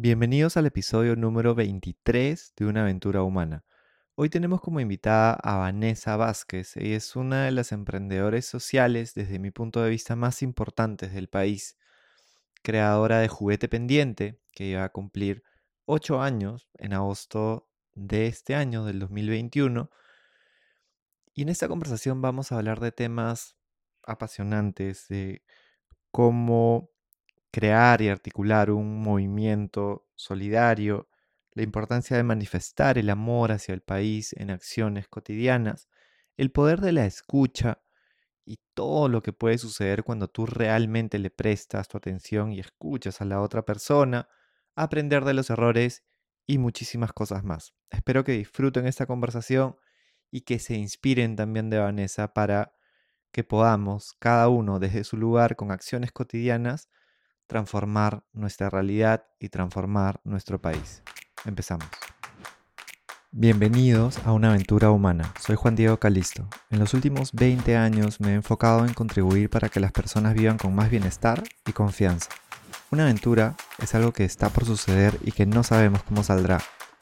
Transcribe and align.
Bienvenidos 0.00 0.56
al 0.56 0.64
episodio 0.64 1.16
número 1.16 1.56
23 1.56 2.52
de 2.56 2.66
Una 2.66 2.82
aventura 2.82 3.24
humana. 3.24 3.64
Hoy 4.14 4.30
tenemos 4.30 4.60
como 4.60 4.78
invitada 4.78 5.32
a 5.32 5.56
Vanessa 5.56 6.16
Vázquez. 6.16 6.76
Ella 6.76 6.98
es 6.98 7.16
una 7.16 7.46
de 7.46 7.50
las 7.50 7.72
emprendedores 7.72 8.46
sociales, 8.46 9.14
desde 9.14 9.40
mi 9.40 9.50
punto 9.50 9.82
de 9.82 9.90
vista, 9.90 10.14
más 10.14 10.40
importantes 10.42 11.12
del 11.12 11.28
país. 11.28 11.76
Creadora 12.62 13.18
de 13.18 13.26
Juguete 13.26 13.68
Pendiente, 13.68 14.40
que 14.52 14.66
iba 14.66 14.84
a 14.84 14.90
cumplir 14.90 15.42
8 15.86 16.22
años 16.22 16.70
en 16.74 16.92
agosto 16.92 17.68
de 17.94 18.28
este 18.28 18.54
año, 18.54 18.84
del 18.84 19.00
2021. 19.00 19.90
Y 21.34 21.42
en 21.42 21.48
esta 21.48 21.66
conversación 21.66 22.22
vamos 22.22 22.52
a 22.52 22.58
hablar 22.58 22.78
de 22.78 22.92
temas 22.92 23.56
apasionantes, 24.04 25.08
de 25.08 25.42
cómo 26.12 26.92
crear 27.50 28.02
y 28.02 28.08
articular 28.08 28.70
un 28.70 29.00
movimiento 29.02 30.06
solidario, 30.14 31.08
la 31.52 31.62
importancia 31.62 32.16
de 32.16 32.22
manifestar 32.22 32.98
el 32.98 33.10
amor 33.10 33.52
hacia 33.52 33.74
el 33.74 33.80
país 33.80 34.32
en 34.38 34.50
acciones 34.50 35.08
cotidianas, 35.08 35.88
el 36.36 36.50
poder 36.52 36.80
de 36.80 36.92
la 36.92 37.06
escucha 37.06 37.82
y 38.44 38.60
todo 38.74 39.08
lo 39.08 39.22
que 39.22 39.32
puede 39.32 39.58
suceder 39.58 40.04
cuando 40.04 40.28
tú 40.28 40.46
realmente 40.46 41.18
le 41.18 41.30
prestas 41.30 41.88
tu 41.88 41.98
atención 41.98 42.52
y 42.52 42.60
escuchas 42.60 43.20
a 43.20 43.24
la 43.24 43.40
otra 43.40 43.64
persona, 43.64 44.28
aprender 44.74 45.24
de 45.24 45.34
los 45.34 45.50
errores 45.50 46.04
y 46.46 46.58
muchísimas 46.58 47.12
cosas 47.12 47.44
más. 47.44 47.74
Espero 47.90 48.24
que 48.24 48.32
disfruten 48.32 48.86
esta 48.86 49.06
conversación 49.06 49.76
y 50.30 50.42
que 50.42 50.58
se 50.58 50.74
inspiren 50.76 51.36
también 51.36 51.70
de 51.70 51.78
Vanessa 51.78 52.32
para 52.32 52.72
que 53.32 53.44
podamos, 53.44 54.14
cada 54.18 54.48
uno 54.48 54.78
desde 54.78 55.04
su 55.04 55.16
lugar 55.16 55.56
con 55.56 55.70
acciones 55.70 56.12
cotidianas, 56.12 56.88
transformar 57.48 58.22
nuestra 58.32 58.70
realidad 58.70 59.24
y 59.40 59.48
transformar 59.48 60.20
nuestro 60.22 60.60
país. 60.60 61.02
Empezamos. 61.44 61.88
Bienvenidos 63.30 64.18
a 64.24 64.32
una 64.32 64.50
aventura 64.50 64.90
humana. 64.90 65.32
Soy 65.40 65.56
Juan 65.56 65.74
Diego 65.74 65.98
Calisto. 65.98 66.48
En 66.70 66.78
los 66.78 66.94
últimos 66.94 67.32
20 67.32 67.76
años 67.76 68.20
me 68.20 68.30
he 68.30 68.34
enfocado 68.34 68.86
en 68.86 68.94
contribuir 68.94 69.50
para 69.50 69.68
que 69.68 69.80
las 69.80 69.92
personas 69.92 70.34
vivan 70.34 70.58
con 70.58 70.74
más 70.74 70.90
bienestar 70.90 71.42
y 71.66 71.72
confianza. 71.72 72.30
Una 72.90 73.04
aventura 73.04 73.54
es 73.82 73.94
algo 73.94 74.12
que 74.12 74.24
está 74.24 74.48
por 74.50 74.64
suceder 74.64 75.18
y 75.22 75.32
que 75.32 75.46
no 75.46 75.62
sabemos 75.62 76.02
cómo 76.04 76.22
saldrá. 76.22 76.60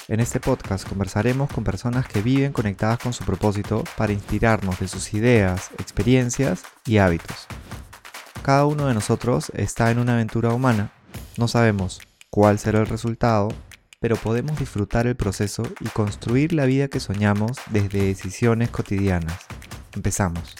En 0.08 0.20
este 0.20 0.38
podcast 0.38 0.88
conversaremos 0.88 1.50
con 1.52 1.64
personas 1.64 2.06
que 2.06 2.22
viven 2.22 2.52
conectadas 2.52 3.00
con 3.00 3.12
su 3.12 3.24
propósito 3.24 3.82
para 3.96 4.12
inspirarnos 4.12 4.78
de 4.78 4.88
sus 4.88 5.12
ideas, 5.14 5.70
experiencias 5.78 6.62
y 6.84 6.98
hábitos. 6.98 7.48
Cada 8.46 8.64
uno 8.64 8.86
de 8.86 8.94
nosotros 8.94 9.50
está 9.56 9.90
en 9.90 9.98
una 9.98 10.12
aventura 10.12 10.54
humana. 10.54 10.92
No 11.36 11.48
sabemos 11.48 12.00
cuál 12.30 12.60
será 12.60 12.78
el 12.78 12.86
resultado, 12.86 13.48
pero 13.98 14.14
podemos 14.14 14.56
disfrutar 14.56 15.08
el 15.08 15.16
proceso 15.16 15.64
y 15.80 15.88
construir 15.88 16.52
la 16.52 16.64
vida 16.64 16.86
que 16.86 17.00
soñamos 17.00 17.58
desde 17.72 18.04
decisiones 18.04 18.70
cotidianas. 18.70 19.46
Empezamos. 19.96 20.54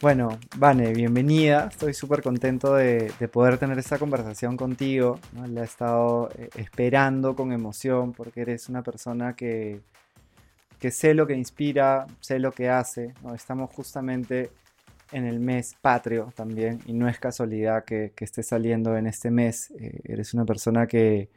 Bueno, 0.00 0.38
Vane, 0.56 0.94
bienvenida. 0.94 1.68
Estoy 1.70 1.92
súper 1.92 2.22
contento 2.22 2.76
de, 2.76 3.12
poder 3.30 3.58
tener 3.58 3.78
esta 3.78 3.98
conversación 3.98 4.56
contigo. 4.56 5.20
La 5.50 5.60
he 5.60 5.64
estado 5.64 6.30
eh, 6.34 6.48
esperando 6.56 7.36
con 7.36 7.52
emoción 7.52 8.14
porque 8.14 8.40
eres 8.40 8.70
una 8.70 8.82
persona 8.82 9.36
que, 9.36 9.82
que 10.78 10.90
sé 10.90 11.12
lo 11.12 11.26
que 11.26 11.34
inspira, 11.36 12.06
sé 12.20 12.38
lo 12.38 12.52
que 12.52 12.70
hace. 12.70 13.12
Estamos 13.34 13.70
justamente 13.70 14.50
en 15.12 15.26
el 15.26 15.40
mes 15.40 15.76
patrio 15.80 16.32
también, 16.34 16.80
y 16.86 16.92
no 16.92 17.08
es 17.08 17.18
casualidad 17.18 17.84
que, 17.84 18.12
que 18.16 18.24
esté 18.24 18.42
saliendo 18.42 18.96
en 18.96 19.06
este 19.06 19.30
mes. 19.30 19.70
Eh, 19.78 20.00
eres 20.04 20.34
una 20.34 20.44
persona 20.44 20.86
que, 20.86 21.28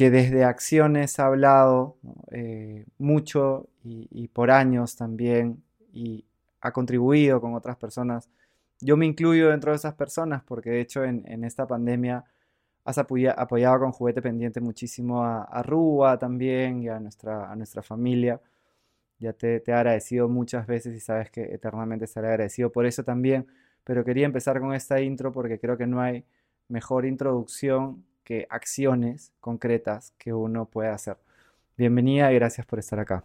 que 0.00 0.10
desde 0.10 0.44
acciones 0.44 1.18
ha 1.18 1.26
hablado 1.26 1.96
eh, 2.30 2.86
mucho 2.98 3.68
y, 3.84 4.28
por 4.28 4.50
años 4.50 4.96
también, 4.96 5.62
y 5.92 6.24
ha 6.60 6.72
contribuido 6.72 7.40
con 7.40 7.54
otras 7.54 7.76
personas. 7.76 8.30
Yo 8.80 8.96
me 8.96 9.06
incluyo 9.06 9.50
dentro 9.50 9.72
de 9.72 9.76
esas 9.76 9.94
personas 9.94 10.42
porque 10.42 10.70
de 10.70 10.80
hecho 10.80 11.04
en, 11.04 11.44
esta 11.44 11.66
pandemia 11.66 12.24
has 12.84 12.96
apoyado 12.98 13.80
con 13.80 13.92
juguete 13.92 14.22
pendiente 14.22 14.60
muchísimo 14.60 15.22
a, 15.22 15.42
a 15.42 15.62
Rúa 15.62 16.18
también 16.18 16.82
y 16.82 16.88
a 16.88 16.98
nuestra, 16.98 17.50
a 17.50 17.56
nuestra 17.56 17.82
familia. 17.82 18.40
Ya 19.20 19.32
te, 19.34 19.62
he 19.64 19.72
agradecido 19.72 20.28
muchas 20.28 20.66
veces 20.66 20.94
y 20.94 21.00
sabes 21.00 21.30
que 21.30 21.42
eternamente 21.54 22.06
estaré 22.06 22.28
agradecido 22.28 22.72
por 22.72 22.86
eso 22.86 23.04
también. 23.04 23.46
Pero 23.84 24.04
quería 24.04 24.26
empezar 24.26 24.60
con 24.60 24.74
esta 24.74 25.00
intro 25.00 25.32
porque 25.32 25.58
creo 25.60 25.76
que 25.76 25.86
no 25.86 26.00
hay 26.00 26.24
mejor 26.68 27.06
introducción 27.06 28.04
que 28.24 28.46
acciones 28.50 29.32
concretas 29.40 30.12
que 30.18 30.32
uno 30.32 30.66
puede 30.66 30.88
hacer. 30.90 31.18
Bienvenida 31.76 32.32
y 32.32 32.36
gracias 32.36 32.66
por 32.66 32.78
estar 32.78 32.98
acá. 33.00 33.24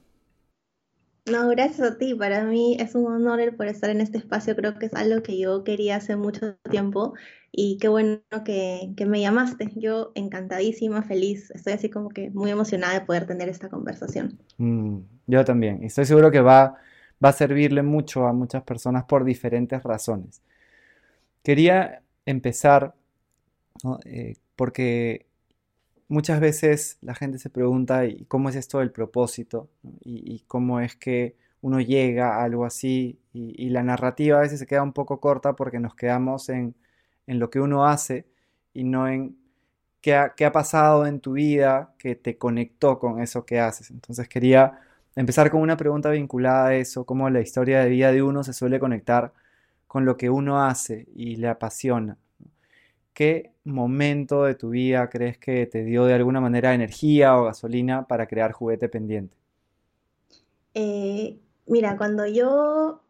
No, 1.25 1.47
gracias 1.50 1.91
a 1.91 1.97
ti. 1.97 2.13
Para 2.13 2.44
mí 2.44 2.78
es 2.80 2.94
un 2.94 3.12
honor 3.12 3.40
el 3.40 3.56
por 3.56 3.68
estar 3.68 3.90
en 3.90 4.00
este 4.00 4.19
espacio. 4.19 4.56
Creo 4.56 4.78
que 4.78 4.86
es 4.86 4.94
algo 4.94 5.24
que 5.24 5.40
yo 5.40 5.63
quería 5.63 5.96
hace 5.96 6.16
mucho 6.16 6.56
tiempo 6.69 7.13
y 7.52 7.78
qué 7.80 7.88
bueno 7.88 8.22
que, 8.46 8.94
me 9.08 9.22
llamaste. 9.22 9.72
Yo 9.75 10.12
encantadísima, 10.13 11.02
feliz. 11.02 11.50
Estoy 11.52 11.74
así 11.74 11.90
como 11.90 12.09
que 12.09 12.30
muy 12.30 12.52
emocionada 12.52 12.94
de 12.94 13.06
poder 13.06 13.25
tener 13.25 13.50
esta 13.50 13.69
conversación. 13.69 14.38
Mm, 14.58 15.00
yo 15.25 15.44
también. 15.44 15.81
Y 15.81 15.88
estoy 15.88 16.06
seguro 16.06 16.30
que 16.30 16.41
va, 16.41 16.75
va 17.24 17.30
a 17.30 17.34
servirle 17.34 17.81
mucho 17.81 18.28
a 18.28 18.34
muchas 18.34 18.62
personas 18.62 19.06
por 19.06 19.24
diferentes 19.24 19.81
razones. 19.81 20.44
Quería 21.42 22.03
empezar 22.28 22.94
eh, 24.06 24.36
porque 24.56 25.25
muchas 26.08 26.40
veces 26.40 26.98
la 27.02 27.16
gente 27.16 27.40
se 27.40 27.50
pregunta 27.50 28.06
¿y 28.06 28.26
cómo 28.26 28.50
es 28.50 28.56
esto 28.56 28.80
del 28.80 28.92
propósito? 28.92 29.70
Y, 30.04 30.42
cómo 30.48 30.80
es 30.80 30.96
que 30.96 31.36
uno 31.62 31.82
llega 31.82 32.38
a 32.38 32.44
algo 32.44 32.66
así 32.66 33.20
y, 33.34 33.70
la 33.70 33.84
narrativa 33.84 34.38
a 34.38 34.42
veces 34.42 34.60
se 34.60 34.68
queda 34.68 34.84
un 34.84 34.94
poco 34.94 35.20
corta 35.20 35.56
porque 35.56 35.80
nos 35.80 35.96
quedamos 35.96 36.50
en, 36.50 36.76
en 37.28 37.40
lo 37.40 37.50
que 37.50 37.60
uno 37.60 37.86
hace 37.88 38.28
y 38.74 38.84
no 38.84 39.08
en 39.08 39.38
qué 40.02 40.16
ha, 40.16 40.36
qué 40.36 40.46
ha, 40.46 40.52
pasado 40.52 41.08
en 41.08 41.20
tu 41.20 41.34
vida 41.34 41.96
que 41.98 42.16
te 42.16 42.38
conectó 42.38 43.00
con 43.00 43.22
eso 43.22 43.46
que 43.46 43.60
haces. 43.60 43.92
Entonces 43.92 44.28
quería 44.30 44.80
empezar 45.16 45.50
con 45.52 45.62
una 45.62 45.78
pregunta 45.78 46.12
vinculada 46.12 46.68
a 46.68 46.76
eso, 46.76 47.06
cómo 47.06 47.30
la 47.30 47.42
historia 47.42 47.82
de 47.82 47.90
vida 47.90 48.12
de 48.12 48.24
uno 48.24 48.44
se 48.44 48.54
suele 48.54 48.80
conectar 48.80 49.34
con 49.88 50.06
lo 50.06 50.18
que 50.18 50.30
uno 50.30 50.64
hace 50.64 51.08
y 51.16 51.38
le 51.38 51.48
apasiona. 51.48 52.18
¿Qué 53.16 53.53
momento 53.64 54.44
de 54.44 54.56
tu 54.56 54.72
vida 54.72 55.09
crees 55.09 55.38
que 55.38 55.66
te 55.68 55.86
dio 55.86 56.03
de 56.03 56.14
alguna 56.14 56.42
manera 56.42 56.74
energía 56.74 57.40
o 57.40 57.46
gasolina 57.46 58.08
para 58.08 58.28
crear 58.28 58.52
juguete 58.52 58.90
pendiente? 58.90 59.34
Eh, 60.74 61.38
mira, 61.66 61.96
cuando 61.96 62.28
yo 62.28 63.04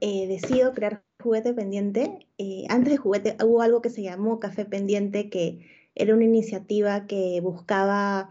eh, 0.00 0.28
decido 0.28 0.72
crear 0.74 1.02
juguete 1.20 1.52
pendiente, 1.54 2.28
eh, 2.38 2.66
antes 2.68 2.92
de 2.92 2.98
juguete 2.98 3.36
hubo 3.44 3.60
algo 3.60 3.82
que 3.82 3.90
se 3.90 4.04
llamó 4.04 4.38
Café 4.38 4.64
Pendiente, 4.64 5.28
que 5.28 5.66
era 5.96 6.14
una 6.14 6.24
iniciativa 6.24 7.06
que 7.06 7.40
buscaba 7.42 8.30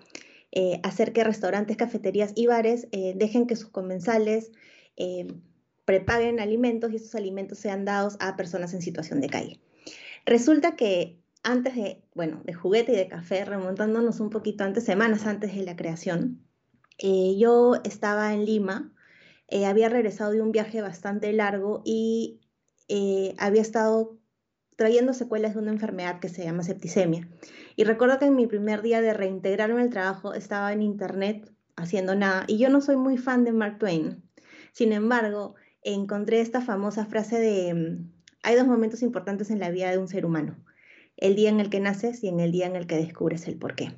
hacer 0.81 1.13
que 1.13 1.23
restaurantes, 1.23 1.77
cafeterías 1.77 2.31
y 2.33 2.47
bares 2.47 2.87
dejen 2.91 3.45
que 3.45 3.55
sus 3.55 3.69
comensales 3.69 4.51
prepaguen 5.85 6.39
alimentos 6.39 6.91
y 6.91 6.95
esos 6.95 7.13
alimentos 7.13 7.59
sean 7.59 7.85
dados 7.85 8.15
a 8.19 8.35
personas 8.37 8.73
en 8.73 8.81
situación 8.81 9.21
de 9.21 9.27
calle. 9.27 9.59
Resulta 10.27 10.75
que 10.75 11.23
antes 11.41 11.73
de, 11.75 12.03
bueno, 12.13 12.41
de 12.43 12.53
juguete 12.53 12.91
y 12.91 12.97
de 12.97 13.07
café, 13.07 13.45
remontándonos 13.45 14.19
un 14.19 14.29
poquito 14.29 14.65
antes, 14.65 14.83
semanas 14.83 15.25
antes 15.25 15.55
de 15.55 15.63
la 15.63 15.77
creación, 15.77 16.45
eh, 16.97 17.37
yo 17.39 17.75
estaba 17.85 18.33
en 18.33 18.43
Lima, 18.43 18.93
eh, 19.47 19.65
había 19.65 19.87
regresado 19.87 20.31
de 20.31 20.41
un 20.41 20.51
viaje 20.51 20.81
bastante 20.81 21.31
largo 21.31 21.81
y 21.85 22.41
eh, 22.89 23.35
había 23.37 23.61
estado 23.61 24.17
trayendo 24.75 25.13
secuelas 25.13 25.53
de 25.53 25.61
una 25.61 25.71
enfermedad 25.71 26.19
que 26.19 26.27
se 26.27 26.43
llama 26.43 26.63
septicemia. 26.63 27.29
Y 27.77 27.85
recuerdo 27.85 28.19
que 28.19 28.25
en 28.25 28.35
mi 28.35 28.47
primer 28.47 28.81
día 28.81 28.99
de 28.99 29.13
reintegrarme 29.13 29.81
al 29.81 29.89
trabajo 29.89 30.33
estaba 30.33 30.73
en 30.73 30.81
internet 30.81 31.49
haciendo 31.77 32.15
nada 32.15 32.43
y 32.47 32.57
yo 32.57 32.67
no 32.67 32.81
soy 32.81 32.97
muy 32.97 33.17
fan 33.17 33.45
de 33.45 33.53
Mark 33.53 33.77
Twain. 33.79 34.29
Sin 34.73 34.91
embargo, 34.91 35.55
encontré 35.83 36.41
esta 36.41 36.59
famosa 36.59 37.05
frase 37.05 37.39
de 37.39 37.73
mm, 37.73 38.16
hay 38.43 38.55
dos 38.55 38.67
momentos 38.67 39.01
importantes 39.01 39.51
en 39.51 39.59
la 39.59 39.71
vida 39.71 39.91
de 39.91 39.97
un 39.97 40.07
ser 40.07 40.25
humano, 40.25 40.57
el 41.17 41.35
día 41.35 41.49
en 41.49 41.59
el 41.59 41.69
que 41.69 41.79
naces 41.79 42.23
y 42.23 42.27
en 42.27 42.39
el 42.39 42.51
día 42.51 42.67
en 42.67 42.75
el 42.75 42.87
que 42.87 42.95
descubres 42.95 43.47
el 43.47 43.57
porqué. 43.57 43.93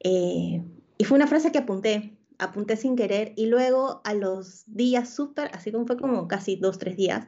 Eh, 0.00 0.62
y 0.98 1.04
fue 1.04 1.16
una 1.16 1.26
frase 1.26 1.52
que 1.52 1.58
apunté, 1.58 2.16
apunté 2.38 2.76
sin 2.76 2.96
querer 2.96 3.32
y 3.36 3.46
luego 3.46 4.00
a 4.04 4.14
los 4.14 4.64
días 4.66 5.10
súper, 5.10 5.50
así 5.52 5.72
como 5.72 5.86
fue 5.86 5.96
como 5.96 6.28
casi 6.28 6.56
dos, 6.56 6.78
tres 6.78 6.96
días, 6.96 7.26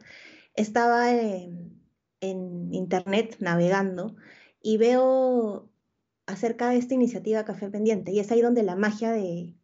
estaba 0.54 1.12
en, 1.12 1.76
internet 2.20 3.36
navegando 3.38 4.16
y 4.60 4.76
veo 4.76 5.70
acerca 6.26 6.70
de 6.70 6.78
esta 6.78 6.94
iniciativa 6.94 7.44
Café 7.44 7.70
Pendiente 7.70 8.10
y 8.10 8.18
es 8.18 8.32
ahí 8.32 8.42
donde 8.42 8.64
la 8.64 8.74
magia 8.74 9.12
del 9.12 9.54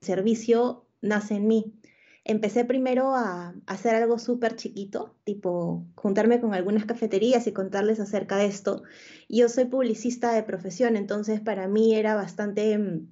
servicio 0.00 0.86
nace 1.00 1.36
en 1.36 1.46
mí. 1.46 1.72
Empecé 2.24 2.64
primero 2.64 3.14
a, 3.14 3.54
hacer 3.66 3.94
algo 3.94 4.18
súper 4.18 4.56
chiquito, 4.56 5.14
tipo 5.24 5.86
juntarme 5.94 6.40
con 6.40 6.54
algunas 6.54 6.86
cafeterías 6.86 7.46
y 7.46 7.52
contarles 7.52 8.00
acerca 8.00 8.36
de 8.36 8.46
esto. 8.46 8.82
Yo 9.28 9.48
soy 9.48 9.66
publicista 9.66 10.32
de 10.32 10.42
profesión, 10.42 10.96
entonces 10.96 11.40
para 11.40 11.68
mí 11.68 11.94
era 11.94 12.14
bastante 12.14 12.78
mm, 12.78 13.08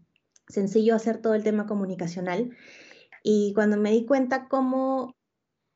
sencillo 0.48 0.94
hacer 0.94 1.18
todo 1.18 1.34
el 1.34 1.44
tema 1.44 1.66
comunicacional. 1.66 2.56
Y 3.22 3.52
cuando 3.54 3.76
me 3.76 3.92
di 3.92 4.06
cuenta 4.06 4.48
cómo 4.48 5.14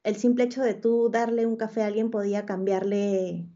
el 0.02 0.16
simple 0.16 0.44
hecho 0.44 0.62
de 0.62 0.74
tú 0.74 1.10
darle 1.10 1.46
un 1.46 1.56
café 1.56 1.82
a 1.82 1.86
alguien 1.86 2.10
podía 2.10 2.46
cambiarle 2.46 3.46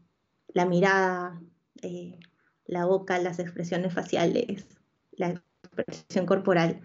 la 0.49 0.65
mirada, 0.65 1.41
eh, 1.81 2.19
la 2.65 2.85
boca, 2.85 3.19
las 3.19 3.39
expresiones 3.39 3.93
faciales, 3.93 4.67
la 5.11 5.41
expresión 5.63 6.25
corporal, 6.25 6.81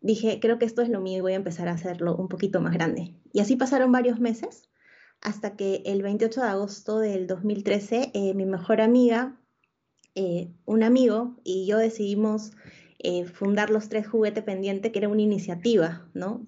dije, 0.00 0.38
creo 0.40 0.58
que 0.58 0.64
esto 0.64 0.82
es 0.82 0.88
lo 0.88 1.00
mío 1.00 1.18
y 1.18 1.20
voy 1.20 1.32
a 1.32 1.36
empezar 1.36 1.68
a 1.68 1.72
hacerlo 1.72 2.16
un 2.16 2.28
poquito 2.28 2.60
más 2.60 2.72
grande. 2.72 3.14
Y 3.32 3.40
así 3.40 3.56
pasaron 3.56 3.92
varios 3.92 4.20
meses 4.20 4.68
hasta 5.20 5.56
que 5.56 5.82
el 5.84 6.02
28 6.02 6.40
de 6.40 6.46
agosto 6.46 6.98
del 7.00 7.26
2013 7.26 8.12
eh, 8.14 8.34
mi 8.34 8.44
mejor 8.44 8.80
amiga, 8.80 9.36
eh, 10.14 10.52
un 10.64 10.82
amigo 10.82 11.36
y 11.44 11.66
yo 11.66 11.78
decidimos 11.78 12.52
eh, 13.00 13.24
fundar 13.26 13.70
Los 13.70 13.88
Tres 13.88 14.06
Juguete 14.08 14.42
Pendiente, 14.42 14.92
que 14.92 14.98
era 14.98 15.08
una 15.08 15.22
iniciativa, 15.22 16.08
¿no? 16.14 16.46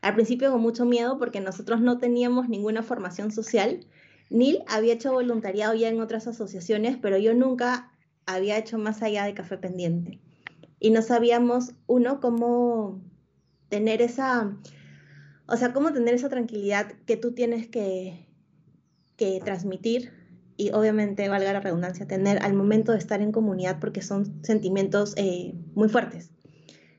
al 0.00 0.14
principio 0.14 0.52
con 0.52 0.60
mucho 0.60 0.84
miedo 0.84 1.18
porque 1.18 1.40
nosotros 1.40 1.80
no 1.80 1.98
teníamos 1.98 2.48
ninguna 2.48 2.84
formación 2.84 3.32
social. 3.32 3.86
Neil 4.30 4.60
había 4.68 4.94
hecho 4.94 5.12
voluntariado 5.12 5.74
ya 5.74 5.88
en 5.88 6.00
otras 6.00 6.28
asociaciones, 6.28 6.96
pero 6.96 7.18
yo 7.18 7.34
nunca 7.34 7.90
había 8.24 8.58
hecho 8.58 8.78
más 8.78 9.02
allá 9.02 9.24
de 9.24 9.34
Café 9.34 9.58
Pendiente 9.58 10.20
y 10.80 10.90
no 10.90 11.02
sabíamos, 11.02 11.74
uno, 11.86 12.20
cómo 12.20 13.02
tener 13.68 14.02
esa, 14.02 14.56
o 15.46 15.56
sea, 15.56 15.72
cómo 15.72 15.92
tener 15.92 16.14
esa 16.14 16.28
tranquilidad 16.28 16.92
que 17.06 17.16
tú 17.16 17.32
tienes 17.32 17.66
que, 17.68 18.26
que 19.16 19.40
transmitir 19.44 20.12
y 20.58 20.72
obviamente, 20.72 21.28
valga 21.28 21.52
la 21.52 21.60
redundancia, 21.60 22.08
tener 22.08 22.42
al 22.42 22.52
momento 22.52 22.90
de 22.90 22.98
estar 22.98 23.22
en 23.22 23.30
comunidad 23.30 23.78
porque 23.78 24.02
son 24.02 24.42
sentimientos 24.42 25.14
eh, 25.16 25.54
muy 25.76 25.88
fuertes. 25.88 26.32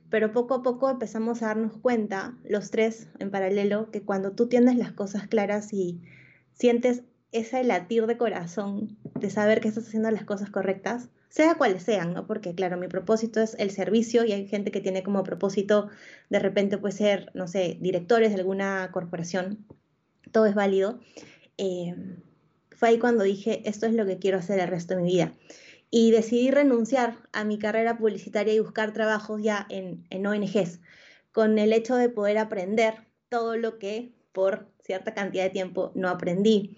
Pero 0.10 0.32
poco 0.32 0.56
a 0.56 0.64
poco 0.64 0.90
empezamos 0.90 1.44
a 1.44 1.48
darnos 1.48 1.78
cuenta, 1.78 2.38
los 2.46 2.72
tres 2.72 3.10
en 3.20 3.32
paralelo, 3.32 3.92
que 3.92 4.02
cuando 4.02 4.32
tú 4.32 4.48
tienes 4.48 4.78
las 4.78 4.94
cosas 4.94 5.28
claras 5.28 5.74
y 5.74 6.02
sientes 6.54 7.04
ese 7.32 7.64
latir 7.64 8.08
de 8.08 8.18
corazón 8.18 8.98
de 9.16 9.30
saber 9.30 9.62
que 9.62 9.68
estás 9.68 9.88
haciendo 9.88 10.10
las 10.12 10.24
cosas 10.24 10.50
correctas, 10.50 11.10
sea 11.30 11.56
cuales 11.56 11.84
sean, 11.84 12.14
¿no? 12.14 12.26
Porque 12.26 12.56
claro, 12.56 12.78
mi 12.78 12.88
propósito 12.88 13.40
es 13.40 13.56
el 13.60 13.70
servicio 13.72 14.26
y 14.26 14.32
hay 14.32 14.48
gente 14.48 14.72
que 14.72 14.82
tiene 14.82 15.04
como 15.04 15.24
propósito, 15.24 15.90
de 16.30 16.40
repente 16.40 16.78
puede 16.78 16.96
ser, 16.96 17.32
no 17.36 17.48
sé, 17.48 17.78
directores 17.80 18.34
de 18.34 18.40
alguna 18.40 18.90
corporación, 18.92 19.66
todo 20.32 20.48
es 20.48 20.56
válido. 20.56 21.00
Eh, 21.58 21.96
fue 22.76 22.90
ahí 22.90 23.00
cuando 23.00 23.24
dije, 23.24 23.62
esto 23.66 23.86
es 23.86 23.94
lo 23.94 24.06
que 24.06 24.18
quiero 24.18 24.38
hacer 24.38 24.60
el 24.60 24.68
resto 24.68 24.96
de 24.96 25.02
mi 25.02 25.10
vida. 25.10 25.34
Y 25.92 26.12
decidí 26.12 26.50
renunciar 26.52 27.18
a 27.34 27.44
mi 27.44 27.60
carrera 27.60 27.98
publicitaria 27.98 28.54
y 28.54 28.60
buscar 28.60 28.94
trabajos 28.94 29.42
ya 29.42 29.66
en, 29.70 30.06
en 30.10 30.26
ONGs, 30.26 30.80
con 31.32 31.60
el 31.60 31.74
hecho 31.74 31.96
de 31.96 32.10
poder 32.10 32.38
aprender 32.38 33.08
todo 33.30 33.58
lo 33.58 33.78
que 33.78 34.14
por 34.32 34.68
cierta 34.84 35.14
cantidad 35.14 35.44
de 35.44 35.50
tiempo 35.50 35.92
no 35.96 36.10
aprendí. 36.10 36.78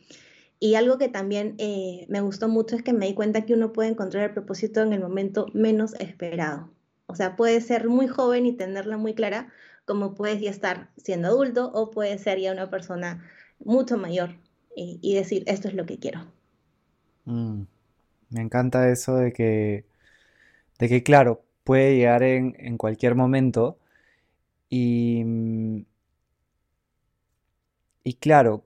Y 0.64 0.76
algo 0.76 1.00
que 1.00 1.10
también 1.10 1.56
eh, 1.58 2.06
me 2.08 2.22
gustó 2.22 2.48
mucho 2.48 2.76
es 2.76 2.84
que 2.84 2.94
me 2.94 3.08
di 3.08 3.16
cuenta 3.16 3.48
que 3.48 3.56
uno 3.56 3.74
puede 3.74 3.90
encontrar 3.90 4.26
el 4.26 4.34
propósito 4.34 4.84
en 4.84 4.94
el 4.94 5.00
momento 5.00 5.48
menos 5.56 5.96
esperado. 5.96 6.70
O 7.08 7.16
sea, 7.16 7.36
puede 7.36 7.60
ser 7.62 7.90
muy 7.90 8.08
joven 8.08 8.46
y 8.46 8.54
tenerla 8.54 8.98
muy 8.98 9.16
clara, 9.16 9.52
como 9.86 10.14
puedes 10.14 10.40
ya 10.40 10.52
estar 10.52 10.92
siendo 10.98 11.30
adulto 11.30 11.72
o 11.74 11.90
puede 11.90 12.16
ser 12.20 12.40
ya 12.40 12.52
una 12.52 12.70
persona 12.70 13.28
mucho 13.58 13.98
mayor 13.98 14.36
y, 14.76 15.16
decir, 15.16 15.44
esto 15.48 15.68
es 15.68 15.74
lo 15.74 15.88
que 15.88 15.98
quiero. 15.98 16.28
Mm, 17.26 17.64
me 18.30 18.42
encanta 18.42 18.88
eso 18.92 19.16
de 19.16 19.34
que, 19.34 19.86
de 20.78 20.90
que, 20.90 21.02
claro, 21.02 21.44
puede 21.64 21.96
llegar 21.96 22.22
en, 22.22 22.56
en 22.60 22.78
cualquier 22.78 23.16
momento 23.16 23.80
y, 24.70 25.24
mm, 25.26 25.86
y 28.04 28.14
claro, 28.14 28.64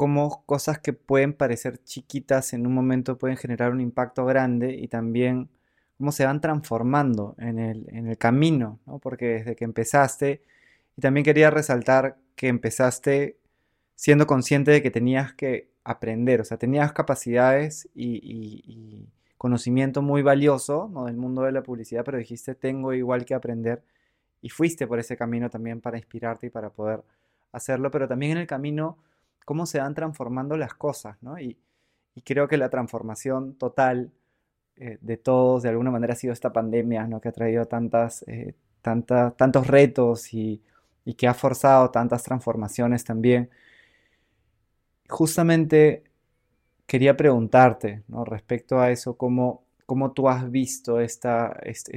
cómo 0.00 0.44
cosas 0.46 0.78
que 0.78 0.94
pueden 0.94 1.34
parecer 1.34 1.76
chiquitas 1.84 2.54
en 2.54 2.66
un 2.66 2.72
momento 2.72 3.18
pueden 3.18 3.36
generar 3.36 3.70
un 3.70 3.82
impacto 3.82 4.24
grande 4.24 4.72
y 4.72 4.88
también 4.88 5.50
cómo 5.98 6.10
se 6.10 6.24
van 6.24 6.40
transformando 6.40 7.34
en 7.36 7.58
el, 7.58 8.16
camino, 8.16 8.80
¿no? 8.86 8.98
porque 8.98 9.26
desde 9.26 9.56
que 9.56 9.64
empezaste, 9.64 10.40
y 10.96 11.02
también 11.02 11.22
quería 11.22 11.50
resaltar 11.50 12.16
que 12.34 12.48
empezaste 12.48 13.36
siendo 13.94 14.26
consciente 14.26 14.70
de 14.70 14.82
que 14.82 14.90
tenías 14.90 15.34
que 15.34 15.68
aprender, 15.84 16.40
o 16.40 16.44
sea, 16.46 16.56
tenías 16.56 16.94
capacidades 16.94 17.86
y, 17.94 19.06
conocimiento 19.36 20.00
muy 20.00 20.22
valioso 20.22 20.88
¿no? 20.90 21.04
del 21.04 21.18
mundo 21.18 21.42
de 21.42 21.52
la 21.52 21.62
publicidad, 21.62 22.04
pero 22.06 22.16
dijiste, 22.16 22.54
tengo 22.54 22.94
igual 22.94 23.26
que 23.26 23.34
aprender, 23.34 23.82
y 24.40 24.48
fuiste 24.48 24.86
por 24.86 24.98
ese 24.98 25.18
camino 25.18 25.50
también 25.50 25.82
para 25.82 25.98
inspirarte 25.98 26.46
y 26.46 26.50
para 26.50 26.70
poder 26.70 27.02
hacerlo, 27.52 27.90
pero 27.90 28.08
también 28.08 28.32
en 28.32 28.38
el 28.38 28.46
camino 28.46 28.96
cómo 29.44 29.66
se 29.66 29.80
van 29.80 29.94
transformando 29.94 30.56
las 30.56 30.74
cosas, 30.74 31.16
¿no? 31.22 31.38
Y, 31.38 31.58
creo 32.24 32.48
que 32.48 32.58
la 32.58 32.68
transformación 32.68 33.54
total 33.54 34.12
eh, 34.76 34.98
de 35.00 35.16
todos, 35.16 35.62
de 35.62 35.70
alguna 35.70 35.90
manera, 35.90 36.12
ha 36.12 36.16
sido 36.16 36.34
esta 36.34 36.52
pandemia, 36.52 37.06
¿no? 37.06 37.20
Que 37.20 37.30
ha 37.30 37.32
traído 37.32 37.64
tantas, 37.66 38.24
eh, 38.28 38.54
tantos 38.82 39.66
retos 39.66 40.34
y, 40.34 40.62
que 41.16 41.26
ha 41.26 41.34
forzado 41.34 41.90
tantas 41.90 42.22
transformaciones 42.22 43.04
también. 43.04 43.50
Justamente 45.08 46.04
quería 46.86 47.16
preguntarte, 47.16 48.02
¿no? 48.08 48.24
Respecto 48.24 48.80
a 48.80 48.90
eso, 48.90 49.16
cómo, 49.16 49.64
cómo 49.86 50.12
tú 50.12 50.28
has 50.28 50.50
visto 50.50 51.00
esta, 51.00 51.58
este, 51.62 51.96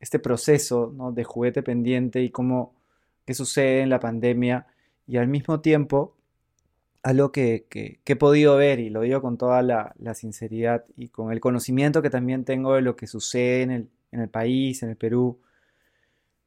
este 0.00 0.18
proceso 0.18 0.92
¿no? 0.94 1.12
de 1.12 1.24
juguete 1.24 1.62
pendiente 1.62 2.22
y 2.22 2.30
cómo 2.30 2.74
qué 3.24 3.34
sucede 3.34 3.82
en 3.82 3.90
la 3.90 4.00
pandemia 4.00 4.66
y 5.06 5.18
al 5.18 5.28
mismo 5.28 5.60
tiempo 5.60 6.16
algo 7.02 7.32
que, 7.32 7.66
que, 7.68 8.00
he 8.04 8.16
podido 8.16 8.56
ver, 8.56 8.80
y 8.80 8.90
lo 8.90 9.02
digo 9.02 9.22
con 9.22 9.38
toda 9.38 9.62
la, 9.62 9.94
sinceridad 10.14 10.84
y 10.96 11.08
con 11.08 11.32
el 11.32 11.40
conocimiento 11.40 12.02
que 12.02 12.10
también 12.10 12.44
tengo 12.44 12.74
de 12.74 12.82
lo 12.82 12.96
que 12.96 13.06
sucede 13.06 13.62
en 13.62 13.70
el, 13.70 13.88
en 14.12 14.20
el 14.20 14.28
país, 14.28 14.82
en 14.82 14.90
el 14.90 14.96
Perú, 14.96 15.38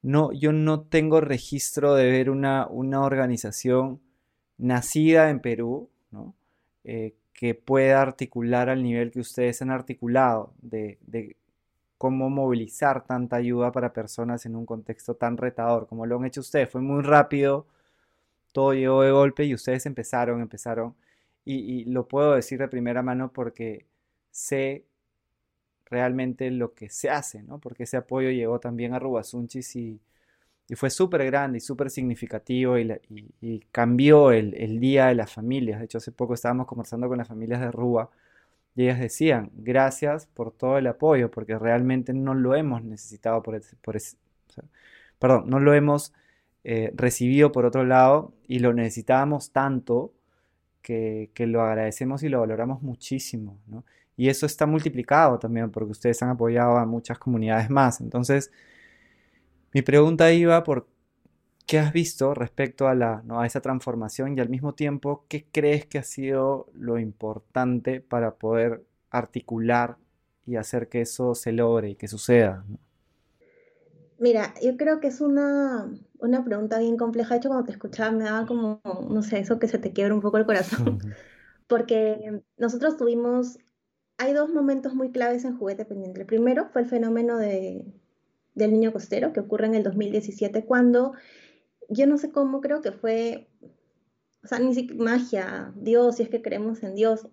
no, 0.02 0.32
yo 0.32 0.52
no 0.52 0.82
tengo 0.82 1.22
registro 1.22 1.96
de 1.96 2.10
ver 2.10 2.30
una, 2.30 2.68
una 2.68 3.02
organización 3.02 4.02
nacida 4.58 5.30
en 5.30 5.40
Perú, 5.40 5.90
¿no? 6.12 6.34
Eh, 6.84 7.16
que 7.34 7.56
pueda 7.56 8.02
articular 8.02 8.70
al 8.70 8.84
nivel 8.84 9.12
que 9.12 9.20
ustedes 9.20 9.62
han 9.62 9.72
articulado, 9.72 10.54
de, 10.62 11.00
de, 11.02 11.36
cómo 11.98 12.30
movilizar 12.32 13.06
tanta 13.06 13.36
ayuda 13.36 13.72
para 13.72 13.94
personas 13.94 14.46
en 14.48 14.56
un 14.56 14.66
contexto 14.66 15.16
tan 15.16 15.38
retador 15.38 15.88
como 15.88 16.06
lo 16.08 16.18
han 16.18 16.26
hecho 16.26 16.42
ustedes. 16.42 16.70
Fue 16.70 16.82
muy 16.82 17.04
rápido, 17.04 17.68
todo 18.52 18.74
llegó 18.74 19.04
de 19.04 19.12
golpe 19.12 19.46
y 19.46 19.54
ustedes 19.54 19.86
empezaron, 19.86 20.42
empezaron. 20.42 20.96
Y, 21.46 21.86
lo 21.86 22.08
puedo 22.08 22.36
decir 22.36 22.60
de 22.60 22.68
primera 22.68 23.02
mano 23.02 23.32
porque 23.34 23.88
sé 24.32 24.86
realmente 25.86 26.52
lo 26.52 26.74
que 26.74 26.90
se 26.90 27.10
hace, 27.10 27.44
¿no? 27.44 27.60
Porque 27.60 27.84
ese 27.84 27.98
apoyo 27.98 28.30
llegó 28.32 28.60
también 28.60 28.94
a 28.94 29.00
Rubasunchis 29.00 29.76
y, 29.76 30.02
y 30.72 30.76
fue 30.76 30.90
súper 30.90 31.26
grande 31.26 31.58
y 31.58 31.62
súper 31.62 31.90
significativo 31.90 32.78
y, 32.80 33.60
cambió 33.72 34.32
el, 34.32 34.80
día 34.80 35.08
de 35.08 35.16
las 35.16 35.34
familias. 35.34 35.80
De 35.80 35.86
hecho, 35.86 35.98
hace 35.98 36.14
poco 36.14 36.34
estábamos 36.34 36.68
conversando 36.68 37.10
con 37.10 37.18
las 37.18 37.28
familias 37.28 37.60
de 37.60 37.72
Ruba 37.72 38.10
y 38.76 38.84
ellas 38.84 39.00
decían, 39.00 39.52
gracias 39.54 40.28
por 40.28 40.52
todo 40.54 40.78
el 40.78 40.88
apoyo, 40.88 41.30
porque 41.30 41.60
realmente 41.60 42.14
no 42.14 42.34
lo 42.36 42.56
hemos 42.56 42.84
necesitado 42.84 43.44
por 43.44 43.56
ese, 43.56 43.76
por 43.82 43.98
perdón, 45.20 45.50
no 45.50 45.60
lo 45.60 45.74
hemos 45.74 46.14
eh, 46.64 46.92
recibido 46.96 47.52
por 47.52 47.66
otro 47.66 47.84
lado 47.84 48.34
y 48.48 48.60
lo 48.60 48.74
necesitábamos 48.74 49.52
tanto 49.52 50.14
que, 50.82 51.32
lo 51.38 51.62
agradecemos 51.62 52.24
y 52.24 52.30
lo 52.30 52.40
valoramos 52.40 52.82
muchísimo. 52.82 53.58
Y 54.18 54.30
eso 54.30 54.46
está 54.46 54.66
multiplicado 54.66 55.40
también 55.40 55.72
porque 55.72 55.92
ustedes 55.92 56.22
han 56.22 56.30
apoyado 56.30 56.78
a 56.78 56.86
muchas 56.86 57.18
comunidades 57.18 57.70
más. 57.70 58.02
Entonces, 58.02 58.52
mi 59.74 59.82
pregunta 59.82 60.32
iba 60.32 60.64
por 60.64 60.88
qué 61.66 61.80
has 61.80 61.94
visto 61.94 62.34
respecto 62.34 62.88
a, 62.88 62.96
la, 62.96 63.24
a 63.30 63.46
esa 63.46 63.62
transformación 63.62 64.38
y 64.38 64.42
al 64.42 64.50
mismo 64.50 64.74
tiempo, 64.74 65.26
¿qué 65.30 65.46
crees 65.52 65.86
que 65.86 65.98
ha 66.00 66.04
sido 66.04 66.68
lo 66.74 67.00
importante 67.00 68.02
para 68.02 68.36
poder 68.36 68.84
articular 69.10 69.98
y 70.46 70.58
hacer 70.58 70.90
que 70.90 71.02
eso 71.02 71.36
se 71.36 71.52
logre 71.54 71.92
y 71.92 71.96
que 71.96 72.08
suceda? 72.08 72.66
Mira, 74.22 74.54
yo 74.62 74.78
creo 74.78 75.00
que 75.00 75.08
es 75.08 75.20
una, 75.20 75.92
una 76.20 76.46
pregunta 76.46 76.78
bien 76.78 76.96
compleja. 76.96 77.34
De 77.34 77.40
hecho, 77.40 77.50
cuando 77.50 77.66
te 77.66 77.72
escuchaba 77.72 78.12
me 78.12 78.26
daba 78.26 78.46
como, 78.46 78.80
no 79.10 79.24
sé, 79.24 79.40
eso 79.40 79.58
que 79.58 79.68
se 79.68 79.80
te 79.80 79.94
quiebra 79.94 80.14
un 80.14 80.22
poco 80.22 80.38
el 80.38 80.46
corazón. 80.46 81.00
Porque 81.68 82.44
nosotros 82.56 82.98
tuvimos, 82.98 83.58
hay 84.20 84.34
dos 84.34 84.54
momentos 84.54 84.94
muy 84.94 85.12
claves 85.12 85.44
en 85.44 85.58
Juguete 85.58 85.86
Pendiente. 85.86 86.22
El 86.22 86.28
primero 86.28 86.68
fue 86.72 86.84
el 86.84 86.88
fenómeno 86.88 87.40
de, 87.40 87.84
del 88.54 88.72
niño 88.74 88.94
costero, 88.94 89.34
que 89.34 89.40
ocurre 89.40 89.66
en 89.66 89.74
el 89.74 89.82
2017, 89.82 90.66
cuando 90.66 91.14
yo 91.90 92.06
no 92.06 92.20
sé 92.20 92.32
cómo, 92.32 92.62
creo 92.62 92.82
que 92.82 92.92
fue, 92.92 93.50
o 94.44 94.48
sea, 94.48 94.60
ni 94.60 94.76
siquiera 94.76 95.04
magia, 95.04 95.74
Dios, 95.76 96.18
si 96.18 96.24
es 96.24 96.30
que 96.30 96.44
creemos 96.44 96.84
en 96.84 96.94
Dios, 96.94 97.28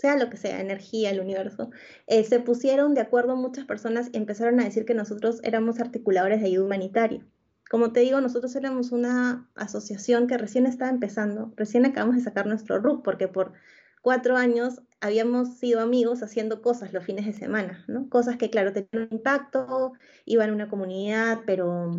sea 0.00 0.16
lo 0.16 0.30
que 0.30 0.38
sea, 0.38 0.60
energía, 0.60 1.10
el 1.10 1.20
universo, 1.20 1.70
eh, 2.06 2.24
se 2.24 2.40
pusieron 2.40 2.94
de 2.94 3.02
acuerdo 3.02 3.36
muchas 3.36 3.66
personas 3.66 4.08
y 4.12 4.16
empezaron 4.16 4.58
a 4.58 4.64
decir 4.64 4.86
que 4.86 4.94
nosotros 4.94 5.40
éramos 5.42 5.78
articuladores 5.78 6.40
de 6.40 6.46
ayuda 6.46 6.64
humanitaria. 6.64 7.26
Como 7.68 7.92
te 7.92 8.00
digo, 8.00 8.20
nosotros 8.22 8.56
éramos 8.56 8.92
una 8.92 9.50
asociación 9.54 10.26
que 10.26 10.38
recién 10.38 10.64
estaba 10.64 10.90
empezando, 10.90 11.52
recién 11.54 11.84
acabamos 11.84 12.16
de 12.16 12.22
sacar 12.22 12.46
nuestro 12.46 12.78
RUC, 12.78 13.04
porque 13.04 13.28
por 13.28 13.52
cuatro 14.00 14.38
años 14.38 14.80
habíamos 15.02 15.58
sido 15.58 15.80
amigos 15.80 16.22
haciendo 16.22 16.62
cosas 16.62 16.94
los 16.94 17.04
fines 17.04 17.26
de 17.26 17.34
semana, 17.34 17.84
¿no? 17.86 18.08
Cosas 18.08 18.38
que, 18.38 18.48
claro, 18.48 18.72
tenían 18.72 19.08
un 19.10 19.18
impacto, 19.18 19.92
iban 20.24 20.48
a 20.48 20.54
una 20.54 20.68
comunidad, 20.70 21.40
pero 21.44 21.90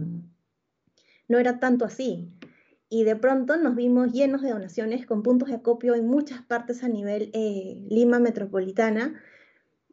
no 1.28 1.38
era 1.38 1.60
tanto 1.60 1.86
así 1.86 2.34
y 2.94 3.06
de 3.06 3.16
pronto 3.16 3.56
nos 3.56 3.78
vimos 3.78 4.12
llenos 4.12 4.42
de 4.42 4.50
donaciones 4.50 5.06
con 5.06 5.24
puntos 5.24 5.48
de 5.48 5.56
acopio 5.56 5.96
en 5.96 6.08
muchas 6.08 6.42
partes 6.42 6.84
a 6.84 6.90
nivel 6.90 7.32
eh, 7.34 7.88
Lima 7.90 8.20
metropolitana. 8.20 9.18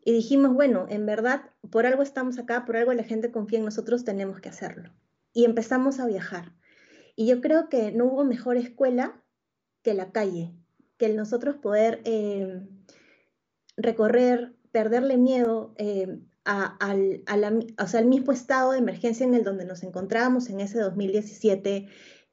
Y 0.04 0.12
dijimos, 0.12 0.52
bueno, 0.52 0.84
en 0.88 1.06
verdad, 1.06 1.42
por 1.70 1.86
algo 1.86 2.02
estamos 2.02 2.40
acá, 2.40 2.64
por 2.64 2.76
algo 2.76 2.92
la 2.92 3.04
gente 3.04 3.30
confía 3.30 3.60
en 3.60 3.66
nosotros, 3.66 4.04
tenemos 4.04 4.40
que 4.40 4.48
hacerlo. 4.48 4.92
Y 5.32 5.44
empezamos 5.44 6.00
a 6.00 6.08
viajar. 6.08 6.56
Y 7.14 7.28
yo 7.28 7.40
creo 7.40 7.68
que 7.68 7.92
no 7.92 8.06
hubo 8.06 8.24
mejor 8.24 8.56
escuela 8.56 9.22
que 9.82 9.94
la 9.94 10.10
calle, 10.10 10.52
que 10.96 11.06
el 11.06 11.14
nosotros 11.14 11.54
poder 11.54 12.00
eh, 12.04 12.66
recorrer, 13.76 14.56
perderle 14.72 15.18
miedo 15.18 15.72
eh, 15.76 16.18
al, 16.42 17.22
al 17.26 18.06
mismo 18.06 18.32
estado 18.32 18.72
de 18.72 18.78
emergencia 18.78 19.24
en 19.24 19.34
el 19.34 19.44
donde 19.44 19.66
nos 19.66 19.84
encontrábamos 19.84 20.50
en 20.50 20.58
ese 20.58 20.80
2017 20.80 21.86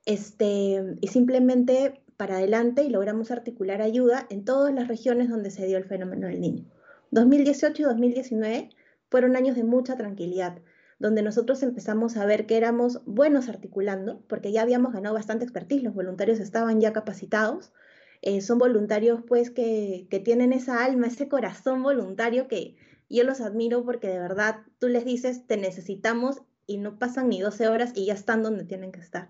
este, 0.05 0.97
y 1.01 1.07
simplemente 1.07 2.01
para 2.17 2.38
adelante 2.38 2.83
y 2.83 2.89
logramos 2.89 3.31
articular 3.31 3.81
ayuda 3.81 4.25
en 4.29 4.45
todas 4.45 4.74
las 4.74 4.88
regiones 4.88 5.29
donde 5.29 5.51
se 5.51 5.65
dio 5.65 5.77
el 5.77 5.85
fenómeno 5.85 6.27
del 6.27 6.39
niño. 6.39 6.65
2018 7.12 7.81
y 7.81 7.85
2019 7.85 8.69
fueron 9.09 9.35
años 9.35 9.55
de 9.55 9.63
mucha 9.63 9.95
tranquilidad, 9.95 10.59
donde 11.00 11.21
nosotros 11.21 11.62
empezamos 11.63 12.17
a 12.17 12.25
ver 12.25 12.45
que 12.45 12.57
éramos 12.57 13.01
buenos 13.05 13.50
articulando, 13.50 14.21
porque 14.27 14.51
ya 14.51 14.62
habíamos 14.62 14.93
ganado 14.93 15.15
bastante 15.15 15.43
expertise, 15.43 15.83
los 15.83 15.93
voluntarios 15.93 16.39
estaban 16.39 16.79
ya 16.79 16.93
capacitados, 16.93 17.74
eh, 18.21 18.41
son 18.41 18.57
voluntarios 18.57 19.21
pues 19.27 19.51
que, 19.51 20.07
que 20.09 20.19
tienen 20.19 20.53
esa 20.53 20.83
alma, 20.83 21.07
ese 21.07 21.27
corazón 21.27 21.83
voluntario 21.83 22.47
que 22.47 22.75
yo 23.09 23.24
los 23.24 23.41
admiro 23.41 23.83
porque 23.85 24.07
de 24.07 24.19
verdad 24.19 24.62
tú 24.79 24.88
les 24.88 25.05
dices, 25.05 25.45
te 25.45 25.57
necesitamos 25.57 26.41
y 26.65 26.77
no 26.77 26.97
pasan 26.97 27.29
ni 27.29 27.41
12 27.41 27.67
horas 27.67 27.91
y 27.93 28.05
ya 28.05 28.13
están 28.13 28.41
donde 28.41 28.63
tienen 28.63 28.91
que 28.91 29.00
estar. 29.00 29.29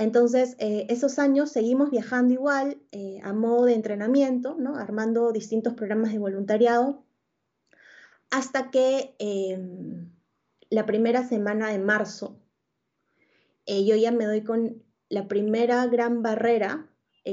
Entonces, 0.00 0.56
eh, 0.58 0.86
esos 0.88 1.18
años 1.18 1.52
seguimos 1.52 1.90
viajando 1.90 2.32
igual, 2.32 2.80
eh, 2.90 3.20
a 3.22 3.34
modo 3.34 3.66
de 3.66 3.74
entrenamiento, 3.74 4.56
¿no? 4.58 4.76
armando 4.76 5.30
distintos 5.30 5.74
programas 5.74 6.10
de 6.10 6.18
voluntariado, 6.18 7.04
hasta 8.30 8.70
que 8.70 9.14
em, 9.18 10.10
la 10.70 10.86
primera 10.86 11.28
semana 11.28 11.68
de 11.68 11.78
marzo, 11.78 12.40
eh, 13.66 13.84
yo 13.84 13.94
ya 13.94 14.10
me 14.10 14.24
doy 14.24 14.42
con 14.42 14.82
la 15.10 15.28
primera 15.28 15.86
gran 15.86 16.22
barrera, 16.22 16.86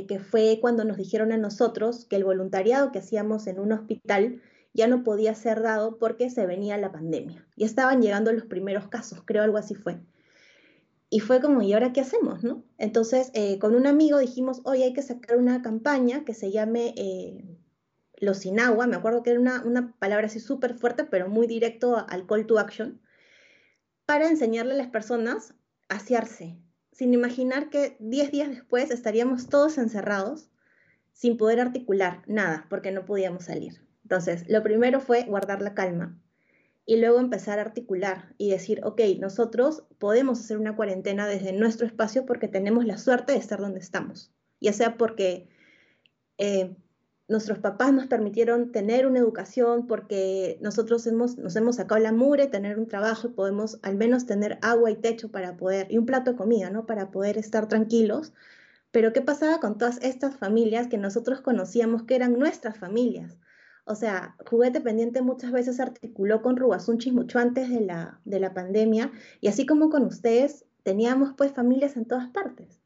que 0.10 0.20
fue 0.20 0.60
cuando 0.62 0.84
nos 0.84 0.98
dijeron 0.98 1.32
a 1.32 1.38
nosotros 1.38 2.06
que 2.06 2.18
el 2.18 2.26
voluntariado 2.26 2.92
que 2.92 3.00
hacíamos 3.00 3.48
en 3.48 3.60
un 3.60 3.72
hospital 3.72 4.42
ya 4.74 4.88
no 4.88 5.04
podía 5.04 5.34
ser 5.34 5.62
dado 5.62 5.98
porque 5.98 6.30
se 6.30 6.46
venía 6.46 6.78
la 6.78 6.92
pandemia. 6.92 7.48
Ya 7.56 7.66
estaban 7.66 8.02
llegando 8.02 8.34
los 8.34 8.46
primeros 8.46 8.90
casos, 8.90 9.24
creo 9.26 9.44
algo 9.44 9.58
así 9.58 9.74
fue. 9.74 10.02
Y 11.10 11.22
fue 11.22 11.42
como, 11.42 11.62
¿y 11.62 11.74
ahora 11.74 11.94
qué 11.94 12.02
hacemos? 12.02 12.44
¿no? 12.44 12.66
Entonces, 12.78 13.32
eh, 13.34 13.60
con 13.60 13.76
un 13.76 13.88
amigo 13.88 14.18
dijimos, 14.18 14.62
hoy 14.66 14.84
hay 14.84 14.94
que 14.94 15.02
sacar 15.02 15.38
una 15.38 15.62
campaña 15.62 16.26
que 16.26 16.34
se 16.34 16.52
llame 16.52 16.94
eh, 16.98 17.58
Los 18.18 18.40
sin 18.40 18.60
agua. 18.60 18.88
Me 18.88 18.98
acuerdo 18.98 19.24
que 19.24 19.32
era 19.32 19.40
una, 19.40 19.64
una 19.64 19.96
palabra 20.00 20.28
así 20.28 20.40
súper 20.40 20.74
fuerte, 20.74 21.06
pero 21.06 21.30
muy 21.30 21.48
directo 21.48 22.06
al 22.10 22.28
call 22.28 22.46
to 22.46 22.60
action, 22.60 23.02
para 24.06 24.28
enseñarle 24.28 24.74
a 24.74 24.78
las 24.78 24.88
personas 24.88 25.54
a 25.90 25.96
asearse, 25.96 26.58
sin 26.92 27.14
imaginar 27.14 27.70
que 27.70 27.96
10 28.00 28.32
días 28.32 28.50
después 28.50 28.92
estaríamos 28.92 29.48
todos 29.48 29.78
encerrados, 29.78 30.50
sin 31.14 31.38
poder 31.38 31.60
articular 31.60 32.22
nada, 32.28 32.68
porque 32.70 32.92
no 32.92 33.06
podíamos 33.06 33.46
salir. 33.46 33.82
Entonces, 34.04 34.46
lo 34.48 34.62
primero 34.64 35.00
fue 35.00 35.24
guardar 35.24 35.62
la 35.62 35.74
calma, 35.74 36.18
y 36.88 36.96
luego 36.96 37.20
empezar 37.20 37.60
a 37.60 37.64
articular 37.64 38.34
y 38.38 38.50
decir, 38.50 38.80
ok, 38.84 39.02
nosotros 39.20 39.84
podemos 40.00 40.40
hacer 40.40 40.58
una 40.58 40.78
cuarentena 40.78 41.28
desde 41.28 41.52
nuestro 41.52 41.86
espacio 41.86 42.26
porque 42.26 42.48
tenemos 42.48 42.86
la 42.86 42.98
suerte 42.98 43.34
de 43.34 43.40
estar 43.40 43.60
donde 43.60 43.80
estamos, 43.80 44.32
ya 44.62 44.72
sea 44.72 44.98
porque 44.98 45.50
eh, 46.38 46.78
nuestros 47.28 47.60
papás 47.60 47.92
nos 47.92 48.08
permitieron 48.08 48.72
tener 48.72 49.06
una 49.06 49.20
educación, 49.20 49.86
porque 49.86 50.58
nosotros 50.62 51.06
hemos, 51.08 51.38
nos 51.38 51.58
hemos 51.58 51.76
sacado 51.76 52.00
la 52.00 52.14
mure, 52.14 52.48
tener 52.48 52.80
un 52.80 52.88
trabajo 52.88 53.28
y 53.28 53.32
podemos 53.32 53.80
al 53.82 53.98
menos 53.98 54.26
tener 54.26 54.58
agua 54.62 54.90
y 54.90 54.96
techo 54.96 55.30
para 55.30 55.58
poder, 55.58 55.88
y 55.92 55.98
un 55.98 56.06
plato 56.06 56.32
de 56.32 56.38
comida, 56.38 56.70
¿no? 56.70 56.86
Para 56.86 57.12
poder 57.12 57.38
estar 57.38 57.68
tranquilos. 57.68 58.32
Pero 58.92 59.12
¿qué 59.12 59.22
pasaba 59.22 59.60
con 59.60 59.78
todas 59.78 60.02
estas 60.02 60.38
familias 60.38 60.88
que 60.88 60.98
nosotros 60.98 61.42
conocíamos 61.42 62.04
que 62.04 62.16
eran 62.16 62.40
nuestras 62.40 62.78
familias? 62.78 63.38
O 63.88 63.96
sea, 63.96 64.36
Juguete 64.46 64.82
Pendiente 64.82 65.22
muchas 65.22 65.54
veces 65.54 65.80
articuló 65.80 66.42
con 66.42 66.58
Rubasunchis 66.58 67.14
mucho 67.14 67.40
antes 67.40 67.70
de 67.70 67.80
la, 67.80 68.20
de 68.26 68.42
la 68.42 68.54
pandemia 68.54 69.12
y 69.40 69.48
así 69.48 69.66
como 69.66 69.90
con 69.90 70.04
ustedes, 70.04 70.66
teníamos 70.84 71.34
pues 71.38 71.54
familias 71.54 71.96
en 71.96 72.06
todas 72.06 72.30
partes. 72.30 72.82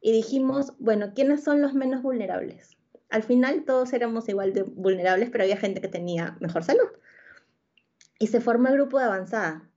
Y 0.00 0.12
dijimos, 0.12 0.72
bueno, 0.78 1.12
¿quiénes 1.14 1.42
son 1.42 1.60
los 1.60 1.74
menos 1.74 2.02
vulnerables? 2.02 2.76
Al 3.10 3.24
final 3.24 3.64
todos 3.64 3.92
éramos 3.92 4.28
igual 4.28 4.52
de 4.52 4.62
vulnerables, 4.62 5.30
pero 5.30 5.42
había 5.42 5.56
gente 5.56 5.80
que 5.80 5.88
tenía 5.88 6.36
mejor 6.40 6.62
salud. 6.62 6.88
Y 8.20 8.28
se 8.28 8.40
formó 8.40 8.68
el 8.68 8.74
grupo 8.74 9.00
de 9.00 9.06
avanzada. 9.06 9.68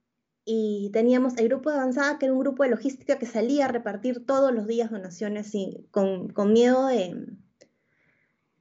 Y 0.46 0.92
teníamos 0.94 1.36
el 1.38 1.48
grupo 1.48 1.72
de 1.72 1.78
avanzada, 1.78 2.20
que 2.20 2.26
era 2.28 2.34
un 2.34 2.42
grupo 2.42 2.62
de 2.62 2.70
logística 2.70 3.18
que 3.18 3.26
salía 3.26 3.66
a 3.66 3.70
repartir 3.70 4.24
todos 4.26 4.54
los 4.54 4.68
días 4.68 4.92
donaciones 4.92 5.56
y 5.56 5.88
con, 5.90 6.30
con 6.30 6.54
miedo 6.54 6.86
de, 6.88 7.26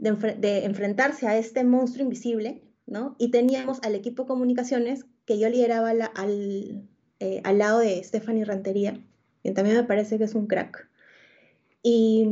de, 0.03 0.65
enfrentarse 0.65 1.29
a 1.29 1.39
este 1.39 1.63
monstruo 1.65 2.05
invisible, 2.05 2.63
¿no? 2.87 3.15
Y 3.19 3.31
teníamos 3.31 3.79
al 3.83 3.95
equipo 3.95 4.23
de 4.23 4.29
comunicaciones 4.29 5.07
que 5.25 5.39
yo 5.39 5.49
lideraba 5.49 5.91
al, 5.91 6.89
eh, 7.21 7.41
al 7.45 7.59
lado 7.59 7.79
de 7.79 8.03
Stephanie 8.03 8.45
Rantería, 8.45 9.01
quien 9.43 9.55
también 9.55 9.77
me 9.77 9.85
parece 9.85 10.19
que 10.19 10.25
es 10.25 10.35
un 10.35 10.47
crack. 10.47 10.89
Y, 11.83 12.27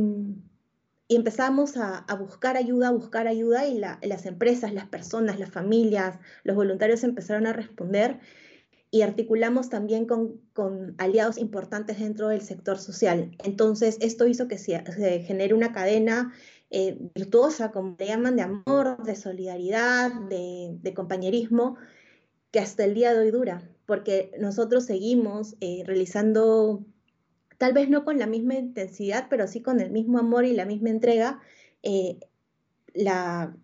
y 1.07 1.15
empezamos 1.15 1.77
a, 1.77 2.05
buscar 2.19 2.57
ayuda, 2.57 2.89
a 2.89 2.91
buscar 2.91 3.27
ayuda, 3.27 3.67
y 3.67 3.79
las 3.79 4.25
empresas, 4.25 4.73
las 4.73 4.87
personas, 4.87 5.39
las 5.39 5.49
familias, 5.49 6.19
los 6.43 6.55
voluntarios 6.55 7.03
empezaron 7.03 7.47
a 7.47 7.53
responder 7.53 8.19
y 8.91 9.03
articulamos 9.03 9.69
también 9.69 10.05
con, 10.05 10.41
con, 10.53 10.95
aliados 10.97 11.37
importantes 11.37 11.99
dentro 11.99 12.27
del 12.27 12.41
sector 12.41 12.77
social. 12.77 13.31
Entonces, 13.43 13.97
esto 14.01 14.27
hizo 14.27 14.49
que 14.49 14.57
se, 14.57 14.83
se 14.91 15.19
genere 15.21 15.53
una 15.53 15.71
cadena 15.71 16.33
eh, 16.73 16.97
virtuosa, 17.13 17.69
como 17.73 17.97
le 17.99 18.07
llaman, 18.07 18.37
de 18.37 18.43
amor, 18.43 19.03
de 19.03 19.17
solidaridad, 19.17 20.09
de, 20.29 20.93
compañerismo, 20.95 21.75
que 22.49 22.59
hasta 22.59 22.85
el 22.85 22.93
día 22.93 23.13
de 23.13 23.19
hoy 23.19 23.31
dura, 23.31 23.69
porque 23.85 24.31
nosotros 24.39 24.85
seguimos 24.85 25.57
eh, 25.59 25.83
realizando, 25.85 26.85
tal 27.57 27.73
vez 27.73 27.89
no 27.89 28.05
con 28.05 28.19
la 28.19 28.25
misma 28.25 28.55
intensidad, 28.55 29.27
pero 29.29 29.47
sí 29.47 29.61
con 29.61 29.81
el 29.81 29.91
mismo 29.91 30.17
amor 30.17 30.45
y 30.45 30.53
la 30.53 30.65
misma 30.65 30.91
entrega, 30.91 31.41
eh, 31.83 32.19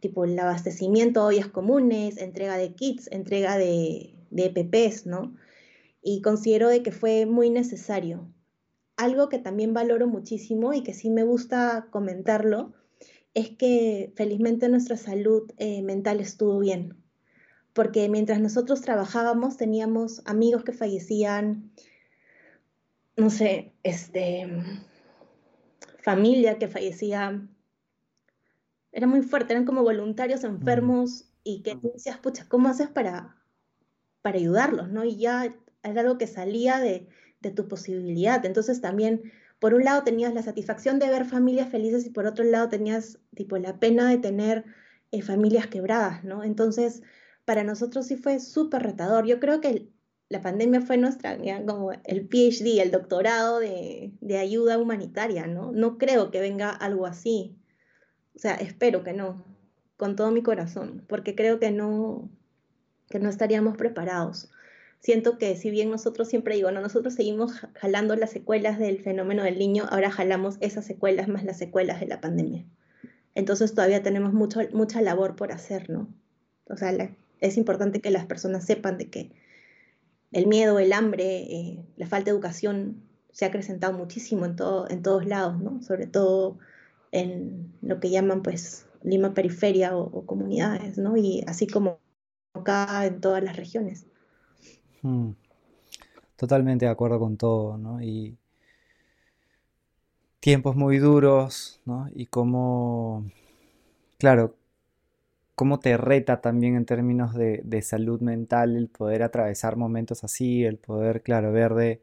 tipo, 0.02 0.26
el 0.26 0.38
abastecimiento 0.38 1.22
de 1.22 1.38
ollas 1.38 1.48
comunes, 1.48 2.18
entrega 2.18 2.58
de 2.58 2.74
kits, 2.74 3.10
entrega 3.10 3.58
de, 3.58 4.16
de 4.32 4.46
EPPs, 4.54 5.06
¿no? 5.06 5.34
Y 6.02 6.22
considero 6.22 6.68
de 6.68 6.84
que 6.84 6.92
fue 6.92 7.26
muy 7.26 7.50
necesario. 7.52 8.28
Algo 8.98 9.30
que 9.30 9.40
también 9.40 9.74
valoro 9.74 10.08
muchísimo 10.08 10.74
y 10.74 10.84
que 10.84 10.94
sí 10.94 11.10
me 11.10 11.24
gusta 11.24 11.88
comentarlo 11.90 12.74
es 13.38 13.52
que 13.52 14.12
felizmente 14.16 14.68
nuestra 14.68 14.98
salud 14.98 15.52
eh, 15.58 15.84
mental 15.84 16.20
estuvo 16.20 16.58
bien, 16.58 16.98
porque 17.74 18.10
mientras 18.10 18.40
nosotros 18.40 18.82
trabajábamos 18.82 19.58
teníamos 19.58 20.24
amigos 20.26 20.64
que 20.64 20.74
fallecían, 20.74 21.72
no 23.16 23.30
sé, 23.30 23.74
este, 23.84 24.48
familia 26.00 26.58
que 26.58 26.68
fallecía. 26.68 27.48
Era 28.92 29.06
muy 29.06 29.22
fuerte, 29.22 29.54
eran 29.54 29.66
como 29.66 29.84
voluntarios 29.84 30.44
enfermos 30.44 31.30
y 31.44 31.62
que 31.62 31.76
tú 31.76 31.92
decías, 31.94 32.18
pucha, 32.18 32.48
¿cómo 32.50 32.70
haces 32.70 32.88
para, 32.88 33.38
para 34.24 34.40
ayudarlos? 34.40 34.90
¿no? 34.90 35.06
Y 35.06 35.18
ya 35.18 35.56
era 35.84 36.02
algo 36.02 36.18
que 36.18 36.26
salía 36.26 36.80
de, 36.80 37.08
de 37.42 37.52
tu 37.52 37.68
posibilidad. 37.68 38.44
Entonces 38.48 38.82
también 38.82 39.32
por 39.60 39.74
un 39.74 39.84
lado 39.84 40.04
tenías 40.04 40.34
la 40.34 40.44
satisfacción 40.44 41.00
de 41.00 41.10
ver 41.10 41.26
familias 41.26 41.70
felices 41.70 42.06
y 42.06 42.10
por 42.10 42.26
otro 42.26 42.44
lado 42.44 42.70
tenías 42.70 43.20
tipo 43.36 43.58
la 43.58 43.80
pena 43.80 44.10
de 44.10 44.18
tener 44.18 44.66
eh, 45.12 45.22
familias 45.22 45.68
quebradas, 45.68 46.24
¿no? 46.24 46.44
Entonces, 46.44 47.02
para 47.46 47.64
nosotros 47.64 48.08
sí 48.08 48.18
fue 48.18 48.40
súper 48.40 48.84
retador. 48.84 49.26
Yo 49.26 49.40
creo 49.40 49.62
que 49.62 49.90
la 50.30 50.42
pandemia 50.42 50.82
fue 50.82 50.98
nuestra, 50.98 51.38
como 51.66 51.92
el 51.92 52.28
PhD, 52.28 52.82
el 52.82 52.92
doctorado 52.92 53.60
de, 53.60 54.12
de, 54.20 54.38
ayuda 54.38 54.78
humanitaria, 54.78 55.48
¿no? 55.48 55.72
No 55.72 55.98
creo 55.98 56.32
que 56.32 56.42
venga 56.42 56.70
algo 56.70 57.06
así. 57.06 57.58
O 58.36 58.40
sea, 58.40 58.56
espero 58.56 59.04
que 59.04 59.14
no, 59.14 59.46
con 59.96 60.16
todo 60.16 60.32
mi 60.32 60.44
corazón, 60.44 61.06
porque 61.08 61.36
creo 61.36 61.60
que 61.60 61.72
no, 61.72 62.30
que 63.10 63.20
no 63.20 63.30
estaríamos 63.30 63.78
preparados. 63.78 64.52
Siento 65.00 65.38
que 65.38 65.56
si 65.56 65.70
bien 65.70 65.90
nosotros 65.90 66.28
siempre 66.28 66.56
digo, 66.56 66.72
no, 66.72 66.82
nosotros 66.82 67.14
seguimos 67.14 67.54
jalando 67.76 68.16
las 68.16 68.32
secuelas 68.32 68.80
del 68.80 69.00
fenómeno 69.00 69.44
del 69.44 69.60
niño, 69.60 69.86
ahora 69.90 70.12
jalamos 70.12 70.58
esas 70.60 70.86
secuelas 70.86 71.28
más 71.28 71.44
las 71.44 71.58
secuelas 71.58 72.00
de 72.00 72.08
la 72.08 72.20
pandemia. 72.20 72.66
Entonces 73.36 73.74
todavía 73.74 74.02
tenemos 74.02 74.34
mucho, 74.34 74.62
mucha 74.74 75.02
labor 75.02 75.36
por 75.36 75.52
hacer, 75.52 75.90
¿no? 75.90 76.08
O 76.70 76.76
sea, 76.76 76.92
es 77.40 77.58
importante 77.58 78.02
que 78.02 78.10
las 78.10 78.26
personas 78.26 78.66
sepan 78.66 78.98
de 78.98 79.10
que 79.10 79.32
el 80.32 80.48
miedo, 80.48 80.80
el 80.80 80.92
hambre, 80.92 81.44
eh, 81.44 81.86
la 81.96 82.08
falta 82.08 82.26
de 82.26 82.32
educación 82.32 83.04
se 83.32 83.46
ha 83.46 83.50
acrecentado 83.50 83.94
muchísimo 83.94 84.46
en, 84.46 84.56
todo, 84.56 84.90
en 84.90 85.04
todos 85.04 85.26
lados, 85.26 85.62
¿no? 85.62 85.82
Sobre 85.84 86.08
todo 86.08 86.58
en 87.12 87.72
lo 87.82 88.00
que 88.00 88.10
llaman, 88.10 88.42
pues, 88.42 88.86
Lima 89.04 89.36
periferia 89.36 89.96
o, 89.96 90.26
comunidades, 90.26 90.98
¿no? 90.98 91.16
Y 91.16 91.44
así 91.48 91.68
como 91.68 92.00
acá 92.54 93.06
en 93.06 93.22
todas 93.22 93.44
las 93.44 93.56
regiones. 93.56 94.08
Hmm. 95.08 95.32
Totalmente 96.36 96.86
de 96.86 96.92
acuerdo 96.92 97.20
con 97.20 97.38
todo, 97.38 97.78
¿no? 97.78 98.02
Y 98.02 98.38
tiempos 100.42 100.76
muy 100.76 100.98
duros, 101.00 101.82
¿no? 101.86 102.10
Y 102.14 102.28
cómo, 102.28 103.26
claro, 104.20 104.56
cómo 105.56 105.80
te 105.80 105.98
reta 105.98 106.42
también 106.42 106.76
en 106.76 106.86
términos 106.86 107.34
de, 107.36 107.82
salud 107.84 108.22
mental 108.22 108.76
el 108.76 108.90
poder 108.90 109.24
atravesar 109.24 109.78
momentos 109.78 110.24
así, 110.24 110.66
el 110.66 110.78
poder, 110.78 111.24
claro, 111.24 111.52
ver 111.54 111.74
de, 111.76 112.02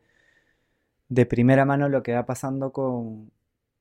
de 1.09 1.27
primera 1.27 1.65
mano 1.65 1.89
lo 1.89 2.03
que 2.03 2.15
va 2.15 2.27
pasando 2.27 2.73
con, 2.73 3.31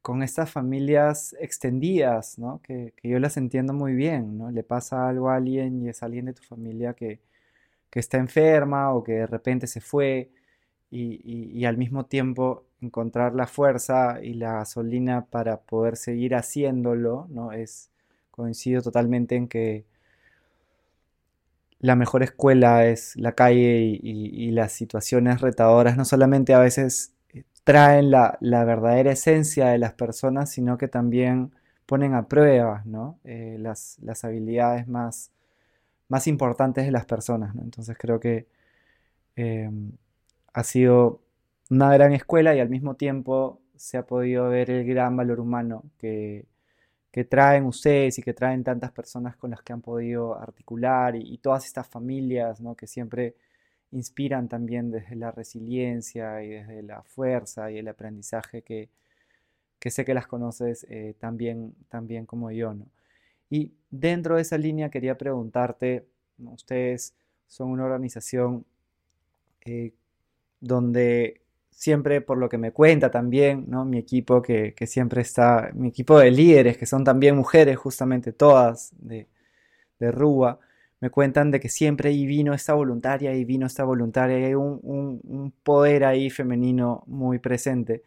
con 0.01 0.23
estas 0.23 0.51
familias 0.51 1.35
extendidas, 1.39 2.39
¿no? 2.39 2.61
Que, 2.63 2.93
yo 3.03 3.19
las 3.19 3.37
entiendo 3.37 3.73
muy 3.73 3.93
bien, 3.95 4.37
¿no? 4.37 4.51
Le 4.51 4.63
pasa 4.63 5.07
algo 5.09 5.29
a 5.29 5.37
alguien 5.37 5.83
y 5.83 5.89
es 5.89 6.03
alguien 6.03 6.25
de 6.25 6.33
tu 6.33 6.43
familia 6.43 6.93
que, 6.93 7.21
que 7.93 7.99
está 7.99 8.17
enferma 8.17 8.91
o 8.91 9.03
que 9.03 9.11
de 9.13 9.27
repente 9.27 9.67
se 9.67 9.79
fue 9.79 10.31
y, 10.89 11.63
al 11.65 11.77
mismo 11.77 12.07
tiempo 12.07 12.65
encontrar 12.81 13.35
la 13.35 13.45
fuerza 13.45 14.17
y 14.23 14.33
la 14.33 14.53
gasolina 14.53 15.25
para 15.27 15.61
poder 15.61 15.95
seguir 15.95 16.33
haciéndolo, 16.33 17.27
¿no? 17.29 17.51
Es, 17.51 17.91
coincido 18.31 18.81
totalmente 18.81 19.35
en 19.35 19.47
que 19.47 19.85
la 21.77 21.95
mejor 21.95 22.23
escuela 22.23 22.87
es 22.87 23.15
la 23.15 23.33
calle 23.33 23.99
y, 24.01 24.49
las 24.49 24.71
situaciones 24.71 25.41
retadoras, 25.41 25.95
no 25.95 26.03
solamente 26.03 26.55
a 26.55 26.59
veces 26.59 27.13
traen 27.63 28.09
la, 28.09 28.39
verdadera 28.41 29.11
esencia 29.11 29.67
de 29.67 29.77
las 29.77 29.93
personas, 29.93 30.49
sino 30.49 30.79
que 30.79 30.87
también 30.87 31.51
ponen 31.85 32.15
a 32.15 32.27
prueba 32.27 32.81
¿no? 32.85 33.19
Eh, 33.23 33.57
las, 33.59 33.99
habilidades 34.23 34.87
más, 34.87 35.29
más 36.13 36.27
importantes 36.27 36.85
de 36.85 36.91
las 36.91 37.05
personas. 37.07 37.55
Entonces 37.55 37.97
creo 37.97 38.19
que 38.19 38.47
em, 39.35 39.91
ha 40.53 40.63
sido 40.63 41.21
una 41.71 41.91
gran 41.93 42.13
escuela 42.13 42.55
y 42.55 42.59
al 42.59 42.69
mismo 42.69 42.95
tiempo 42.95 43.61
se 43.75 43.97
ha 43.97 44.05
podido 44.05 44.47
ver 44.49 44.69
el 44.69 44.85
gran 44.85 45.17
valor 45.17 45.39
humano 45.39 45.83
que, 45.97 46.45
traen 47.29 47.65
ustedes 47.65 48.19
y 48.19 48.23
que 48.23 48.33
traen 48.33 48.63
tantas 48.63 48.91
personas 48.91 49.35
con 49.37 49.51
las 49.51 49.61
que 49.63 49.73
han 49.73 49.81
podido 49.81 50.35
articular 50.39 51.15
y, 51.15 51.33
y 51.33 51.37
todas 51.39 51.65
estas 51.65 51.87
familias 51.87 52.59
¿no? 52.61 52.75
que 52.75 52.87
siempre 52.87 53.35
inspiran 53.91 54.47
también 54.47 54.91
desde 54.91 55.15
la 55.15 55.31
resiliencia 55.31 56.43
y 56.43 56.49
desde 56.49 56.81
la 56.83 57.03
fuerza 57.03 57.71
y 57.71 57.77
el 57.77 57.87
aprendizaje 57.87 58.63
que, 58.63 58.89
sé 59.91 60.05
que 60.05 60.13
las 60.13 60.27
conoces 60.27 60.85
eh, 60.89 61.15
también, 61.19 61.75
también 61.89 62.25
como 62.25 62.51
yo. 62.51 62.73
¿no? 62.73 62.85
Y 63.49 63.73
dentro 63.89 64.35
de 64.35 64.41
esa 64.41 64.57
línea 64.57 64.89
quería 64.89 65.17
preguntarte, 65.17 66.05
ustedes 66.37 67.13
son 67.47 67.69
una 67.69 67.85
organización 67.85 68.65
eh, 69.65 69.93
donde 70.59 71.41
siempre, 71.69 72.21
por 72.21 72.37
lo 72.37 72.49
que 72.49 72.57
me 72.57 72.71
cuenta 72.71 73.11
también, 73.11 73.65
¿no? 73.67 73.85
mi 73.85 73.97
equipo 73.97 74.41
que, 74.41 74.73
siempre 74.85 75.21
está, 75.21 75.71
mi 75.73 75.89
equipo 75.89 76.19
de 76.19 76.31
líderes, 76.31 76.77
que 76.77 76.85
son 76.85 77.03
también 77.03 77.35
mujeres, 77.35 77.77
justamente 77.77 78.31
todas 78.33 78.93
de, 78.99 79.27
de 79.99 80.11
Rúa, 80.11 80.59
me 81.03 81.09
cuentan 81.09 81.51
de 81.51 81.59
que 81.59 81.67
siempre 81.67 82.11
ahí 82.11 82.25
vino 82.25 82.53
esta 82.53 82.73
voluntaria 82.73 83.35
y 83.35 83.43
vino 83.43 83.65
esta 83.67 83.83
voluntaria 83.83 84.39
y 84.39 84.43
hay 84.45 84.55
un, 84.55 85.53
poder 85.61 86.05
ahí 86.05 86.29
femenino 86.29 87.03
muy 87.07 87.39
presente. 87.39 88.03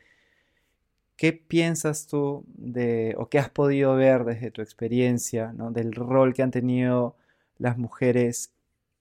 ¿Qué 1.16 1.32
piensas 1.32 2.06
tú 2.06 2.44
de, 2.46 3.14
o 3.18 3.28
qué 3.28 3.38
has 3.38 3.48
podido 3.48 3.96
ver 3.96 4.24
desde 4.24 4.50
tu 4.50 4.60
experiencia, 4.60 5.54
del 5.70 5.92
rol 5.92 6.34
que 6.34 6.42
han 6.42 6.50
tenido 6.50 7.16
las 7.58 7.78
mujeres 7.78 8.52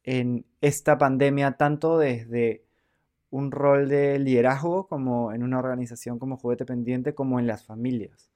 en 0.04 0.46
esta 0.62 0.98
pandemia, 0.98 1.58
tanto 1.58 1.98
desde 1.98 2.64
un 3.32 3.52
rol 3.52 3.90
de 3.90 4.18
liderazgo 4.18 4.88
como 4.88 5.34
en 5.34 5.44
una 5.44 5.60
organización 5.60 6.18
como 6.18 6.38
Juguete 6.38 6.66
Pendiente, 6.66 7.14
como 7.14 7.40
en 7.40 7.48
las 7.48 7.66
familias? 7.66 8.30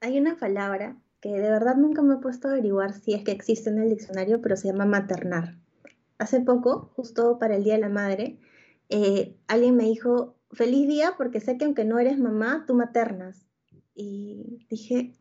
Hay 0.00 0.18
una 0.18 0.36
palabra 0.36 0.96
que 1.20 1.30
de 1.30 1.50
verdad 1.50 1.76
nunca 1.76 2.02
me 2.02 2.14
he 2.14 2.18
puesto 2.18 2.48
a 2.48 2.52
averiguar 2.52 2.92
si 2.92 3.14
es 3.14 3.24
que 3.24 3.32
existe 3.32 3.70
en 3.70 3.78
el 3.78 3.88
diccionario, 3.88 4.40
pero 4.42 4.56
se 4.56 4.68
llama 4.68 4.84
maternar. 4.84 5.56
Hace 6.18 6.40
poco, 6.40 6.92
justo 6.94 7.38
para 7.38 7.56
el 7.56 7.64
Día 7.64 7.74
de 7.74 7.80
la 7.80 7.88
Madre, 7.88 8.38
eh, 8.90 9.36
alguien 9.48 9.76
me 9.76 9.84
dijo, 9.84 10.37
feliz 10.52 10.88
día 10.88 11.14
porque 11.16 11.40
sé 11.40 11.58
que 11.58 11.64
aunque 11.64 11.84
no 11.84 11.98
eres 11.98 12.18
mamá, 12.18 12.64
tú 12.66 12.74
maternas. 12.74 13.46
Y 13.94 14.64
dije, 14.70 15.12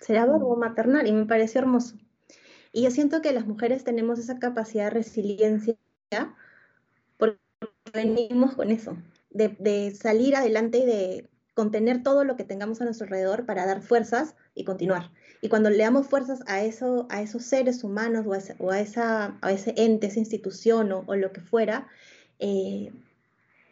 será 0.00 0.26
verbo 0.26 0.56
maternar 0.56 1.06
y 1.06 1.12
me 1.12 1.26
pareció 1.26 1.60
hermoso. 1.60 1.96
Y 2.72 2.82
yo 2.82 2.90
siento 2.90 3.20
que 3.20 3.32
las 3.32 3.46
mujeres 3.46 3.84
tenemos 3.84 4.18
esa 4.18 4.38
capacidad 4.38 4.84
de 4.84 4.90
resiliencia 4.90 5.76
porque 7.18 7.38
venimos 7.92 8.54
con 8.54 8.70
eso, 8.70 8.96
de, 9.30 9.48
de 9.58 9.94
salir 9.94 10.34
adelante 10.36 10.78
y 10.78 10.86
de 10.86 11.28
contener 11.54 12.02
todo 12.02 12.24
lo 12.24 12.36
que 12.36 12.44
tengamos 12.44 12.80
a 12.80 12.84
nuestro 12.84 13.04
alrededor 13.04 13.44
para 13.44 13.66
dar 13.66 13.82
fuerzas 13.82 14.34
y 14.54 14.64
continuar. 14.64 15.10
Y 15.42 15.48
cuando 15.48 15.70
le 15.70 15.78
damos 15.78 16.06
fuerzas 16.06 16.40
a, 16.46 16.62
eso, 16.62 17.06
a 17.10 17.20
esos 17.20 17.44
seres 17.44 17.84
humanos 17.84 18.24
o 18.26 18.32
a, 18.32 18.38
ese, 18.38 18.56
o 18.58 18.70
a, 18.70 18.80
esa, 18.80 19.36
a 19.40 19.52
ese 19.52 19.74
ente, 19.76 20.06
esa 20.06 20.20
institución 20.20 20.92
o, 20.92 21.16
lo 21.16 21.32
que 21.32 21.40
fuera, 21.40 21.88
eh, 22.38 22.92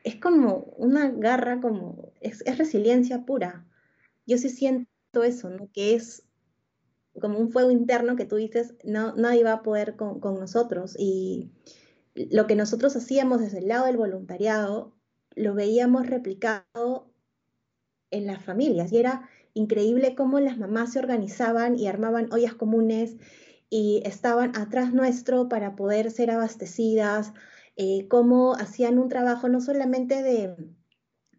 es 0.04 0.16
como 0.16 0.74
una 0.76 1.10
garra, 1.10 1.60
como 1.60 2.12
es, 2.20 2.42
resiliencia 2.56 3.24
pura. 3.24 3.66
Yo 4.26 4.38
sí 4.38 4.48
siento 4.48 5.22
eso, 5.24 5.50
¿no? 5.50 5.70
que 5.72 5.94
es 5.94 6.24
como 7.20 7.38
un 7.38 7.50
fuego 7.50 7.70
interno 7.70 8.16
que 8.16 8.24
tú 8.24 8.36
dices, 8.36 8.74
no, 8.84 9.14
nadie 9.16 9.44
va 9.44 9.54
a 9.54 9.62
poder 9.62 9.96
con, 9.96 10.20
con 10.20 10.38
nosotros. 10.38 10.94
Y 10.98 11.50
lo 12.14 12.46
que 12.46 12.56
nosotros 12.56 12.96
hacíamos 12.96 13.40
desde 13.40 13.58
el 13.58 13.68
lado 13.68 13.86
del 13.86 13.96
voluntariado, 13.96 14.94
lo 15.34 15.54
veíamos 15.54 16.06
replicado 16.06 17.12
en 18.10 18.26
las 18.26 18.44
familias 18.44 18.92
y 18.92 18.98
era 18.98 19.28
increíble 19.54 20.14
cómo 20.14 20.40
las 20.40 20.58
mamás 20.58 20.92
se 20.92 20.98
organizaban 20.98 21.78
y 21.78 21.86
armaban 21.86 22.32
ollas 22.32 22.54
comunes 22.54 23.16
y 23.68 24.02
estaban 24.04 24.56
atrás 24.56 24.92
nuestro 24.92 25.48
para 25.48 25.76
poder 25.76 26.10
ser 26.10 26.30
abastecidas, 26.30 27.32
eh, 27.82 28.08
cómo 28.08 28.56
hacían 28.56 28.98
un 28.98 29.08
trabajo 29.08 29.48
no 29.48 29.62
solamente 29.62 30.22
de, 30.22 30.54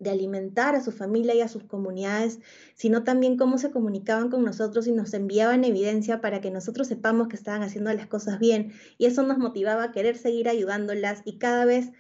alimentar 0.09 0.73
a 0.73 0.81
su 0.81 0.91
familia 0.91 1.35
y 1.35 1.41
a 1.41 1.47
sus 1.47 1.65
comunidades, 1.65 2.39
sino 2.73 3.03
también 3.03 3.37
cómo 3.37 3.59
se 3.59 3.69
comunicaban 3.69 4.31
con 4.31 4.43
nosotros 4.43 4.87
y 4.87 4.91
nos 4.91 5.13
enviaban 5.13 5.63
evidencia 5.65 6.19
para 6.19 6.41
que 6.41 6.49
nosotros 6.49 6.87
sepamos 6.87 7.27
que 7.27 7.35
estaban 7.35 7.61
haciendo 7.61 7.93
las 7.93 8.07
cosas 8.07 8.39
bien. 8.39 8.73
Y 8.97 9.05
eso 9.05 9.21
nos 9.21 9.37
motivaba 9.37 9.83
a 9.83 9.91
querer 9.91 10.17
seguir 10.17 10.49
ayudándolas 10.49 11.21
y 11.25 11.37
cada 11.37 11.65
vez 11.65 11.91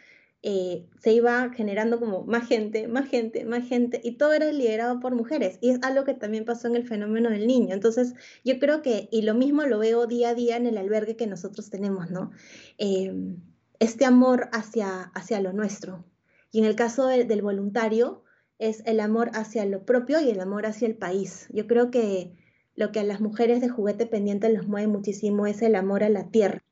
eh, 0.41 0.87
se 0.99 1.13
iba 1.13 1.51
generando 1.53 1.99
como 1.99 2.23
más 2.23 2.47
gente, 2.47 2.87
más 2.87 3.07
gente, 3.07 3.45
más 3.45 3.67
gente, 3.67 4.01
y 4.03 4.13
todo 4.13 4.33
era 4.33 4.51
liderado 4.51 4.99
por 4.99 5.13
mujeres. 5.13 5.59
Y 5.61 5.69
es 5.69 5.83
algo 5.83 6.03
que 6.03 6.15
también 6.15 6.45
pasó 6.45 6.67
en 6.67 6.77
el 6.77 6.87
fenómeno 6.87 7.29
del 7.29 7.45
niño. 7.45 7.75
Entonces, 7.75 8.15
yo 8.43 8.57
creo 8.57 8.81
que, 8.81 9.07
y 9.11 9.21
lo 9.21 9.35
mismo 9.35 9.61
lo 9.67 9.77
veo 9.77 10.07
día 10.07 10.29
a 10.29 10.33
día 10.33 10.57
en 10.57 10.65
el 10.65 10.79
albergue 10.79 11.15
que 11.15 11.27
nosotros 11.27 11.69
tenemos, 11.69 12.09
¿no? 12.09 12.31
Em, 12.79 13.50
este 13.81 14.05
amor 14.05 14.47
hacia, 14.53 15.01
hacia 15.15 15.41
lo 15.41 15.53
nuestro. 15.53 16.05
Y 16.51 16.59
en 16.59 16.65
el 16.65 16.75
caso 16.75 17.07
del 17.07 17.41
voluntario, 17.41 18.23
es 18.59 18.83
el 18.85 18.99
amor 18.99 19.31
hacia 19.33 19.65
lo 19.65 19.85
propio 19.85 20.21
y 20.21 20.29
el 20.29 20.39
amor 20.39 20.67
hacia 20.67 20.87
el 20.87 20.95
país. 20.95 21.47
Yo 21.51 21.65
creo 21.65 21.89
que 21.89 22.37
lo 22.75 22.91
que 22.91 22.99
a 22.99 23.03
las 23.03 23.21
mujeres 23.21 23.59
de 23.59 23.69
juguete 23.69 24.05
pendiente 24.05 24.53
los 24.53 24.67
mueve 24.67 24.87
muchísimo 24.87 25.47
es 25.47 25.63
el 25.63 25.73
amor 25.73 26.03
a 26.03 26.09
la 26.09 26.29
tierra. 26.29 26.63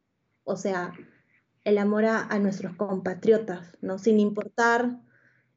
O 0.44 0.56
sea, 0.56 0.94
el 1.64 1.80
amor 1.80 2.06
a, 2.06 2.38
nuestros 2.38 2.76
compatriotas, 2.76 3.76
¿no? 3.82 3.98
Sin 3.98 4.20
importar 4.20 5.00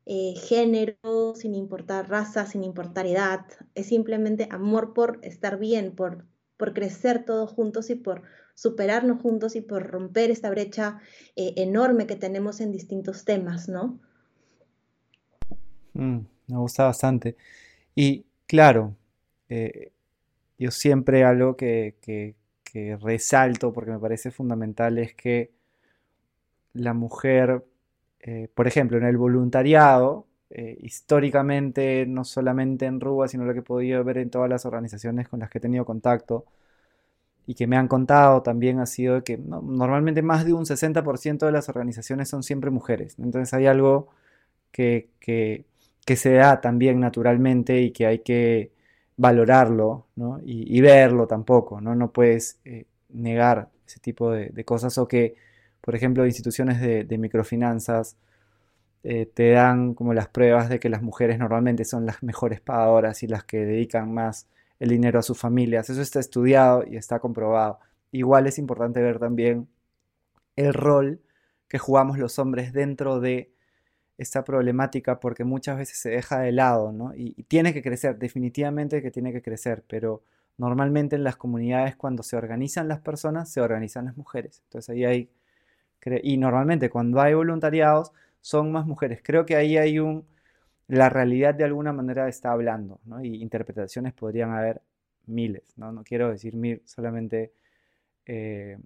eh, 0.07 0.33
género, 0.37 1.35
sin 1.35 1.55
importar 1.55 2.09
raza, 2.09 2.47
sin 2.47 2.65
importar 2.65 3.07
edad, 3.07 3.45
es 3.75 3.89
simplemente 3.89 4.49
amor 4.51 4.95
por 4.95 5.19
estar 5.23 5.59
bien, 5.59 5.95
por, 5.95 6.25
por 6.57 6.75
crecer 6.75 7.25
todos 7.25 7.51
juntos 7.51 7.91
y 7.91 7.95
por 7.95 8.23
superarnos 8.55 9.21
juntos 9.21 9.57
y 9.57 9.61
por 9.61 9.87
romper 9.87 10.31
esta 10.31 10.51
brecha 10.51 11.01
eh, 11.37 11.55
enorme 11.57 12.07
que 12.07 12.17
tenemos 12.17 12.61
en 12.61 12.73
distintos 12.73 13.25
temas, 13.25 13.69
¿no? 13.69 13.99
Mm, 15.95 16.19
me 16.49 16.57
gusta 16.59 16.85
bastante. 16.85 17.37
Y 17.95 18.25
claro, 18.47 18.97
eh, 19.49 19.93
yo 20.59 20.71
siempre 20.71 21.25
algo 21.25 21.57
que, 21.57 22.35
resalto 23.03 23.71
porque 23.73 23.91
me 23.91 23.99
parece 23.99 24.31
fundamental 24.31 24.97
es 24.97 25.15
que 25.15 25.51
la 26.73 26.95
mujer, 26.95 27.63
eh, 28.21 28.49
por 28.55 28.67
ejemplo, 28.67 28.97
en 28.97 29.05
el 29.05 29.19
voluntariado, 29.19 30.27
eh, 30.55 30.77
históricamente, 30.83 32.05
no 32.07 32.25
solamente 32.25 32.85
en 32.87 33.01
Ruba, 33.01 33.27
sino 33.29 33.45
lo 33.45 33.55
que 33.55 33.61
he 33.61 33.63
podido 33.63 34.05
ver 34.05 34.19
en 34.19 34.31
todas 34.31 34.51
las 34.51 34.67
organizaciones 34.67 35.29
con 35.29 35.41
las 35.41 35.49
que 35.51 35.59
he 35.59 35.61
tenido 35.61 35.87
contacto 35.87 36.45
y 37.47 37.55
que 37.55 37.67
me 37.67 37.77
han 37.77 37.89
contado 37.89 38.43
también 38.43 38.79
ha 38.79 38.87
sido 38.87 39.25
que 39.25 39.39
normalmente 39.39 40.23
más 40.23 40.45
de 40.45 40.53
un 40.53 40.67
60% 40.67 41.47
de 41.47 41.53
las 41.53 41.69
organizaciones 41.69 42.29
son 42.29 42.43
siempre 42.43 42.71
mujeres. 42.71 43.17
Entonces 43.19 43.53
hay 43.55 43.67
algo 43.67 44.09
que, 44.73 45.09
se 46.07 46.33
da 46.35 46.61
también 46.61 47.01
naturalmente 47.01 47.81
y 47.81 47.93
que 47.93 48.07
hay 48.07 48.21
que 48.21 48.73
valorarlo 49.17 50.07
y, 50.45 50.81
verlo 50.81 51.27
tampoco. 51.27 51.81
No, 51.81 51.95
no 51.95 52.13
puedes 52.13 52.59
eh, 52.65 52.87
negar 53.11 53.71
ese 53.87 54.01
tipo 54.01 54.31
de, 54.33 54.65
cosas 54.65 54.99
o 54.99 55.09
que, 55.09 55.35
por 55.81 55.95
ejemplo, 55.97 56.27
instituciones 56.27 56.81
de 56.81 57.19
microfinanzas, 57.19 58.17
eh, 59.05 59.27
te 59.27 59.51
dan 59.51 59.95
como 59.95 60.15
las 60.15 60.29
pruebas 60.29 60.69
de 60.69 60.79
que 60.79 60.89
las 60.89 61.03
mujeres 61.03 61.39
normalmente 61.39 61.85
son 61.85 62.07
las 62.07 62.23
mejores 62.23 62.61
pagadoras 62.61 63.23
y 63.23 63.27
las 63.27 63.45
que 63.45 63.65
dedican 63.65 64.13
más 64.15 64.49
el 64.79 64.91
dinero 64.91 65.19
a 65.19 65.23
sus 65.23 65.39
familias. 65.39 65.91
Eso 65.91 66.03
está 66.03 66.21
estudiado 66.21 66.85
y 66.87 66.97
está 66.97 67.19
comprobado. 67.19 67.81
Igual 68.13 68.47
es 68.47 68.59
importante 68.59 69.01
ver 69.01 69.19
también 69.19 69.69
el 70.57 70.75
rol 70.75 71.21
que 71.69 71.79
jugamos 71.79 72.19
los 72.19 72.39
hombres 72.39 72.73
dentro 72.73 73.21
de 73.21 73.53
esta 74.19 74.45
problemática 74.45 75.21
porque 75.21 75.45
muchas 75.45 75.79
veces 75.79 75.99
se 75.99 76.11
deja 76.11 76.41
de 76.41 76.53
lado, 76.53 76.93
¿no? 76.93 77.15
Y, 77.15 77.35
y, 77.37 77.45
tiene 77.45 77.73
que 77.73 77.83
crecer, 77.83 78.19
definitivamente 78.19 79.03
que 79.03 79.11
tiene 79.11 79.33
que 79.33 79.43
crecer, 79.43 79.85
pero 79.89 80.23
normalmente 80.59 81.17
en 81.17 81.25
las 81.25 81.37
comunidades 81.37 81.97
cuando 81.97 82.23
se 82.23 82.37
organizan 82.37 82.89
las 82.89 83.01
personas, 83.01 83.51
se 83.51 83.61
organizan 83.61 84.05
las 84.05 84.17
mujeres. 84.17 84.63
Entonces 84.67 84.91
ahí 84.91 85.05
hay... 85.05 85.31
Y 86.23 86.37
normalmente 86.37 86.91
cuando 86.91 87.21
hay 87.21 87.35
voluntariados, 87.35 88.13
son 88.43 88.73
más 88.73 88.87
mujeres. 88.87 89.21
Creo 89.25 89.47
que 89.47 89.57
ahí 89.57 89.79
hay 89.79 89.99
un... 89.99 90.27
La 90.89 91.09
realidad 91.09 91.55
de 91.55 91.65
alguna 91.65 91.93
manera 91.93 92.29
está 92.29 92.53
hablando, 92.53 93.01
¿no? 93.07 93.25
Y 93.25 93.43
interpretaciones 93.43 94.13
podrían 94.13 94.51
haber 94.53 94.83
miles, 95.27 95.63
¿no? 95.77 95.93
No 95.93 96.05
quiero 96.05 96.31
decir 96.31 96.57
mil, 96.57 96.83
solamente 96.85 97.53
eh, 98.27 98.79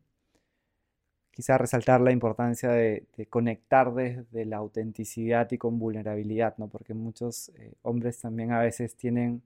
quizá 1.32 1.58
resaltar 1.58 2.00
la 2.00 2.12
importancia 2.12 2.70
de, 2.70 3.06
conectar 3.30 3.92
desde 3.94 4.44
la 4.44 4.58
autenticidad 4.58 5.50
y 5.50 5.58
con 5.58 5.78
vulnerabilidad, 5.78 6.54
¿no? 6.58 6.68
Porque 6.68 6.94
muchos 6.94 7.50
eh, 7.56 7.72
hombres 7.82 8.20
también 8.20 8.52
a 8.52 8.60
veces 8.60 8.94
tienen, 8.94 9.42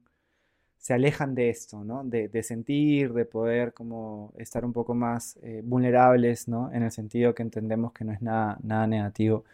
se 0.77 0.93
alejan 0.93 1.35
de 1.35 1.49
esto, 1.49 1.83
¿no? 1.83 2.03
De, 2.03 2.43
sentir, 2.43 3.13
de 3.13 3.25
poder 3.25 3.73
como 3.73 4.33
estar 4.37 4.65
un 4.65 4.73
poco 4.73 4.93
más 4.93 5.37
eh, 5.41 5.61
vulnerables, 5.63 6.47
¿no? 6.47 6.71
En 6.73 6.83
el 6.83 6.91
sentido 6.91 7.33
que 7.35 7.43
entendemos 7.43 7.93
que 7.93 8.05
no 8.05 8.13
es 8.13 8.21
nada, 8.21 8.57
nada 8.63 8.87
negativo 8.87 9.45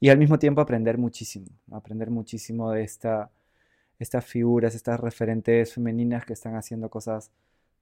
y 0.00 0.08
al 0.08 0.18
mismo 0.18 0.38
tiempo 0.38 0.62
aprender 0.62 0.96
muchísimo, 0.96 1.46
aprender 1.70 2.10
muchísimo 2.10 2.72
de 2.72 2.82
esta, 2.82 3.30
estas 3.98 4.24
figuras, 4.24 4.74
estas 4.74 4.98
referentes 4.98 5.74
femeninas 5.74 6.24
que 6.24 6.32
están 6.32 6.56
haciendo 6.56 6.88
cosas 6.88 7.30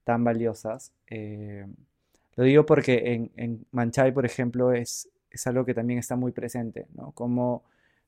tan 0.03 0.23
valiosas. 0.23 0.91
Eh, 1.07 1.65
lo 2.35 2.43
digo 2.43 2.65
porque 2.65 3.13
en, 3.13 3.31
en, 3.37 3.65
Manchay, 3.71 4.11
por 4.11 4.25
ejemplo, 4.25 4.73
es, 4.73 5.09
es 5.31 5.47
algo 5.47 5.65
que 5.65 5.73
también 5.73 5.99
está 5.99 6.17
muy 6.17 6.33
presente, 6.33 6.87
¿no? 6.93 7.11
Como 7.13 7.63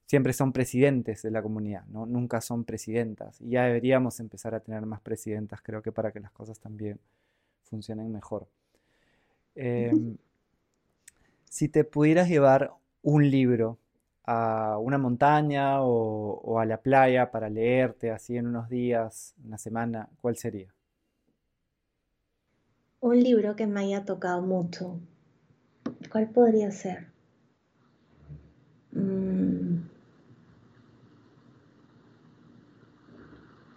siempre 0.06 0.34
son 0.34 0.52
presidentes 0.52 1.22
de 1.22 1.32
la 1.32 1.42
comunidad, 1.42 1.86
¿no? 1.86 2.06
Nunca 2.06 2.42
son 2.42 2.66
presidentas. 2.66 3.40
Y 3.40 3.52
ya 3.52 3.64
deberíamos 3.64 4.20
empezar 4.20 4.54
a 4.54 4.60
tener 4.60 4.86
más 4.86 5.00
presidentas, 5.00 5.62
creo 5.62 5.82
que 5.82 5.94
para 5.94 6.12
que 6.12 6.20
las 6.20 6.32
cosas 6.32 6.60
también 6.60 7.00
funcionen 7.64 8.12
mejor. 8.12 8.46
Em, 9.56 10.18
si 11.46 11.70
te 11.70 11.86
pudieras 11.86 12.28
llevar 12.28 12.74
un 13.02 13.30
libro 13.30 13.78
a 14.24 14.78
una 14.78 14.98
montaña 14.98 15.82
o, 15.82 16.60
a 16.60 16.66
la 16.66 16.78
playa 16.78 17.32
para 17.32 17.50
leerte 17.50 18.12
así 18.12 18.38
en 18.38 18.48
unos 18.48 18.70
días, 18.70 19.36
una 19.44 19.58
semana, 19.58 20.10
¿cuál 20.22 20.38
sería? 20.38 20.74
Un 23.00 23.24
libro 23.24 23.56
que 23.56 23.66
me 23.66 23.82
haya 23.82 24.06
tocado 24.06 24.42
mucho. 24.42 25.00
¿Cuál 26.12 26.30
podría 26.30 26.70
ser? 26.72 27.08
Mm. 28.92 29.82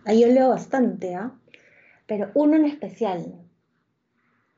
Ahí 0.05 0.21
yo 0.21 0.27
leo 0.29 0.51
bastante, 0.51 1.15
¿ah? 1.15 1.33
Pero 2.07 2.31
uno 2.35 2.57
en 2.57 2.67
especial. 2.67 3.41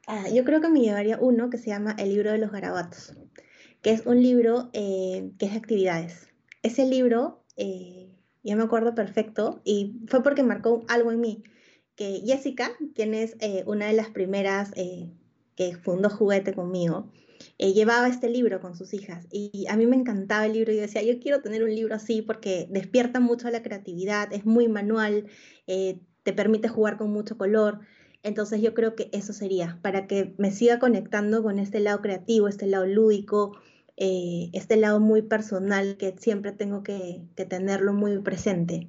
Ah, 0.08 0.28
yo 0.32 0.44
creo 0.44 0.60
que 0.60 0.68
me 0.68 0.80
llevaría 0.80 1.18
uno 1.20 1.48
que 1.48 1.58
se 1.58 1.70
llama 1.70 1.94
El 1.96 2.08
libro 2.08 2.32
de 2.32 2.38
los 2.38 2.50
garabatos 2.50 3.14
que 3.86 3.92
es 3.92 4.04
un 4.04 4.20
libro 4.20 4.68
eh, 4.72 5.30
que 5.38 5.46
es 5.46 5.52
de 5.52 5.58
actividades. 5.58 6.26
Ese 6.64 6.84
libro, 6.84 7.44
eh, 7.56 8.10
yo 8.42 8.56
me 8.56 8.64
acuerdo 8.64 8.96
perfecto, 8.96 9.60
y 9.62 10.00
fue 10.08 10.24
porque 10.24 10.42
marcó 10.42 10.84
algo 10.88 11.12
en 11.12 11.20
mí, 11.20 11.44
que 11.94 12.20
Jessica, 12.26 12.72
quien 12.96 13.14
es 13.14 13.36
eh, 13.38 13.62
una 13.64 13.86
de 13.86 13.92
las 13.92 14.08
primeras 14.08 14.72
que 14.72 15.76
fundó 15.76 16.10
Juguete 16.10 16.52
conmigo, 16.52 17.12
llevaba 17.58 18.08
este 18.08 18.28
libro 18.28 18.60
con 18.60 18.74
sus 18.74 18.92
hijas 18.92 19.28
y 19.30 19.66
a 19.68 19.76
mí 19.76 19.86
me 19.86 19.94
encantaba 19.94 20.46
el 20.46 20.54
libro 20.54 20.72
y 20.72 20.76
decía, 20.78 21.04
yo 21.04 21.20
quiero 21.20 21.40
tener 21.40 21.62
un 21.62 21.72
libro 21.72 21.94
así 21.94 22.22
porque 22.22 22.66
despierta 22.68 23.20
mucho 23.20 23.48
la 23.50 23.62
creatividad, 23.62 24.32
es 24.32 24.44
muy 24.44 24.66
manual, 24.66 25.28
te 25.64 26.32
permite 26.32 26.66
jugar 26.66 26.96
con 26.96 27.12
mucho 27.12 27.38
color. 27.38 27.78
Entonces 28.24 28.60
yo 28.60 28.74
creo 28.74 28.96
que 28.96 29.08
eso 29.12 29.32
sería, 29.32 29.78
para 29.82 30.08
que 30.08 30.34
me 30.38 30.50
siga 30.50 30.80
conectando 30.80 31.44
con 31.44 31.60
este 31.60 31.78
lado 31.78 32.02
creativo, 32.02 32.48
este 32.48 32.66
lado 32.66 32.84
lúdico, 32.84 33.56
eh, 33.96 34.50
este 34.52 34.76
lado 34.76 35.00
muy 35.00 35.22
personal 35.22 35.96
que 35.96 36.14
siempre 36.18 36.52
tengo 36.52 36.82
que, 36.82 37.22
tenerlo 37.48 37.92
muy 37.92 38.18
presente. 38.18 38.88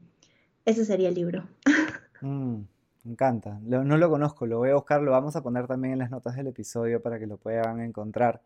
Ese 0.65 0.85
sería 0.85 1.09
el 1.09 1.15
libro. 1.15 1.47
Mm, 2.19 2.63
me 3.03 3.11
encanta. 3.11 3.59
no 3.61 3.95
lo 3.95 4.09
conozco, 4.09 4.47
lo 4.47 4.57
voy 4.57 4.71
a 4.71 4.73
buscar, 4.73 5.03
lo 5.03 5.11
vamos 5.11 5.35
a 5.35 5.43
poner 5.43 5.67
también 5.67 5.93
en 5.93 5.99
las 5.99 6.09
notas 6.09 6.35
del 6.35 6.47
episodio 6.47 6.99
para 6.99 7.19
que 7.19 7.27
lo 7.27 7.37
puedan 7.37 7.79
encontrar. 7.79 8.41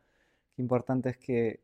Qué 0.54 0.62
importante 0.62 1.12
es 1.12 1.18
que, 1.18 1.62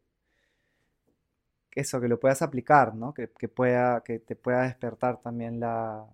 eso, 1.75 2.01
que 2.01 2.07
lo 2.07 2.19
puedas 2.19 2.41
aplicar, 2.41 2.95
¿no? 2.95 3.13
Que, 3.13 3.27
pueda, 3.27 4.01
que 4.01 4.19
te 4.19 4.35
pueda 4.35 4.63
despertar 4.63 5.17
también 5.21 5.59
la, 5.59 6.05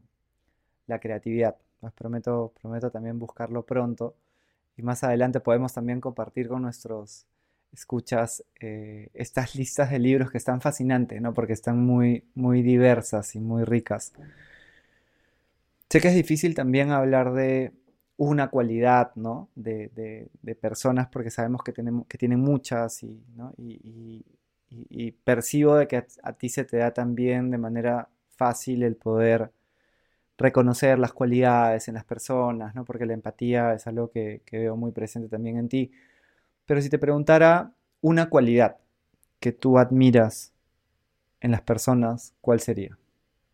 creatividad. 0.99 1.55
Les 1.81 1.91
prometo, 1.93 2.53
prometo 2.61 2.91
también 2.91 3.19
buscarlo 3.19 3.65
pronto 3.65 4.15
y 4.77 4.83
más 4.83 5.03
adelante 5.03 5.39
podemos 5.39 5.73
también 5.73 6.01
compartir 6.01 6.47
con 6.47 6.61
nuestros 6.63 7.27
escuchas 7.73 8.43
eh, 8.59 9.09
estas 9.13 9.55
listas 9.55 9.89
de 9.89 9.99
libros 9.99 10.31
que 10.31 10.37
están 10.37 10.61
fascinantes, 10.61 11.21
¿no? 11.21 11.33
Porque 11.33 11.53
están 11.53 11.83
muy, 11.83 12.23
muy 12.35 12.61
diversas 12.61 13.35
y 13.35 13.39
muy 13.39 13.63
ricas. 13.63 14.13
Sé 15.89 15.99
que 15.99 16.07
es 16.07 16.15
difícil 16.15 16.55
también 16.55 16.91
hablar 16.91 17.33
de 17.33 17.73
una 18.17 18.49
cualidad, 18.49 19.11
¿no? 19.15 19.49
De, 19.55 20.29
personas 20.61 21.07
porque 21.09 21.31
sabemos 21.31 21.63
que, 21.63 21.73
tenemos, 21.73 22.05
que 22.07 22.17
tienen 22.17 22.39
muchas 22.39 23.03
y, 23.03 23.23
percibo 25.23 25.75
de 25.75 25.87
que 25.87 26.05
a, 26.23 26.33
ti 26.33 26.49
se 26.49 26.65
te 26.65 26.77
da 26.77 26.91
también 26.93 27.51
de 27.51 27.57
manera 27.57 28.09
fácil 28.35 28.83
el 28.83 28.95
poder 28.95 29.51
reconocer 30.37 30.99
las 30.99 31.13
cualidades 31.13 31.87
en 31.87 31.95
las 31.95 32.05
personas, 32.05 32.75
¿no? 32.75 32.85
Porque 32.85 33.05
la 33.05 33.13
empatía 33.13 33.73
es 33.73 33.87
algo 33.87 34.11
que 34.11 34.41
veo 34.51 34.75
muy 34.75 34.91
presente 34.91 35.29
también 35.29 35.57
en 35.57 35.69
ti. 35.69 35.91
Pero 36.65 36.81
si 36.81 36.89
te 36.89 36.99
preguntara 36.99 37.73
una 38.01 38.29
cualidad 38.29 38.77
que 39.39 39.51
tú 39.51 39.77
admiras 39.77 40.53
en 41.41 41.51
las 41.51 41.61
personas, 41.61 42.33
¿cuál 42.41 42.59
sería? 42.59 42.97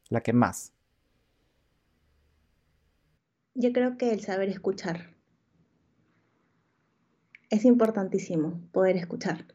La 0.09 0.21
que 0.21 0.33
más. 0.33 0.73
Yo 3.55 3.73
creo 3.73 3.97
que 3.97 4.11
el 4.11 4.21
saber 4.21 4.49
escuchar. 4.49 5.15
Es 7.49 7.65
importantísimo 7.65 8.61
poder 8.71 8.95
escuchar, 8.95 9.45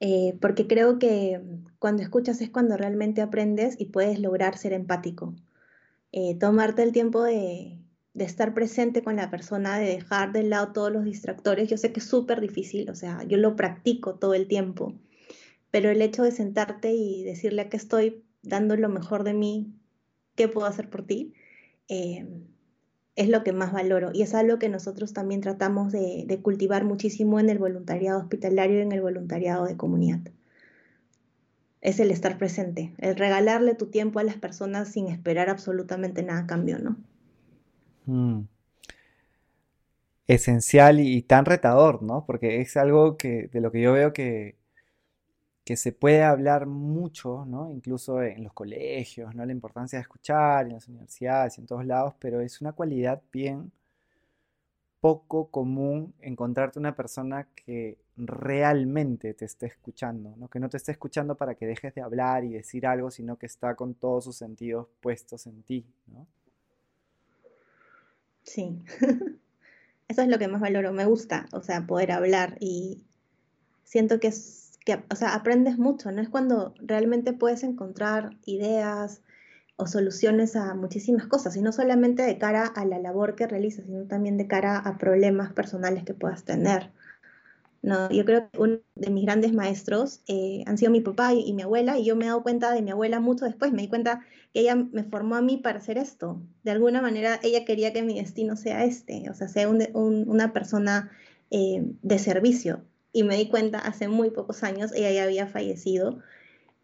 eh, 0.00 0.36
porque 0.40 0.66
creo 0.66 0.98
que 0.98 1.40
cuando 1.78 2.02
escuchas 2.02 2.42
es 2.42 2.50
cuando 2.50 2.76
realmente 2.76 3.22
aprendes 3.22 3.74
y 3.80 3.86
puedes 3.86 4.18
lograr 4.18 4.58
ser 4.58 4.74
empático. 4.74 5.34
Eh, 6.12 6.36
tomarte 6.38 6.82
el 6.82 6.92
tiempo 6.92 7.22
de, 7.22 7.81
de 8.14 8.24
estar 8.24 8.54
presente 8.54 9.02
con 9.02 9.16
la 9.16 9.30
persona, 9.30 9.78
de 9.78 9.86
dejar 9.86 10.32
de 10.32 10.42
lado 10.42 10.72
todos 10.72 10.92
los 10.92 11.04
distractores. 11.04 11.68
Yo 11.68 11.76
sé 11.76 11.92
que 11.92 12.00
es 12.00 12.06
súper 12.06 12.40
difícil, 12.40 12.90
o 12.90 12.94
sea, 12.94 13.22
yo 13.24 13.38
lo 13.38 13.56
practico 13.56 14.16
todo 14.16 14.34
el 14.34 14.48
tiempo, 14.48 14.94
pero 15.70 15.90
el 15.90 16.02
hecho 16.02 16.22
de 16.22 16.32
sentarte 16.32 16.92
y 16.92 17.24
decirle 17.24 17.68
que 17.68 17.76
estoy 17.76 18.22
dando 18.42 18.76
lo 18.76 18.88
mejor 18.88 19.24
de 19.24 19.34
mí, 19.34 19.72
¿qué 20.34 20.48
puedo 20.48 20.66
hacer 20.66 20.90
por 20.90 21.06
ti? 21.06 21.32
Eh, 21.88 22.26
es 23.16 23.28
lo 23.28 23.44
que 23.44 23.52
más 23.52 23.72
valoro 23.72 24.10
y 24.12 24.22
es 24.22 24.34
algo 24.34 24.58
que 24.58 24.68
nosotros 24.68 25.12
también 25.12 25.40
tratamos 25.40 25.92
de, 25.92 26.38
cultivar 26.42 26.84
muchísimo 26.84 27.40
en 27.40 27.50
el 27.50 27.58
voluntariado 27.58 28.18
hospitalario 28.18 28.78
y 28.78 28.82
en 28.82 28.92
el 28.92 29.02
voluntariado 29.02 29.66
de 29.66 29.76
comunidad. 29.76 30.20
Es 31.80 31.98
el 32.00 32.10
estar 32.10 32.38
presente, 32.38 32.94
el 32.98 33.16
regalarle 33.16 33.74
tu 33.74 33.86
tiempo 33.86 34.18
a 34.18 34.24
las 34.24 34.36
personas 34.36 34.88
sin 34.88 35.08
esperar 35.08 35.50
absolutamente 35.50 36.22
nada 36.22 36.40
a 36.40 36.46
cambio, 36.46 36.78
¿no? 36.78 36.96
Mm. 38.06 38.42
Esencial 40.26 41.00
y, 41.00 41.22
tan 41.22 41.44
retador, 41.44 42.02
¿no? 42.02 42.24
Porque 42.26 42.60
es 42.60 42.76
algo 42.76 43.16
que 43.16 43.48
de 43.48 43.60
lo 43.60 43.70
que 43.72 43.82
yo 43.82 43.92
veo 43.92 44.12
que 44.12 44.56
que 45.64 45.76
se 45.76 45.92
puede 45.92 46.22
hablar 46.22 46.66
mucho, 46.66 47.44
¿no? 47.46 47.70
incluso 47.70 48.22
en 48.22 48.44
los 48.44 48.52
colegios, 48.52 49.34
¿no? 49.34 49.44
la 49.44 49.52
importancia 49.52 49.98
de 49.98 50.02
escuchar, 50.02 50.66
en 50.66 50.74
las 50.74 50.88
universidades 50.88 51.56
y 51.56 51.60
en 51.60 51.66
todos 51.66 51.86
lados, 51.86 52.14
pero 52.18 52.40
es 52.40 52.60
una 52.60 52.72
cualidad 52.72 53.22
bien 53.32 53.70
poco 55.00 55.48
común 55.50 56.14
encontrarte 56.20 56.78
una 56.78 56.94
persona 56.94 57.48
que 57.54 57.98
realmente 58.16 59.34
te 59.34 59.44
esté 59.44 59.66
escuchando, 59.66 60.34
¿no? 60.36 60.48
que 60.48 60.60
no 60.60 60.68
te 60.68 60.76
esté 60.76 60.92
escuchando 60.92 61.36
para 61.36 61.54
que 61.54 61.66
dejes 61.66 61.94
de 61.94 62.02
hablar 62.02 62.44
y 62.44 62.52
decir 62.54 62.86
algo, 62.86 63.10
sino 63.10 63.36
que 63.36 63.46
está 63.46 63.74
con 63.74 63.94
todos 63.94 64.24
sus 64.24 64.36
sentidos 64.36 64.88
puestos 65.00 65.46
en 65.46 65.62
ti. 65.62 65.86
¿no? 66.06 66.26
Sí, 68.44 68.82
eso 70.08 70.22
es 70.22 70.28
lo 70.28 70.38
que 70.38 70.48
más 70.48 70.60
valoro, 70.60 70.92
me 70.92 71.04
gusta, 71.04 71.46
o 71.52 71.62
sea, 71.62 71.86
poder 71.86 72.12
hablar 72.12 72.56
y 72.60 73.04
siento 73.84 74.20
que 74.20 74.28
es 74.28 74.78
que, 74.84 75.04
o 75.10 75.16
sea, 75.16 75.34
aprendes 75.34 75.78
mucho, 75.78 76.10
¿no? 76.10 76.20
Es 76.22 76.28
cuando 76.28 76.74
realmente 76.78 77.32
puedes 77.32 77.62
encontrar 77.62 78.36
ideas 78.46 79.22
o 79.76 79.86
soluciones 79.86 80.56
a 80.56 80.74
muchísimas 80.74 81.26
cosas, 81.26 81.56
y 81.56 81.62
no 81.62 81.72
solamente 81.72 82.22
de 82.24 82.38
cara 82.38 82.66
a 82.66 82.84
la 82.84 82.98
labor 82.98 83.36
que 83.36 83.46
realizas, 83.46 83.86
sino 83.86 84.04
también 84.06 84.38
de 84.38 84.48
cara 84.48 84.78
a 84.78 84.98
problemas 84.98 85.52
personales 85.52 86.04
que 86.04 86.14
puedas 86.14 86.44
tener. 86.44 86.90
No, 87.82 88.08
yo 88.10 88.24
creo 88.24 88.48
que 88.50 88.58
uno 88.58 88.78
de 88.94 89.10
mis 89.10 89.24
grandes 89.24 89.52
maestros 89.52 90.22
eh, 90.28 90.62
han 90.66 90.78
sido 90.78 90.92
mi 90.92 91.00
papá 91.00 91.34
y, 91.34 91.52
mi 91.52 91.62
abuela, 91.62 91.98
y 91.98 92.04
yo 92.04 92.14
me 92.14 92.24
he 92.24 92.28
dado 92.28 92.44
cuenta 92.44 92.72
de 92.72 92.80
mi 92.80 92.92
abuela 92.92 93.18
mucho 93.18 93.44
después. 93.44 93.72
Me 93.72 93.82
di 93.82 93.88
cuenta 93.88 94.24
que 94.54 94.60
ella 94.60 94.76
me 94.76 95.02
formó 95.02 95.34
a 95.34 95.42
mí 95.42 95.56
para 95.56 95.78
hacer 95.78 95.98
esto. 95.98 96.40
De 96.62 96.70
alguna 96.70 97.02
manera, 97.02 97.40
ella 97.42 97.64
quería 97.64 97.92
que 97.92 98.02
mi 98.02 98.18
destino 98.18 98.56
sea 98.56 98.84
este, 98.84 99.28
o 99.30 99.34
sea, 99.34 99.48
sea 99.48 99.68
una 99.68 100.52
persona 100.52 101.10
eh, 101.50 101.84
de 102.02 102.18
servicio 102.18 102.84
y 103.12 103.24
me 103.24 103.36
di 103.36 103.48
cuenta 103.48 103.78
hace 103.78 104.08
muy 104.08 104.30
pocos 104.30 104.62
años, 104.62 104.92
ella 104.94 105.10
ya 105.10 105.24
había 105.24 105.46
fallecido 105.46 106.20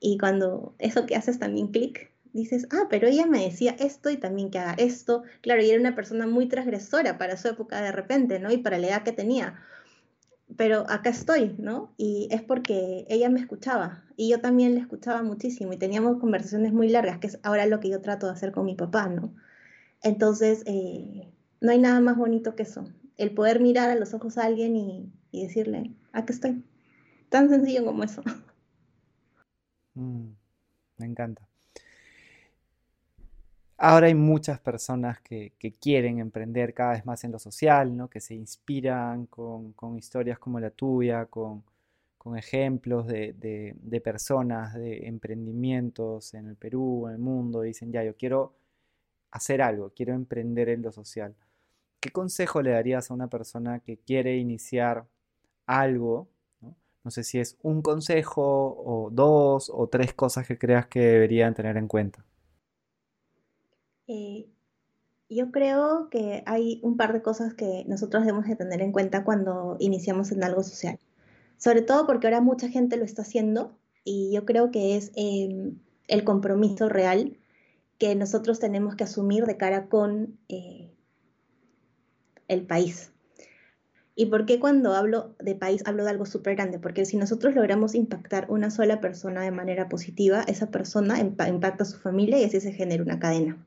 y 0.00 0.18
cuando 0.18 0.74
eso 0.78 1.06
que 1.06 1.16
haces 1.16 1.38
también 1.38 1.68
clic, 1.68 2.12
dices, 2.32 2.68
ah, 2.70 2.86
pero 2.90 3.08
ella 3.08 3.26
me 3.26 3.42
decía 3.42 3.74
esto 3.78 4.10
y 4.10 4.16
también 4.16 4.50
que 4.50 4.58
haga 4.58 4.74
esto. 4.78 5.22
Claro, 5.40 5.62
y 5.62 5.70
era 5.70 5.80
una 5.80 5.94
persona 5.94 6.26
muy 6.26 6.48
transgresora 6.48 7.18
para 7.18 7.36
su 7.36 7.48
época 7.48 7.80
de 7.80 7.92
repente, 7.92 8.38
¿no? 8.38 8.52
Y 8.52 8.58
para 8.58 8.78
la 8.78 8.88
edad 8.88 9.02
que 9.02 9.12
tenía. 9.12 9.60
Pero 10.56 10.84
acá 10.88 11.10
estoy, 11.10 11.54
¿no? 11.58 11.92
Y 11.96 12.28
es 12.30 12.42
porque 12.42 13.06
ella 13.08 13.28
me 13.28 13.40
escuchaba 13.40 14.04
y 14.16 14.30
yo 14.30 14.40
también 14.40 14.74
le 14.74 14.80
escuchaba 14.80 15.22
muchísimo 15.22 15.72
y 15.72 15.76
teníamos 15.76 16.18
conversaciones 16.18 16.72
muy 16.72 16.88
largas, 16.88 17.18
que 17.18 17.26
es 17.28 17.38
ahora 17.42 17.66
lo 17.66 17.80
que 17.80 17.90
yo 17.90 18.00
trato 18.00 18.26
de 18.26 18.32
hacer 18.32 18.52
con 18.52 18.64
mi 18.64 18.74
papá, 18.74 19.08
¿no? 19.08 19.34
Entonces, 20.02 20.62
eh, 20.66 21.28
no 21.60 21.70
hay 21.70 21.78
nada 21.78 22.00
más 22.00 22.16
bonito 22.16 22.56
que 22.56 22.62
eso, 22.62 22.88
el 23.16 23.32
poder 23.32 23.60
mirar 23.60 23.90
a 23.90 23.94
los 23.94 24.14
ojos 24.14 24.38
a 24.38 24.44
alguien 24.44 24.76
y, 24.76 25.12
y 25.32 25.44
decirle, 25.44 25.92
aquí 26.12 26.32
estoy. 26.32 26.64
Tan 27.28 27.50
sencillo 27.50 27.84
como 27.84 28.04
eso. 28.04 28.22
Mm, 29.94 30.30
me 30.98 31.06
encanta. 31.06 31.47
Ahora 33.80 34.08
hay 34.08 34.14
muchas 34.14 34.58
personas 34.58 35.20
que, 35.20 35.52
quieren 35.80 36.18
emprender 36.18 36.74
cada 36.74 36.92
vez 36.92 37.06
más 37.06 37.22
en 37.22 37.30
lo 37.30 37.38
social, 37.38 37.96
¿no? 37.96 38.08
que 38.10 38.20
se 38.20 38.34
inspiran 38.34 39.26
con, 39.26 39.72
historias 39.96 40.38
como 40.40 40.58
la 40.58 40.70
tuya, 40.70 41.26
con, 41.26 41.62
ejemplos 42.36 43.06
de, 43.06 44.00
personas, 44.04 44.74
de 44.74 45.06
emprendimientos 45.06 46.34
en 46.34 46.48
el 46.48 46.56
Perú, 46.56 47.06
en 47.06 47.14
el 47.14 47.18
mundo, 47.20 47.64
y 47.64 47.68
dicen, 47.68 47.92
ya, 47.92 48.04
yo 48.04 48.16
quiero 48.16 48.54
hacer 49.30 49.62
algo, 49.62 49.92
quiero 49.94 50.12
emprender 50.14 50.68
en 50.70 50.82
lo 50.82 50.92
social. 50.92 51.34
¿Qué 52.00 52.10
consejo 52.10 52.62
le 52.62 52.72
darías 52.72 53.10
a 53.10 53.14
una 53.14 53.28
persona 53.28 53.80
que 53.80 53.98
quiere 53.98 54.36
iniciar 54.36 55.06
algo, 55.66 56.28
¿no? 56.60 57.10
sé 57.10 57.24
si 57.24 57.38
es 57.38 57.56
un 57.62 57.82
consejo 57.82 58.42
o 58.42 59.10
dos 59.12 59.70
o 59.74 59.88
tres 59.88 60.14
cosas 60.14 60.46
que 60.46 60.58
creas 60.58 60.86
que 60.88 61.00
deberían 61.00 61.54
tener 61.54 61.76
en 61.76 61.88
cuenta. 61.88 62.24
Eh, 64.08 64.48
yo 65.28 65.50
creo 65.50 66.08
que 66.10 66.42
hay 66.46 66.80
un 66.82 66.96
par 66.96 67.12
de 67.12 67.20
cosas 67.22 67.52
que 67.54 67.84
nosotros 67.86 68.24
debemos 68.24 68.46
de 68.46 68.56
tener 68.56 68.80
en 68.80 68.92
cuenta 68.92 69.24
cuando 69.24 69.76
iniciamos 69.78 70.32
en 70.32 70.42
algo 70.42 70.62
social. 70.62 70.98
Sobre 71.58 71.82
todo 71.82 72.06
porque 72.06 72.26
ahora 72.26 72.40
mucha 72.40 72.68
gente 72.68 72.96
lo 72.96 73.04
está 73.04 73.22
haciendo 73.22 73.78
y 74.04 74.32
yo 74.32 74.46
creo 74.46 74.70
que 74.70 74.96
es 74.96 75.12
em, 75.16 75.78
el 76.08 76.24
compromiso 76.24 76.88
real 76.88 77.36
que 77.98 78.14
nosotros 78.14 78.58
tenemos 78.60 78.96
que 78.96 79.04
asumir 79.04 79.44
de 79.44 79.58
cara 79.58 79.88
con 79.88 80.38
eh, 80.48 80.90
el 82.48 82.66
país. 82.66 83.12
¿Y 84.14 84.26
por 84.26 84.46
qué 84.46 84.58
cuando 84.58 84.94
hablo 84.94 85.34
de 85.38 85.54
país 85.54 85.82
hablo 85.84 86.04
de 86.04 86.10
algo 86.10 86.26
súper 86.26 86.56
grande? 86.56 86.78
Porque 86.78 87.04
si 87.04 87.16
nosotros 87.16 87.54
logramos 87.54 87.94
impactar 87.94 88.46
una 88.50 88.70
sola 88.70 89.00
persona 89.00 89.42
de 89.42 89.50
manera 89.50 89.88
positiva, 89.88 90.42
esa 90.48 90.70
persona 90.70 91.20
impacta 91.20 91.82
a 91.82 91.86
su 91.86 91.98
familia 91.98 92.38
y 92.38 92.44
así 92.44 92.60
se 92.60 92.72
genera 92.72 93.02
una 93.02 93.18
cadena. 93.18 93.64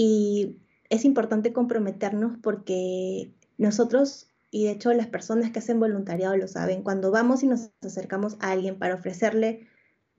Y 0.00 0.60
es 0.90 1.04
importante 1.04 1.52
comprometernos 1.52 2.38
porque 2.40 3.32
nosotros, 3.56 4.28
y 4.48 4.66
de 4.66 4.70
hecho 4.70 4.92
las 4.92 5.08
personas 5.08 5.50
que 5.50 5.58
hacen 5.58 5.80
voluntariado 5.80 6.36
lo 6.36 6.46
saben, 6.46 6.84
cuando 6.84 7.10
vamos 7.10 7.42
y 7.42 7.48
nos 7.48 7.72
acercamos 7.82 8.36
a 8.38 8.52
alguien 8.52 8.78
para 8.78 8.94
ofrecerle 8.94 9.66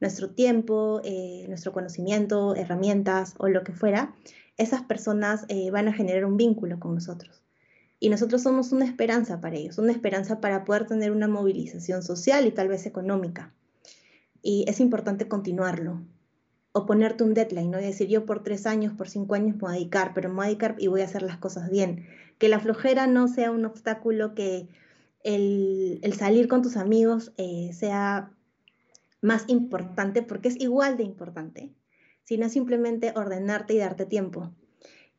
nuestro 0.01 0.31
tiempo, 0.31 0.99
eh, 1.05 1.45
nuestro 1.47 1.71
conocimiento, 1.71 2.57
herramientas 2.57 3.35
o 3.37 3.47
lo 3.47 3.63
que 3.63 3.71
fuera, 3.71 4.13
esas 4.57 4.81
personas 4.81 5.45
eh, 5.47 5.71
van 5.71 5.87
a 5.87 5.93
generar 5.93 6.25
un 6.25 6.35
vínculo 6.35 6.77
con 6.77 6.95
nosotros. 6.95 7.41
Y 8.01 8.09
nosotros 8.09 8.41
somos 8.43 8.73
una 8.73 8.83
esperanza 8.83 9.39
para 9.39 9.55
ellos, 9.55 9.77
una 9.77 9.93
esperanza 9.93 10.41
para 10.41 10.65
poder 10.65 10.87
tener 10.87 11.11
una 11.11 11.29
movilización 11.29 12.03
social 12.03 12.45
y 12.45 12.51
tal 12.51 12.67
vez 12.67 12.85
económica. 12.85 13.53
Y 14.41 14.65
es 14.67 14.81
importante 14.81 15.29
continuarlo. 15.29 16.01
O 16.71 16.85
ponerte 16.85 17.23
un 17.23 17.33
deadline, 17.33 17.71
¿no? 17.71 17.79
Y 17.79 17.83
decir, 17.83 18.07
yo 18.07 18.25
por 18.25 18.43
tres 18.43 18.65
años, 18.65 18.93
por 18.93 19.09
cinco 19.09 19.35
años 19.35 19.55
me 19.55 19.61
voy 19.61 19.71
a 19.71 19.73
dedicar, 19.73 20.13
pero 20.13 20.29
me 20.29 20.35
voy 20.35 20.45
a 20.45 20.47
dedicar 20.49 20.75
y 20.77 20.87
voy 20.87 21.01
a 21.01 21.05
hacer 21.05 21.23
las 21.23 21.37
cosas 21.37 21.69
bien. 21.69 22.05
Que 22.37 22.49
la 22.49 22.59
flojera 22.59 23.07
no 23.07 23.27
sea 23.27 23.51
un 23.51 23.65
obstáculo, 23.65 24.35
que 24.35 24.67
el, 25.23 26.13
salir 26.17 26.47
con 26.47 26.61
tus 26.61 26.77
amigos 26.77 27.33
eh, 27.37 27.71
sea 27.73 28.31
más 29.21 29.45
importante, 29.47 30.21
porque 30.21 30.49
es 30.49 30.59
igual 30.59 30.97
de 30.97 31.03
importante, 31.03 31.73
sino 32.23 32.47
simplemente 32.49 33.13
ordenarte 33.15 33.73
y 33.73 33.77
darte 33.77 34.05
tiempo. 34.05 34.53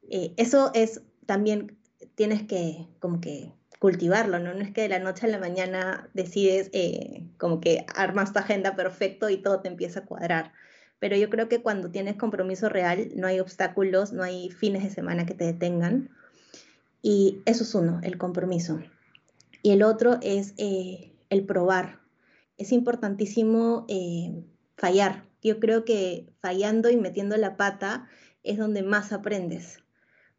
Eh, 0.09 0.33
eso 0.37 0.71
es 0.75 1.03
también 1.27 1.77
tienes 2.15 2.43
que 2.43 2.89
como 2.99 3.21
que 3.21 3.53
cultivarlo, 3.79 4.39
¿no? 4.39 4.53
No 4.53 4.61
es 4.61 4.73
que 4.73 4.83
de 4.83 4.89
la 4.89 4.99
noche 4.99 5.27
a 5.27 5.31
la 5.31 5.39
mañana 5.39 6.11
decides 6.13 6.71
eh, 6.73 7.25
como 7.39 7.61
que 7.61 7.87
armas 7.95 8.33
tu 8.33 8.39
agenda 8.39 8.77
perfecto 8.77 9.31
y 9.31 9.39
todo 9.39 9.61
te 9.61 9.69
empieza 9.69 10.01
a 10.01 10.05
cuadrar. 10.05 10.53
Pero 11.01 11.17
yo 11.17 11.29
creo 11.31 11.49
que 11.49 11.63
cuando 11.63 11.91
tienes 11.91 12.15
compromiso 12.15 12.69
real, 12.69 13.11
no 13.17 13.27
hay 13.27 13.41
obstáculos, 13.41 14.13
no 14.13 14.23
hay 14.23 14.51
fines 14.51 14.85
de 14.85 14.91
semana 14.91 15.27
que 15.27 15.35
te 15.35 15.45
detengan. 15.45 16.11
Y 17.03 17.43
eso 17.47 17.65
es 17.65 17.75
uno, 17.75 18.01
el 18.05 18.19
compromiso. 18.19 18.81
Y 19.63 19.73
el 19.73 19.83
otro 19.83 20.19
es 20.23 20.55
eh, 20.59 21.13
el 21.29 21.45
probar. 21.45 21.99
Es 22.59 22.71
importantísimo 22.71 23.87
eh, 23.89 24.45
fallar. 24.77 25.25
Yo 25.43 25.59
creo 25.59 25.85
que 25.85 26.29
fallando 26.41 26.91
y 26.91 26.97
metiendo 26.97 27.37
la 27.37 27.57
pata 27.57 28.07
es 28.45 28.59
donde 28.59 28.83
más 28.85 29.13
aprendes 29.13 29.81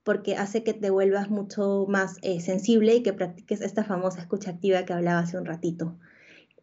porque 0.04 0.36
hace 0.36 0.64
que 0.64 0.74
te 0.74 0.90
vuelvas 0.90 1.30
mucho 1.30 1.86
más 1.88 2.18
eh, 2.22 2.40
sensible 2.40 2.96
y 2.96 3.04
que 3.04 3.14
practiques 3.14 3.62
esta 3.62 3.84
famosa 3.84 4.22
escucha 4.22 4.52
activa 4.52 4.84
que 4.86 4.94
hablaba 4.94 5.20
hace 5.20 5.38
un 5.38 5.46
ratito. 5.46 5.98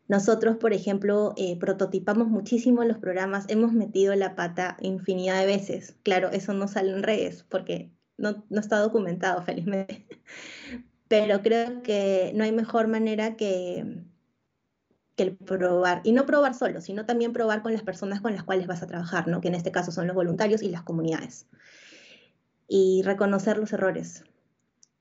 Nosotros, 0.08 0.56
por 0.56 0.72
ejemplo, 0.72 1.34
eh, 1.36 1.58
prototipamos 1.58 2.28
muchísimo 2.28 2.82
los 2.84 2.98
programas, 2.98 3.44
hemos 3.48 3.72
metido 3.72 4.14
la 4.14 4.34
pata 4.34 4.76
infinidad 4.80 5.38
de 5.40 5.46
veces. 5.46 5.96
Claro, 6.02 6.30
eso 6.30 6.54
no 6.54 6.66
sale 6.66 6.92
en 6.92 7.02
redes 7.02 7.44
porque 7.48 7.92
no, 8.16 8.44
está 8.50 8.78
documentado, 8.78 9.42
felizmente. 9.44 10.06
Pero 11.08 11.42
creo 11.42 11.82
que 11.82 12.32
no 12.34 12.44
hay 12.44 12.52
mejor 12.52 12.88
manera 12.88 13.36
que, 13.36 14.02
que 15.14 15.22
el 15.22 15.36
probar. 15.36 16.00
Y 16.04 16.12
no 16.12 16.26
probar 16.26 16.54
solo, 16.54 16.80
sino 16.80 17.04
también 17.04 17.32
probar 17.32 17.62
con 17.62 17.72
las 17.72 17.82
personas 17.82 18.20
con 18.20 18.32
las 18.32 18.44
cuales 18.44 18.66
vas 18.66 18.82
a 18.82 18.86
trabajar, 18.86 19.28
¿no? 19.28 19.40
que 19.40 19.48
en 19.48 19.54
este 19.54 19.72
caso 19.72 19.92
son 19.92 20.06
los 20.06 20.16
voluntarios 20.16 20.62
y 20.62 20.70
las 20.70 20.82
comunidades 20.82 21.46
y 22.68 23.02
reconocer 23.02 23.56
los 23.56 23.72
errores 23.72 24.24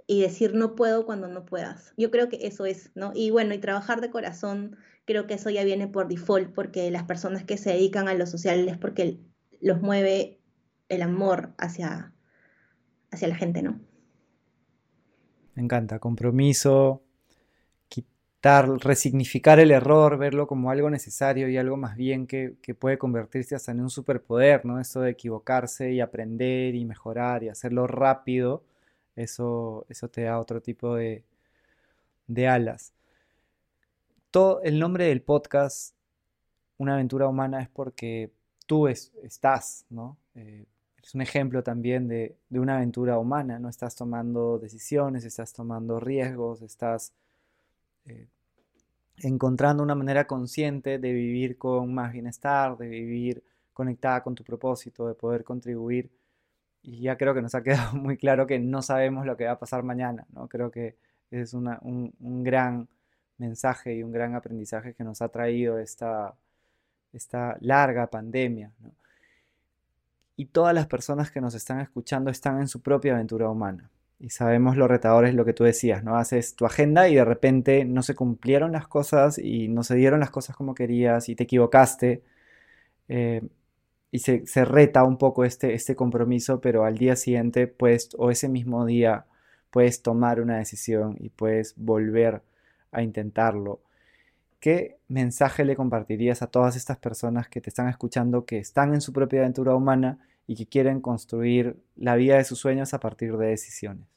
y 0.07 0.21
decir 0.21 0.55
no 0.55 0.75
puedo 0.75 1.05
cuando 1.05 1.27
no 1.27 1.45
puedas. 1.45 1.93
Yo 1.97 2.09
creo 2.09 2.29
que 2.29 2.47
eso 2.47 2.65
es, 2.65 2.91
¿no? 2.95 3.11
Y 3.13 3.29
bueno, 3.29 3.53
y 3.53 3.59
trabajar 3.59 4.01
de 4.01 4.09
corazón, 4.09 4.77
creo 5.05 5.27
que 5.27 5.35
eso 5.35 5.49
ya 5.49 5.63
viene 5.63 5.87
por 5.87 6.07
default, 6.07 6.53
porque 6.53 6.89
las 6.89 7.03
personas 7.03 7.43
que 7.43 7.57
se 7.57 7.71
dedican 7.71 8.07
a 8.07 8.13
lo 8.13 8.25
social 8.25 8.67
es 8.69 8.77
porque 8.77 9.19
los 9.59 9.81
mueve 9.81 10.39
el 10.89 11.01
amor 11.01 11.53
hacia, 11.57 12.13
hacia 13.11 13.27
la 13.27 13.35
gente, 13.35 13.61
¿no? 13.61 13.79
Me 15.55 15.63
encanta, 15.63 15.99
compromiso, 15.99 17.03
quitar, 17.89 18.69
resignificar 18.69 19.59
el 19.59 19.71
error, 19.71 20.17
verlo 20.17 20.47
como 20.47 20.69
algo 20.71 20.89
necesario 20.89 21.49
y 21.49 21.57
algo 21.57 21.75
más 21.75 21.97
bien 21.97 22.27
que, 22.27 22.55
puede 22.79 22.97
convertirse 22.97 23.55
hasta 23.55 23.71
en 23.71 23.81
un 23.81 23.89
superpoder, 23.89 24.65
¿no? 24.65 24.79
Esto 24.79 25.01
de 25.01 25.11
equivocarse 25.11 25.91
y 25.91 25.99
aprender 25.99 26.75
y 26.75 26.85
mejorar 26.85 27.43
y 27.43 27.49
hacerlo 27.49 27.87
rápido, 27.87 28.63
eso, 29.17 29.85
eso 29.89 30.09
te 30.09 30.23
da 30.23 30.39
otro 30.39 30.61
tipo 30.61 30.95
de, 30.95 31.23
de 32.27 32.47
alas. 32.47 32.93
Todo 34.31 34.61
el 34.61 34.79
nombre 34.79 35.05
del 35.05 35.21
podcast, 35.21 35.95
Una 36.77 36.93
aventura 36.93 37.27
humana, 37.27 37.61
es 37.61 37.69
porque 37.69 38.31
tú 38.67 38.87
estás, 38.87 39.85
¿no? 39.89 40.17
Eh, 40.35 40.65
es 41.01 41.15
un 41.15 41.21
ejemplo 41.21 41.63
también 41.63 42.07
de, 42.07 42.35
una 42.51 42.77
aventura 42.77 43.17
humana, 43.17 43.59
¿no? 43.59 43.69
Estás 43.69 43.95
tomando 43.95 44.59
decisiones, 44.59 45.23
estás 45.25 45.53
tomando 45.53 45.99
riesgos, 45.99 46.61
estás 46.61 47.13
eh, 48.05 48.27
encontrando 49.19 49.83
una 49.83 49.95
manera 49.95 50.27
consciente 50.27 50.99
de 50.99 51.13
vivir 51.13 51.57
con 51.57 51.93
más 51.93 52.11
bienestar, 52.13 52.77
de 52.77 52.89
vivir 52.89 53.43
conectada 53.73 54.21
con 54.21 54.35
tu 54.35 54.43
propósito, 54.43 55.07
de 55.07 55.15
poder 55.15 55.43
contribuir. 55.43 56.09
Y 56.83 57.01
ya 57.01 57.17
creo 57.17 57.33
que 57.33 57.41
nos 57.41 57.55
ha 57.55 57.63
quedado 57.63 57.93
muy 57.97 58.17
claro 58.17 58.47
que 58.47 58.59
no 58.59 58.81
sabemos 58.81 59.25
lo 59.25 59.37
que 59.37 59.45
va 59.45 59.51
a 59.53 59.59
pasar 59.59 59.83
mañana, 59.83 60.25
¿no? 60.33 60.47
Creo 60.47 60.71
que 60.71 60.95
es 61.31 61.53
un, 61.53 62.13
gran 62.19 62.87
mensaje 63.37 63.95
y 63.95 64.03
un 64.03 64.11
gran 64.11 64.35
aprendizaje 64.35 64.93
que 64.93 65.03
nos 65.03 65.21
ha 65.21 65.29
traído 65.29 65.77
esta, 65.77 66.33
esta 67.13 67.57
larga 67.59 68.07
pandemia. 68.07 68.71
Y 70.35 70.45
todas 70.45 70.73
las 70.73 70.87
personas 70.87 71.31
que 71.31 71.41
nos 71.41 71.55
están 71.55 71.79
escuchando 71.81 72.29
están 72.29 72.59
en 72.61 72.67
su 72.67 72.81
propia 72.81 73.13
aventura 73.13 73.49
humana. 73.49 73.89
Y 74.19 74.29
sabemos 74.29 74.77
lo 74.77 74.87
retador 74.87 75.25
es 75.25 75.35
lo 75.35 75.45
que 75.45 75.53
tú 75.53 75.63
decías, 75.63 76.03
¿no? 76.03 76.15
Haces 76.15 76.55
tu 76.55 76.65
agenda 76.65 77.07
y 77.07 77.15
de 77.15 77.25
repente 77.25 77.85
no 77.85 78.01
se 78.01 78.15
cumplieron 78.15 78.71
las 78.71 78.87
cosas 78.87 79.37
y 79.37 79.67
no 79.67 79.83
se 79.83 79.95
dieron 79.95 80.19
las 80.19 80.31
cosas 80.31 80.55
como 80.55 80.73
querías 80.73 81.29
y 81.29 81.35
te 81.35 81.43
equivocaste. 81.43 82.23
Eh, 83.09 83.41
y 84.11 84.19
se, 84.19 84.45
se, 84.47 84.65
reta 84.65 85.03
un 85.03 85.17
poco 85.17 85.43
este, 85.43 85.73
este 85.73 85.95
compromiso, 85.95 86.61
pero 86.61 86.85
al 86.85 86.97
día 86.97 87.15
siguiente, 87.15 87.67
pues, 87.67 88.09
o 88.17 88.31
ese 88.31 88.47
mismo 88.47 88.85
día, 88.85 89.25
puedes 89.71 90.01
tomar 90.01 90.41
una 90.41 90.57
decisión 90.57 91.17
y 91.19 91.29
puedes 91.29 91.75
volver 91.77 92.41
a 92.91 93.03
intentarlo. 93.03 93.81
¿Qué 94.59 94.97
mensaje 95.07 95.65
le 95.65 95.75
compartirías 95.75 96.41
a 96.41 96.47
todas 96.47 96.75
estas 96.75 96.97
personas 96.97 97.47
que 97.47 97.61
te 97.61 97.69
están 97.69 97.89
escuchando, 97.89 98.45
que 98.45 98.57
están 98.57 98.93
en 98.93 99.01
su 99.01 99.13
propia 99.13 99.41
aventura 99.41 99.75
humana 99.75 100.19
y 100.47 100.55
que 100.55 100.65
quieren 100.65 101.01
construir 101.01 101.77
la 101.95 102.15
vida 102.15 102.37
de 102.37 102.43
sus 102.43 102.59
sueños 102.59 102.93
a 102.93 102.99
partir 102.99 103.37
de 103.37 103.47
decisiones? 103.47 104.07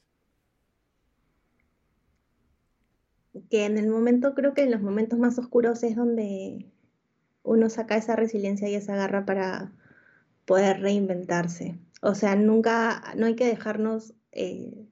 Que 3.49 3.65
en 3.65 3.77
el 3.77 3.87
momento, 3.87 4.33
creo 4.33 4.53
que 4.53 4.63
en 4.63 4.71
los 4.71 4.81
momentos 4.81 5.19
más 5.19 5.37
oscuros 5.37 5.83
es 5.83 5.95
donde 5.95 6.65
uno 7.43 7.69
saca 7.69 7.97
esa 7.97 8.15
resiliencia 8.15 8.67
y 8.67 8.75
esa 8.75 8.95
garra 8.95 9.25
para 9.25 9.71
poder 10.45 10.81
reinventarse. 10.81 11.79
O 12.01 12.15
sea, 12.15 12.35
nunca, 12.35 13.03
no 13.15 13.27
hay 13.27 13.35
que 13.35 13.45
dejarnos 13.45 14.13
eh, 14.31 14.87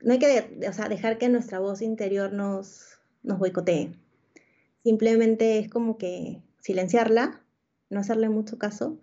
no 0.00 0.12
hay 0.12 0.18
que 0.18 0.58
dejar 0.88 1.18
que 1.18 1.28
nuestra 1.28 1.58
voz 1.58 1.82
interior 1.82 2.32
nos, 2.32 2.98
nos 3.22 3.38
boicotee. 3.38 3.92
Simplemente 4.82 5.58
es 5.58 5.68
como 5.68 5.98
que 5.98 6.42
silenciarla, 6.60 7.42
no 7.90 8.00
hacerle 8.00 8.28
mucho 8.28 8.58
caso 8.58 8.98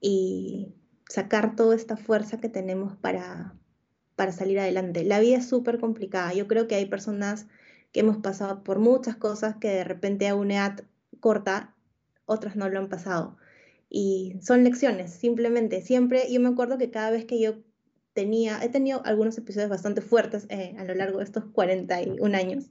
y 0.00 0.74
sacar 1.08 1.56
toda 1.56 1.74
esta 1.74 1.96
fuerza 1.96 2.40
que 2.40 2.48
tenemos 2.48 2.96
para, 2.96 3.54
para 4.16 4.32
salir 4.32 4.58
adelante. 4.58 5.04
La 5.04 5.20
vida 5.20 5.36
es 5.38 5.48
súper 5.48 5.78
complicada. 5.78 6.32
Yo 6.34 6.48
creo 6.48 6.66
que 6.66 6.74
hay 6.74 6.86
personas 6.86 7.46
que 7.92 8.00
hemos 8.00 8.18
pasado 8.18 8.62
por 8.62 8.78
muchas 8.78 9.16
cosas 9.16 9.56
que 9.56 9.68
de 9.68 9.84
repente 9.84 10.28
a 10.28 10.34
una 10.34 10.54
edad 10.54 10.84
corta, 11.20 11.74
otras 12.26 12.56
no 12.56 12.68
lo 12.68 12.78
han 12.78 12.88
pasado. 12.88 13.36
Y 13.88 14.36
son 14.42 14.64
lecciones, 14.64 15.12
simplemente. 15.12 15.80
Siempre, 15.82 16.30
yo 16.30 16.40
me 16.40 16.48
acuerdo 16.48 16.78
que 16.78 16.90
cada 16.90 17.10
vez 17.10 17.24
que 17.24 17.40
yo 17.40 17.56
he 18.16 18.68
tenido 18.68 19.04
algunos 19.04 19.36
episodios 19.36 19.68
bastante 19.68 20.00
fuertes 20.00 20.46
eh, 20.48 20.74
a 20.78 20.84
lo 20.84 20.94
largo 20.94 21.18
de 21.18 21.24
estos 21.24 21.44
41 21.52 22.36
años. 22.36 22.70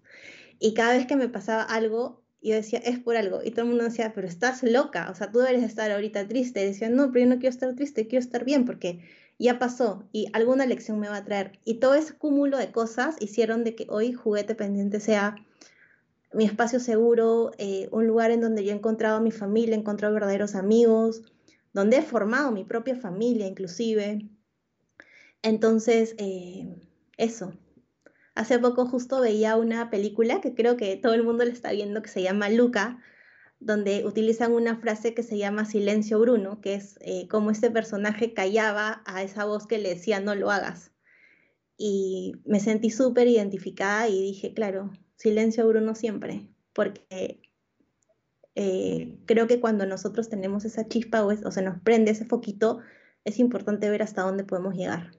Y 0.59 0.73
cada 0.73 0.93
vez 0.93 1.05
que 1.05 1.15
me 1.15 1.29
pasaba 1.29 1.63
algo, 1.63 2.23
yo 2.41 2.55
decía, 2.55 2.79
es 2.79 2.99
por 2.99 3.15
algo. 3.15 3.41
Y 3.43 3.51
todo 3.51 3.61
el 3.61 3.69
mundo 3.69 3.83
decía, 3.83 4.13
pero 4.13 4.27
estás 4.27 4.63
loca, 4.63 5.09
o 5.11 5.15
sea, 5.15 5.31
tú 5.31 5.39
deberías 5.39 5.63
estar 5.63 5.91
ahorita 5.91 6.27
triste. 6.27 6.63
Y 6.63 6.67
decía, 6.67 6.89
no, 6.89 7.11
pero 7.11 7.25
yo 7.25 7.29
no 7.29 7.39
quiero 7.39 7.53
estar 7.53 7.75
triste, 7.75 8.07
quiero 8.07 8.23
estar 8.23 8.45
bien 8.45 8.65
porque 8.65 9.01
ya 9.37 9.59
pasó 9.59 10.07
y 10.11 10.27
alguna 10.33 10.65
lección 10.65 10.99
me 10.99 11.09
va 11.09 11.17
a 11.17 11.25
traer. 11.25 11.59
Y 11.65 11.75
todo 11.75 11.95
ese 11.95 12.13
cúmulo 12.13 12.57
de 12.57 12.71
cosas 12.71 13.15
hicieron 13.19 13.63
de 13.63 13.75
que 13.75 13.87
hoy 13.89 14.13
Juguete 14.13 14.55
Pendiente 14.55 14.99
sea 14.99 15.35
mi 16.35 16.45
espacio 16.45 16.79
seguro, 16.79 17.51
eh, 17.57 17.87
un 17.91 18.07
lugar 18.07 18.31
en 18.31 18.41
donde 18.41 18.63
yo 18.63 18.71
he 18.71 18.75
encontrado 18.75 19.17
a 19.17 19.21
mi 19.21 19.31
familia, 19.31 19.75
he 19.75 19.79
encontrado 19.79 20.13
verdaderos 20.13 20.55
amigos, 20.55 21.23
donde 21.73 21.97
he 21.97 22.01
formado 22.01 22.51
mi 22.51 22.63
propia 22.63 22.95
familia 22.95 23.47
inclusive, 23.47 24.29
entonces, 25.45 26.15
eh, 26.17 26.75
eso. 27.17 27.53
Hace 28.33 28.57
poco 28.57 28.87
justo 28.87 29.21
veía 29.21 29.57
una 29.57 29.91
película 29.91 30.41
que 30.41 30.55
creo 30.55 30.75
que 30.75 30.97
todo 30.97 31.13
el 31.13 31.21
mundo 31.21 31.45
le 31.45 31.51
está 31.51 31.71
viendo, 31.71 32.01
que 32.01 32.09
se 32.09 32.23
llama 32.23 32.49
Luca, 32.49 32.99
donde 33.59 34.05
utilizan 34.05 34.53
una 34.53 34.77
frase 34.77 35.13
que 35.13 35.21
se 35.21 35.37
llama 35.37 35.65
silencio 35.65 36.19
Bruno, 36.19 36.61
que 36.61 36.73
es 36.73 36.97
eh, 37.01 37.27
como 37.27 37.51
este 37.51 37.69
personaje 37.69 38.33
callaba 38.33 39.03
a 39.05 39.21
esa 39.21 39.45
voz 39.45 39.67
que 39.67 39.77
le 39.77 39.89
decía 39.89 40.19
no 40.19 40.33
lo 40.33 40.49
hagas. 40.49 40.91
Y 41.77 42.33
me 42.45 42.59
sentí 42.59 42.89
súper 42.89 43.27
identificada 43.27 44.09
y 44.09 44.19
dije, 44.19 44.51
claro, 44.55 44.93
silencio 45.15 45.67
Bruno 45.67 45.95
siempre, 45.95 46.47
porque 46.73 47.41
eh, 48.55 49.17
creo 49.25 49.47
que 49.47 49.59
cuando 49.59 49.85
nosotros 49.85 50.29
tenemos 50.29 50.65
esa 50.65 50.87
chispa 50.87 51.25
o, 51.25 51.51
se 51.51 51.61
nos 51.61 51.79
prende 51.81 52.11
ese 52.11 52.25
foquito, 52.25 52.79
es 53.25 53.39
importante 53.39 53.89
ver 53.89 54.01
hasta 54.01 54.21
dónde 54.21 54.43
podemos 54.43 54.75
llegar 54.75 55.11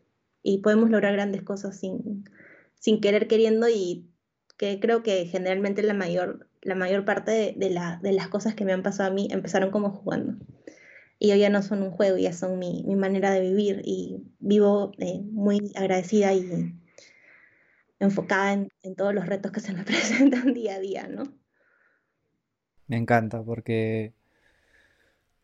y 0.42 0.58
podemos 0.58 0.90
lograr 0.90 1.12
grandes 1.12 1.42
cosas 1.42 1.78
sin, 1.78 2.24
sin 2.74 3.00
querer 3.00 3.28
queriendo 3.28 3.68
y 3.68 4.08
que 4.56 4.80
creo 4.80 5.02
que 5.02 5.26
generalmente 5.26 5.82
la 5.82 5.92
mayor, 5.92 6.48
la 6.62 6.74
mayor 6.74 7.04
parte 7.04 7.54
de, 7.56 7.70
la, 7.70 8.00
de, 8.02 8.12
las 8.12 8.28
cosas 8.28 8.54
que 8.54 8.64
me 8.64 8.72
han 8.72 8.82
pasado 8.82 9.10
a 9.10 9.14
mí 9.14 9.28
empezaron 9.30 9.70
como 9.70 9.90
jugando. 9.90 10.34
Y 11.18 11.32
hoy 11.32 11.40
ya 11.40 11.50
no 11.50 11.62
son 11.62 11.82
un 11.82 11.90
juego, 11.90 12.16
ya 12.16 12.32
son 12.32 12.58
mi, 12.58 12.84
mi 12.86 12.94
manera 12.94 13.30
de 13.30 13.40
vivir 13.40 13.82
y 13.84 14.22
vivo 14.38 14.92
eh, 14.98 15.20
muy 15.30 15.72
agradecida 15.74 16.32
y 16.32 16.74
enfocada 17.98 18.52
en, 18.52 18.94
todos 18.96 19.14
los 19.14 19.26
retos 19.26 19.52
que 19.52 19.60
se 19.60 19.72
me 19.72 19.82
presentan 19.84 20.52
día 20.54 20.76
a 20.76 20.80
día, 20.80 21.08
¿no? 21.08 21.24
Me 22.86 22.96
encanta 22.96 23.42
porque 23.42 24.12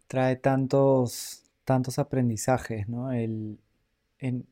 trae 0.06 0.36
tantos, 0.36 1.44
tantos 1.64 1.98
aprendizajes, 1.98 2.88
¿no? 2.88 3.12
El, 3.12 3.58
en, 4.18 4.46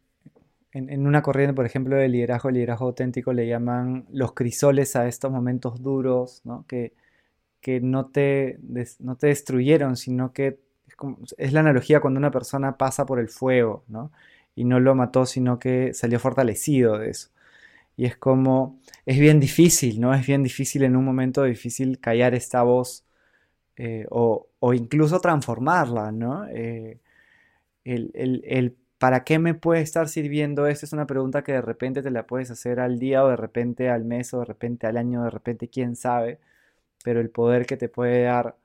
en, 0.73 1.07
una 1.07 1.23
corriente, 1.23 1.55
por 1.55 1.67
ejemplo, 1.67 1.97
de 1.97 2.09
liderazgo, 2.09 2.51
liderazgo 2.51 2.87
auténtico, 2.87 3.33
le 3.33 3.47
llaman 3.47 4.07
los 4.11 4.33
crisoles 4.35 4.97
a 4.97 5.09
estos 5.09 5.31
momentos 5.31 5.83
duros, 5.83 6.43
¿no? 6.45 6.65
que, 6.67 6.95
que 7.61 7.81
no, 7.81 8.07
te, 8.07 8.59
no 9.01 9.17
te 9.17 9.29
destruyeron, 9.29 9.97
sino 9.97 10.33
que 10.33 10.61
es, 10.87 10.97
es, 11.39 11.53
la 11.53 11.61
analogía 11.61 12.01
cuando 12.01 12.19
una 12.19 12.31
persona 12.31 12.77
pasa 12.77 13.07
por 13.07 13.19
el 13.19 13.29
fuego, 13.29 13.85
¿no? 13.89 14.13
y 14.55 14.65
no 14.65 14.81
lo 14.81 14.95
mató, 14.95 15.27
sino 15.27 15.59
que 15.59 15.95
salió 15.95 16.19
fortalecido 16.21 16.99
de 16.99 17.11
eso. 17.11 17.31
Y 18.01 18.07
es 18.07 18.17
como, 18.17 18.81
es 19.05 19.19
bien 19.21 19.41
difícil, 19.41 20.01
¿no? 20.01 20.15
Es 20.15 20.27
bien 20.27 20.43
difícil 20.43 20.85
en 20.85 20.97
un 20.97 21.05
momento 21.05 21.43
difícil 21.45 22.01
callar 22.01 22.35
esta 22.35 22.63
voz 22.63 23.05
eh, 23.77 24.07
o, 24.11 24.49
incluso 24.75 25.21
transformarla, 25.21 26.11
¿no? 26.11 26.47
Eh, 26.49 26.99
el, 27.85 28.11
el, 28.15 28.43
el 28.47 28.77
¿para 28.99 29.25
qué 29.25 29.39
me 29.39 29.55
puede 29.55 29.83
estar 29.83 30.09
sirviendo 30.09 30.67
esto? 30.67 30.87
Es 30.87 30.95
una 30.95 31.07
pregunta 31.07 31.45
que 31.45 31.53
de 31.53 31.63
repente 31.63 32.03
te 32.03 32.11
la 32.11 32.27
puedes 32.27 32.51
hacer 32.51 32.81
al 32.81 32.99
día 32.99 33.25
o 33.25 33.29
de 33.29 33.37
repente 33.37 33.91
al 33.91 34.05
mes 34.05 34.33
o 34.35 34.41
de 34.41 34.47
repente 34.47 34.87
al 34.87 34.97
año, 34.97 35.25
de 35.25 35.31
repente 35.31 35.69
quién 35.69 35.97
sabe, 35.97 36.41
pero 37.05 37.21
el 37.21 37.31
poder 37.31 37.67
que 37.67 37.77
te 37.77 37.91
puede 37.91 38.23
dar 38.25 38.57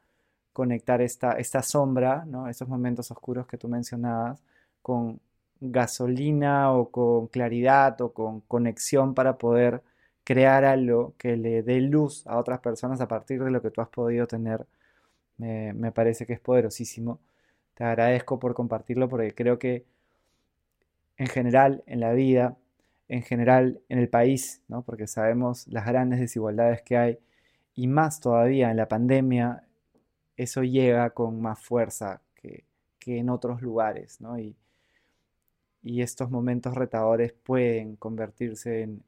conectar 0.53 1.01
esta, 1.01 1.33
esta 1.33 1.61
sombra, 1.63 2.25
¿no? 2.25 2.47
estos 2.49 2.69
momentos 2.69 3.11
oscuros 3.11 3.47
que 3.47 3.57
tú 3.57 3.67
mencionabas, 3.69 4.41
con 4.81 5.19
gasolina 5.61 6.73
o 6.73 6.91
con 6.91 7.27
claridad 7.27 7.99
o 8.01 8.13
con 8.13 8.41
conexión 8.41 9.13
para 9.13 9.37
poder 9.37 9.83
crear 10.23 10.65
algo 10.65 11.15
que 11.17 11.37
le 11.37 11.63
dé 11.63 11.81
luz 11.81 12.25
a 12.27 12.37
otras 12.37 12.59
personas 12.59 13.01
a 13.01 13.07
partir 13.07 13.43
de 13.43 13.51
lo 13.51 13.61
que 13.61 13.71
tú 13.71 13.81
has 13.81 13.89
podido 13.89 14.27
tener, 14.27 14.65
me 15.37 15.91
parece 15.91 16.25
que 16.25 16.33
es 16.33 16.39
poderosísimo. 16.39 17.19
Te 17.75 17.83
agradezco 17.83 18.39
por 18.39 18.53
compartirlo 18.55 19.09
porque 19.09 19.33
creo 19.35 19.59
que 19.59 19.85
en 21.17 21.27
general 21.27 21.83
en 21.87 21.99
la 21.99 22.13
vida, 22.13 22.57
en 23.07 23.23
general 23.23 23.81
en 23.89 23.99
el 23.99 24.09
país, 24.09 24.61
¿no? 24.67 24.81
porque 24.83 25.07
sabemos 25.07 25.67
las 25.67 25.85
grandes 25.85 26.19
desigualdades 26.19 26.81
que 26.81 26.97
hay, 26.97 27.19
y 27.75 27.87
más 27.87 28.19
todavía 28.21 28.71
en 28.71 28.77
la 28.77 28.87
pandemia, 28.87 29.63
eso 30.37 30.63
llega 30.63 31.09
con 31.11 31.41
más 31.41 31.59
fuerza 31.59 32.21
que, 32.35 32.65
en 33.05 33.29
otros 33.29 33.61
lugares. 33.61 34.19
¿no? 34.21 34.39
Y, 34.39 34.55
y 35.85 36.01
estos 36.01 36.31
momentos 36.31 36.73
retadores 36.73 37.31
pueden 37.31 37.95
convertirse 37.95 38.81
en, 38.81 39.03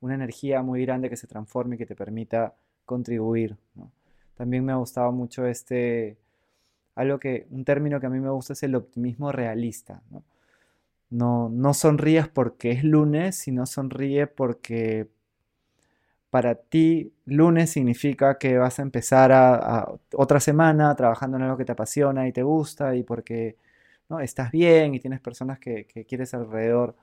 una 0.00 0.14
energía 0.14 0.62
muy 0.62 0.84
grande 0.84 1.08
que 1.08 1.16
se 1.16 1.26
transforme 1.26 1.76
y 1.76 1.78
que 1.78 1.86
te 1.86 1.96
permita 1.96 2.54
contribuir. 2.84 3.56
También 4.36 4.62
me 4.62 4.72
ha 4.72 4.76
gustado 4.76 5.10
mucho 5.10 5.46
este, 5.46 6.18
algo 6.94 7.18
que, 7.18 7.46
un 7.50 7.64
término 7.64 7.98
que 7.98 8.06
a 8.06 8.10
mí 8.10 8.20
me 8.20 8.28
gusta 8.28 8.52
es 8.52 8.62
el 8.62 8.74
optimismo 8.74 9.32
realista. 9.32 10.02
¿no? 10.10 10.22
No, 11.48 11.72
sonríes 11.72 12.28
porque 12.28 12.72
es 12.72 12.84
lunes, 12.84 13.34
sino 13.36 13.64
sonríe 13.64 14.26
porque 14.26 15.08
para 16.28 16.56
ti 16.56 17.14
lunes 17.24 17.70
significa 17.70 18.36
que 18.36 18.58
vas 18.58 18.80
a 18.80 18.82
empezar 18.82 19.32
a, 19.32 19.88
otra 20.12 20.40
semana 20.40 20.94
trabajando 20.94 21.38
en 21.38 21.44
algo 21.44 21.56
que 21.56 21.64
te 21.64 21.72
apasiona 21.72 22.28
y 22.28 22.32
te 22.32 22.42
gusta 22.42 22.94
y 22.96 23.02
porque 23.02 23.56
¿no? 24.08 24.20
estás 24.20 24.50
bien 24.52 24.94
y 24.94 25.00
tienes 25.00 25.20
personas 25.20 25.58
que, 25.58 25.86
quieres 26.08 26.34
alrededor. 26.34 26.96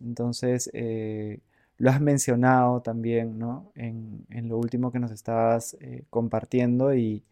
Entonces, 0.00 0.70
eh, 0.74 1.40
lo 1.78 1.90
has 1.90 2.00
mencionado 2.00 2.82
también 2.82 3.38
¿no? 3.38 3.72
en, 3.74 4.26
lo 4.48 4.58
último 4.58 4.92
que 4.92 5.00
nos 5.00 5.10
estabas 5.10 5.76
eh, 5.80 6.04
compartiendo 6.10 6.94
y, 6.94 7.24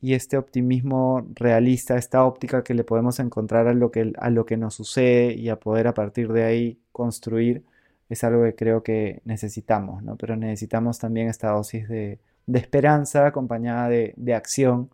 y 0.00 0.14
este 0.14 0.36
optimismo 0.36 1.26
realista, 1.34 1.96
esta 1.96 2.24
óptica 2.24 2.62
que 2.62 2.74
le 2.74 2.84
podemos 2.84 3.18
encontrar 3.20 3.66
a 3.68 3.74
lo 3.74 3.90
que, 3.90 4.12
a 4.18 4.30
lo 4.30 4.46
que 4.46 4.56
nos 4.56 4.74
sucede 4.74 5.34
y 5.34 5.48
a 5.48 5.58
poder 5.58 5.88
a 5.88 5.94
partir 5.94 6.32
de 6.32 6.44
ahí 6.44 6.78
construir, 6.92 7.64
es 8.08 8.24
algo 8.24 8.44
que 8.44 8.54
creo 8.54 8.82
que 8.82 9.20
necesitamos, 9.24 10.02
¿no? 10.02 10.16
Pero 10.16 10.36
necesitamos 10.36 10.98
también 10.98 11.28
esta 11.28 11.50
dosis 11.50 11.88
de, 11.88 12.18
esperanza 12.52 13.26
acompañada 13.26 13.88
de, 13.88 14.34
acción 14.34 14.90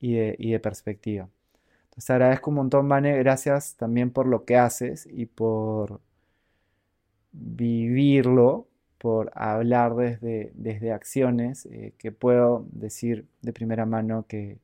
y 0.00 0.14
de, 0.14 0.36
y 0.38 0.52
de 0.52 0.60
perspectiva. 0.60 1.28
Entonces 1.94 2.10
agradezco 2.10 2.50
un 2.50 2.56
montón, 2.56 2.88
Vane, 2.88 3.16
gracias 3.18 3.76
también 3.76 4.10
por 4.10 4.26
lo 4.26 4.44
que 4.44 4.56
haces 4.56 5.06
y 5.06 5.26
por 5.26 6.00
vivirlo, 7.32 8.66
por 8.98 9.30
hablar 9.34 9.94
desde, 9.94 10.50
desde 10.54 10.92
acciones 10.92 11.66
eh, 11.66 11.94
que 11.98 12.10
puedo 12.10 12.66
decir 12.72 13.26
de 13.42 13.52
primera 13.52 13.86
mano 13.86 14.26
que, 14.26 14.58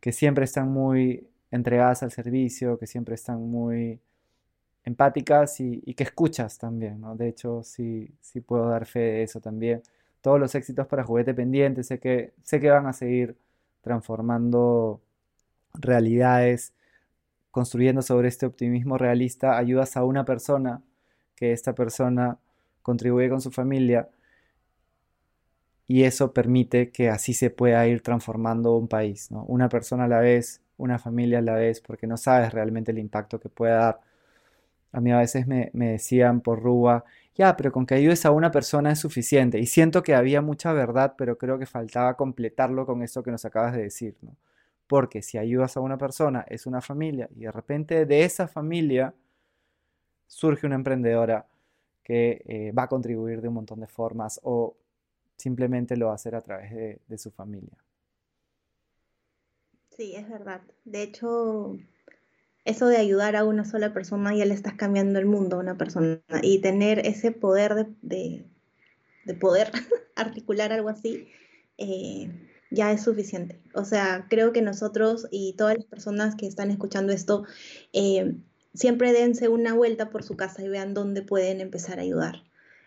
que 0.00 0.12
siempre 0.12 0.44
están 0.44 0.68
muy 0.70 1.26
entregadas 1.50 2.02
al 2.04 2.12
servicio, 2.12 2.78
que 2.78 2.86
siempre 2.86 3.16
están 3.16 3.40
muy 3.50 4.00
empáticas 4.84 5.60
y, 5.60 5.80
que 5.94 6.04
escuchas 6.04 6.58
también, 6.58 7.00
¿no? 7.00 7.16
De 7.16 7.28
hecho, 7.28 7.62
sí, 7.64 8.12
sí 8.20 8.40
puedo 8.40 8.68
dar 8.68 8.86
fe 8.86 9.00
de 9.00 9.22
eso 9.24 9.40
también. 9.40 9.82
Todos 10.20 10.40
los 10.40 10.54
éxitos 10.54 10.86
para 10.86 11.04
Juguete 11.04 11.34
Pendiente, 11.34 11.82
sé 11.82 11.98
que, 11.98 12.32
sé 12.42 12.60
que 12.60 12.70
van 12.70 12.86
a 12.86 12.92
seguir 12.92 13.36
transformando 13.82 15.00
realidades, 15.74 16.74
construyendo 17.50 18.02
sobre 18.02 18.28
este 18.28 18.46
optimismo 18.46 18.98
realista, 18.98 19.58
ayudas 19.58 19.96
a 19.96 20.04
una 20.04 20.24
persona, 20.24 20.82
que 21.36 21.52
esta 21.52 21.74
persona 21.74 22.38
contribuye 22.82 23.28
con 23.28 23.40
su 23.40 23.50
familia 23.50 24.08
y 25.86 26.04
eso 26.04 26.32
permite 26.32 26.90
que 26.90 27.10
así 27.10 27.34
se 27.34 27.50
pueda 27.50 27.86
ir 27.86 28.02
transformando 28.02 28.76
un 28.76 28.88
país, 28.88 29.30
¿no? 29.30 29.44
Una 29.44 29.68
persona 29.68 30.04
a 30.04 30.08
la 30.08 30.20
vez, 30.20 30.62
una 30.78 30.98
familia 30.98 31.38
a 31.38 31.42
la 31.42 31.54
vez, 31.54 31.80
porque 31.80 32.06
no 32.06 32.16
sabes 32.16 32.52
realmente 32.52 32.92
el 32.92 32.98
impacto 32.98 33.40
que 33.40 33.48
puede 33.48 33.74
dar. 33.74 34.00
A 34.92 35.00
mí 35.00 35.12
a 35.12 35.18
veces 35.18 35.46
me, 35.46 35.70
decían 35.74 36.40
por 36.40 36.62
Rúa, 36.62 37.04
ya, 37.34 37.56
pero 37.56 37.72
con 37.72 37.86
que 37.86 37.94
ayudes 37.94 38.24
a 38.26 38.30
una 38.30 38.50
persona 38.50 38.92
es 38.92 39.00
suficiente. 39.00 39.58
Y 39.58 39.66
siento 39.66 40.02
que 40.02 40.14
había 40.14 40.42
mucha 40.42 40.72
verdad, 40.72 41.14
pero 41.18 41.38
creo 41.38 41.58
que 41.58 41.66
faltaba 41.66 42.16
completarlo 42.16 42.86
con 42.86 43.02
eso 43.02 43.22
que 43.22 43.30
nos 43.30 43.44
acabas 43.44 43.74
de 43.74 43.82
decir, 43.82 44.16
¿no? 44.22 44.36
Porque 44.92 45.22
si 45.22 45.38
ayudas 45.38 45.74
a 45.78 45.80
una 45.80 45.96
persona, 45.96 46.44
es 46.50 46.66
una 46.66 46.82
familia, 46.82 47.26
y 47.34 47.44
de 47.44 47.50
repente 47.50 48.04
de 48.04 48.24
esa 48.24 48.46
familia 48.46 49.14
surge 50.26 50.66
una 50.66 50.74
emprendedora 50.74 51.46
que 52.04 52.42
eh, 52.46 52.72
va 52.72 52.82
a 52.82 52.88
contribuir 52.88 53.40
de 53.40 53.48
un 53.48 53.54
montón 53.54 53.80
de 53.80 53.86
formas 53.86 54.38
o 54.42 54.76
simplemente 55.34 55.96
lo 55.96 56.08
va 56.08 56.12
a 56.12 56.16
hacer 56.16 56.34
a 56.34 56.42
través 56.42 57.00
de, 57.08 57.16
su 57.16 57.30
familia. 57.30 57.72
Sí, 59.96 60.14
es 60.14 60.28
verdad. 60.28 60.60
De 60.84 61.02
hecho, 61.02 61.78
eso 62.66 62.86
de 62.86 62.98
ayudar 62.98 63.34
a 63.34 63.46
una 63.46 63.64
sola 63.64 63.94
persona 63.94 64.34
ya 64.34 64.44
le 64.44 64.52
estás 64.52 64.74
cambiando 64.74 65.18
el 65.18 65.24
mundo 65.24 65.56
a 65.56 65.60
una 65.60 65.78
persona 65.78 66.20
y 66.42 66.60
tener 66.60 66.98
ese 67.06 67.32
poder 67.32 67.86
de, 68.02 68.44
poder 69.40 69.72
articular 70.16 70.70
algo 70.70 70.90
así 70.90 71.30
eh, 71.78 72.30
ya 72.72 72.92
es 72.92 73.02
suficiente. 73.02 73.60
O 73.74 73.84
sea, 73.84 74.26
creo 74.28 74.52
que 74.52 74.62
nosotros 74.62 75.26
y 75.30 75.54
todas 75.54 75.76
las 75.76 75.86
personas 75.86 76.34
que 76.34 76.46
están 76.46 76.70
escuchando 76.70 77.12
esto 77.12 77.44
eh, 77.92 78.34
siempre 78.74 79.12
dense 79.12 79.48
una 79.48 79.74
vuelta 79.74 80.10
por 80.10 80.22
su 80.22 80.36
casa 80.36 80.62
y 80.62 80.68
vean 80.68 80.94
dónde 80.94 81.22
pueden 81.22 81.60
empezar 81.60 81.98
a 81.98 82.02
ayudar. 82.02 82.44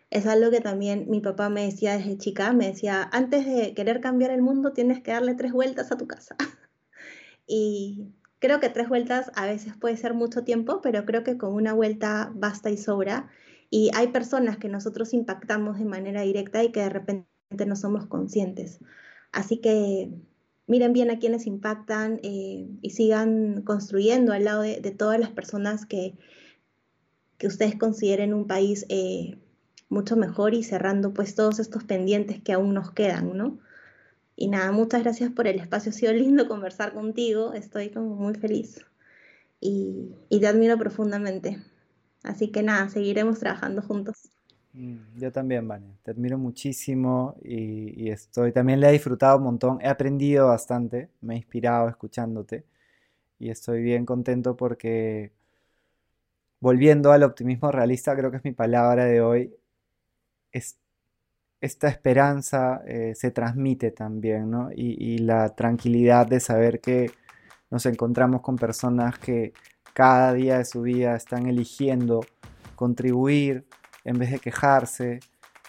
Es 0.10 0.28
algo 0.28 0.52
que 0.52 0.62
también 0.62 1.10
mi 1.10 1.20
papá 1.20 1.50
me 1.50 1.66
decía 1.66 1.98
desde 1.98 2.18
chica, 2.18 2.54
me 2.54 2.68
decía, 2.68 3.10
antes 3.12 3.46
de 3.46 3.74
querer 3.74 4.02
cambiar 4.02 4.32
el 4.32 4.42
mundo 4.42 4.74
tienes 4.74 5.02
que 5.02 5.12
darle 5.12 5.36
tres 5.36 5.52
vueltas 5.52 5.92
a 5.92 5.98
tu 5.98 6.08
casa. 6.08 6.36
y 7.48 8.14
creo 8.40 8.60
que 8.60 8.70
tres 8.70 8.88
vueltas 8.88 9.32
a 9.36 9.46
veces 9.46 9.74
puede 9.76 9.98
ser 9.98 10.14
mucho 10.14 10.44
tiempo, 10.44 10.82
pero 10.82 11.06
creo 11.06 11.24
que 11.24 11.38
con 11.38 11.54
una 11.54 11.74
vuelta 11.74 12.32
basta 12.36 12.70
y 12.70 12.78
sobra. 12.78 13.30
Y 13.70 13.92
hay 13.96 14.10
personas 14.10 14.58
que 14.58 14.70
nosotros 14.70 15.14
impactamos 15.14 15.80
de 15.80 15.86
manera 15.86 16.22
directa 16.22 16.64
y 16.64 16.72
que 16.72 16.82
de 16.82 16.90
repente 16.90 17.28
no 17.66 17.76
somos 17.76 18.06
conscientes. 18.06 18.80
Así 19.36 19.58
que 19.58 20.10
miren 20.66 20.94
bien 20.94 21.12
a 21.12 21.20
quienes 21.20 21.46
impactan 21.46 22.22
eh, 22.24 22.70
y 22.82 22.90
sigan 22.92 23.64
construyendo 23.64 24.32
al 24.32 24.46
lado 24.46 24.62
de, 24.62 24.80
todas 24.92 25.20
las 25.20 25.30
personas 25.30 25.86
que, 25.86 26.18
que, 27.38 27.48
ustedes 27.48 27.76
consideren 27.76 28.34
un 28.34 28.48
país 28.48 28.86
eh, 28.88 29.38
mucho 29.90 30.16
mejor 30.16 30.54
y 30.54 30.64
cerrando 30.64 31.14
pues 31.14 31.36
todos 31.36 31.60
estos 31.60 31.84
pendientes 31.84 32.42
que 32.42 32.54
aún 32.54 32.74
nos 32.74 32.92
quedan, 32.92 33.36
¿no? 33.38 33.60
Y 34.38 34.48
nada, 34.48 34.72
muchas 34.72 35.04
gracias 35.04 35.32
por 35.32 35.48
el 35.48 35.60
espacio, 35.60 35.90
ha 35.90 35.94
sido 35.94 36.14
lindo 36.14 36.48
conversar 36.48 36.94
contigo, 36.94 37.54
estoy 37.54 37.90
como 37.90 38.16
muy 38.16 38.36
feliz 38.36 38.86
y, 39.60 40.16
y 40.30 40.40
te 40.40 40.48
admiro 40.48 40.78
profundamente. 40.78 41.62
Así 42.24 42.52
que 42.52 42.64
nada, 42.64 42.88
seguiremos 42.88 43.40
trabajando 43.40 43.82
juntos. 43.82 44.30
Mm, 44.76 45.20
yo 45.20 45.32
también, 45.32 45.68
Vane, 45.68 45.98
te 46.04 46.12
admiro 46.12 46.38
muchísimo 46.38 47.36
y, 47.42 48.10
estoy, 48.10 48.52
también 48.52 48.80
le 48.82 48.90
he 48.90 48.92
disfrutado 48.92 49.38
un 49.38 49.44
montón, 49.44 49.80
he 49.82 49.88
aprendido 49.88 50.48
bastante, 50.48 51.10
me 51.22 51.36
he 51.36 51.38
inspirado 51.38 51.88
escuchándote 51.90 52.66
y 53.40 53.50
estoy 53.52 53.82
bien 53.84 54.06
contento 54.06 54.56
porque 54.58 55.32
volviendo 56.60 57.12
al 57.12 57.24
optimismo 57.24 57.72
realista, 57.72 58.16
creo 58.16 58.32
que 58.32 58.38
es 58.38 58.44
mi 58.44 58.52
palabra 58.54 59.06
de 59.06 59.22
hoy, 59.22 59.56
esta 61.62 61.88
esperanza 61.88 62.82
eh, 62.86 63.14
se 63.16 63.32
transmite 63.32 63.92
también, 63.92 64.50
¿no? 64.52 64.70
y 64.74 65.18
la 65.20 65.56
tranquilidad 65.56 66.28
de 66.28 66.40
saber 66.40 66.82
que 66.82 67.12
nos 67.72 67.86
encontramos 67.86 68.42
con 68.42 68.58
personas 68.58 69.20
que 69.20 69.54
cada 69.94 70.34
día 70.34 70.58
de 70.60 70.66
su 70.66 70.82
vida 70.82 71.16
están 71.16 71.48
eligiendo 71.48 72.22
contribuir 72.76 73.66
en 74.06 74.18
vez 74.18 74.32
de 74.32 74.40
quejarse, 74.40 75.20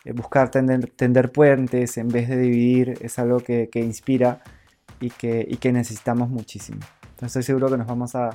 eh, 0.04 0.12
buscar 0.12 0.50
tender, 0.50 1.32
puentes 1.32 1.98
en 1.98 2.08
vez 2.08 2.28
de 2.28 2.36
dividir, 2.36 2.94
es 3.00 3.18
algo 3.18 3.40
que, 3.40 3.68
inspira 3.74 4.40
y 5.00 5.10
que, 5.10 5.58
que, 5.60 5.72
necesitamos 5.72 6.28
muchísimo. 6.28 6.78
Entonces 7.02 7.28
estoy 7.28 7.42
seguro 7.42 7.70
que 7.70 7.78
nos 7.78 7.86
vamos 7.88 8.14
a, 8.14 8.30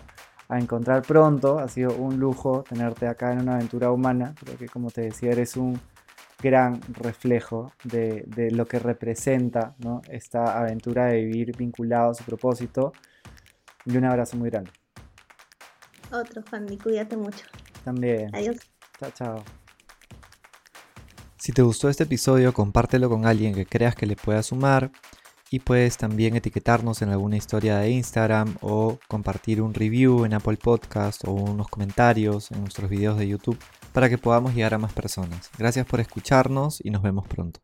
encontrar 0.50 1.02
pronto. 1.04 1.60
Ha 1.60 1.70
sido 1.70 1.96
un 1.96 2.20
lujo 2.20 2.66
tenerte 2.68 3.08
acá 3.08 3.32
en 3.32 3.40
una 3.40 3.56
aventura 3.56 3.90
humana. 3.90 4.36
Creo 4.38 4.58
que 4.58 4.68
como 4.68 4.92
te 4.92 5.00
decía, 5.00 5.32
eres 5.32 5.56
un 5.56 5.80
gran 6.44 6.82
reflejo 6.90 7.72
de, 7.86 8.50
lo 8.52 8.66
que 8.66 8.78
representa 8.78 9.76
esta 10.10 10.60
aventura 10.60 11.06
de 11.06 11.24
vivir 11.24 11.56
vinculado 11.56 12.12
a 12.12 12.14
su 12.16 12.26
propósito. 12.26 12.92
Y 13.86 13.96
un 13.96 14.04
abrazo 14.04 14.36
muy 14.36 14.50
grande. 14.50 14.72
Otro, 16.12 16.44
Fanny, 16.44 16.78
cuídate 16.78 17.16
mucho. 17.16 17.46
También. 17.86 18.36
Adiós. 18.36 18.58
Chao, 19.00 19.12
chao. 19.12 19.61
Si 21.42 21.54
te 21.54 21.64
gustó 21.64 21.90
este 21.90 22.04
episodio, 22.04 22.54
compártelo 22.54 23.10
con 23.10 23.26
alguien 23.26 23.56
que 23.56 23.66
creas 23.66 23.96
que 23.96 24.06
le 24.06 24.16
pueda 24.16 24.44
sumar 24.44 24.92
y 25.50 25.58
puedes 25.58 25.98
también 25.98 26.36
etiquetarnos 26.36 27.02
en 27.02 27.10
alguna 27.10 27.36
historia 27.36 27.80
de 27.80 27.90
Instagram 27.90 28.58
o 28.62 29.00
compartir 29.08 29.60
un 29.60 29.74
review 29.74 30.24
en 30.24 30.36
Apple 30.36 30.58
Podcast 30.58 31.28
o 31.28 31.32
unos 31.32 31.68
comentarios 31.68 32.52
en 32.52 32.60
nuestros 32.60 32.92
videos 32.92 33.18
de 33.18 33.28
YouTube 33.28 33.58
para 33.92 34.08
que 34.08 34.20
podamos 34.20 34.54
llegar 34.54 34.76
a 34.76 34.78
más 34.78 34.94
personas. 34.94 35.50
Gracias 35.58 35.88
por 35.88 36.00
escucharnos 36.00 36.80
y 36.86 36.92
nos 36.92 37.02
vemos 37.02 37.28
pronto. 37.28 37.60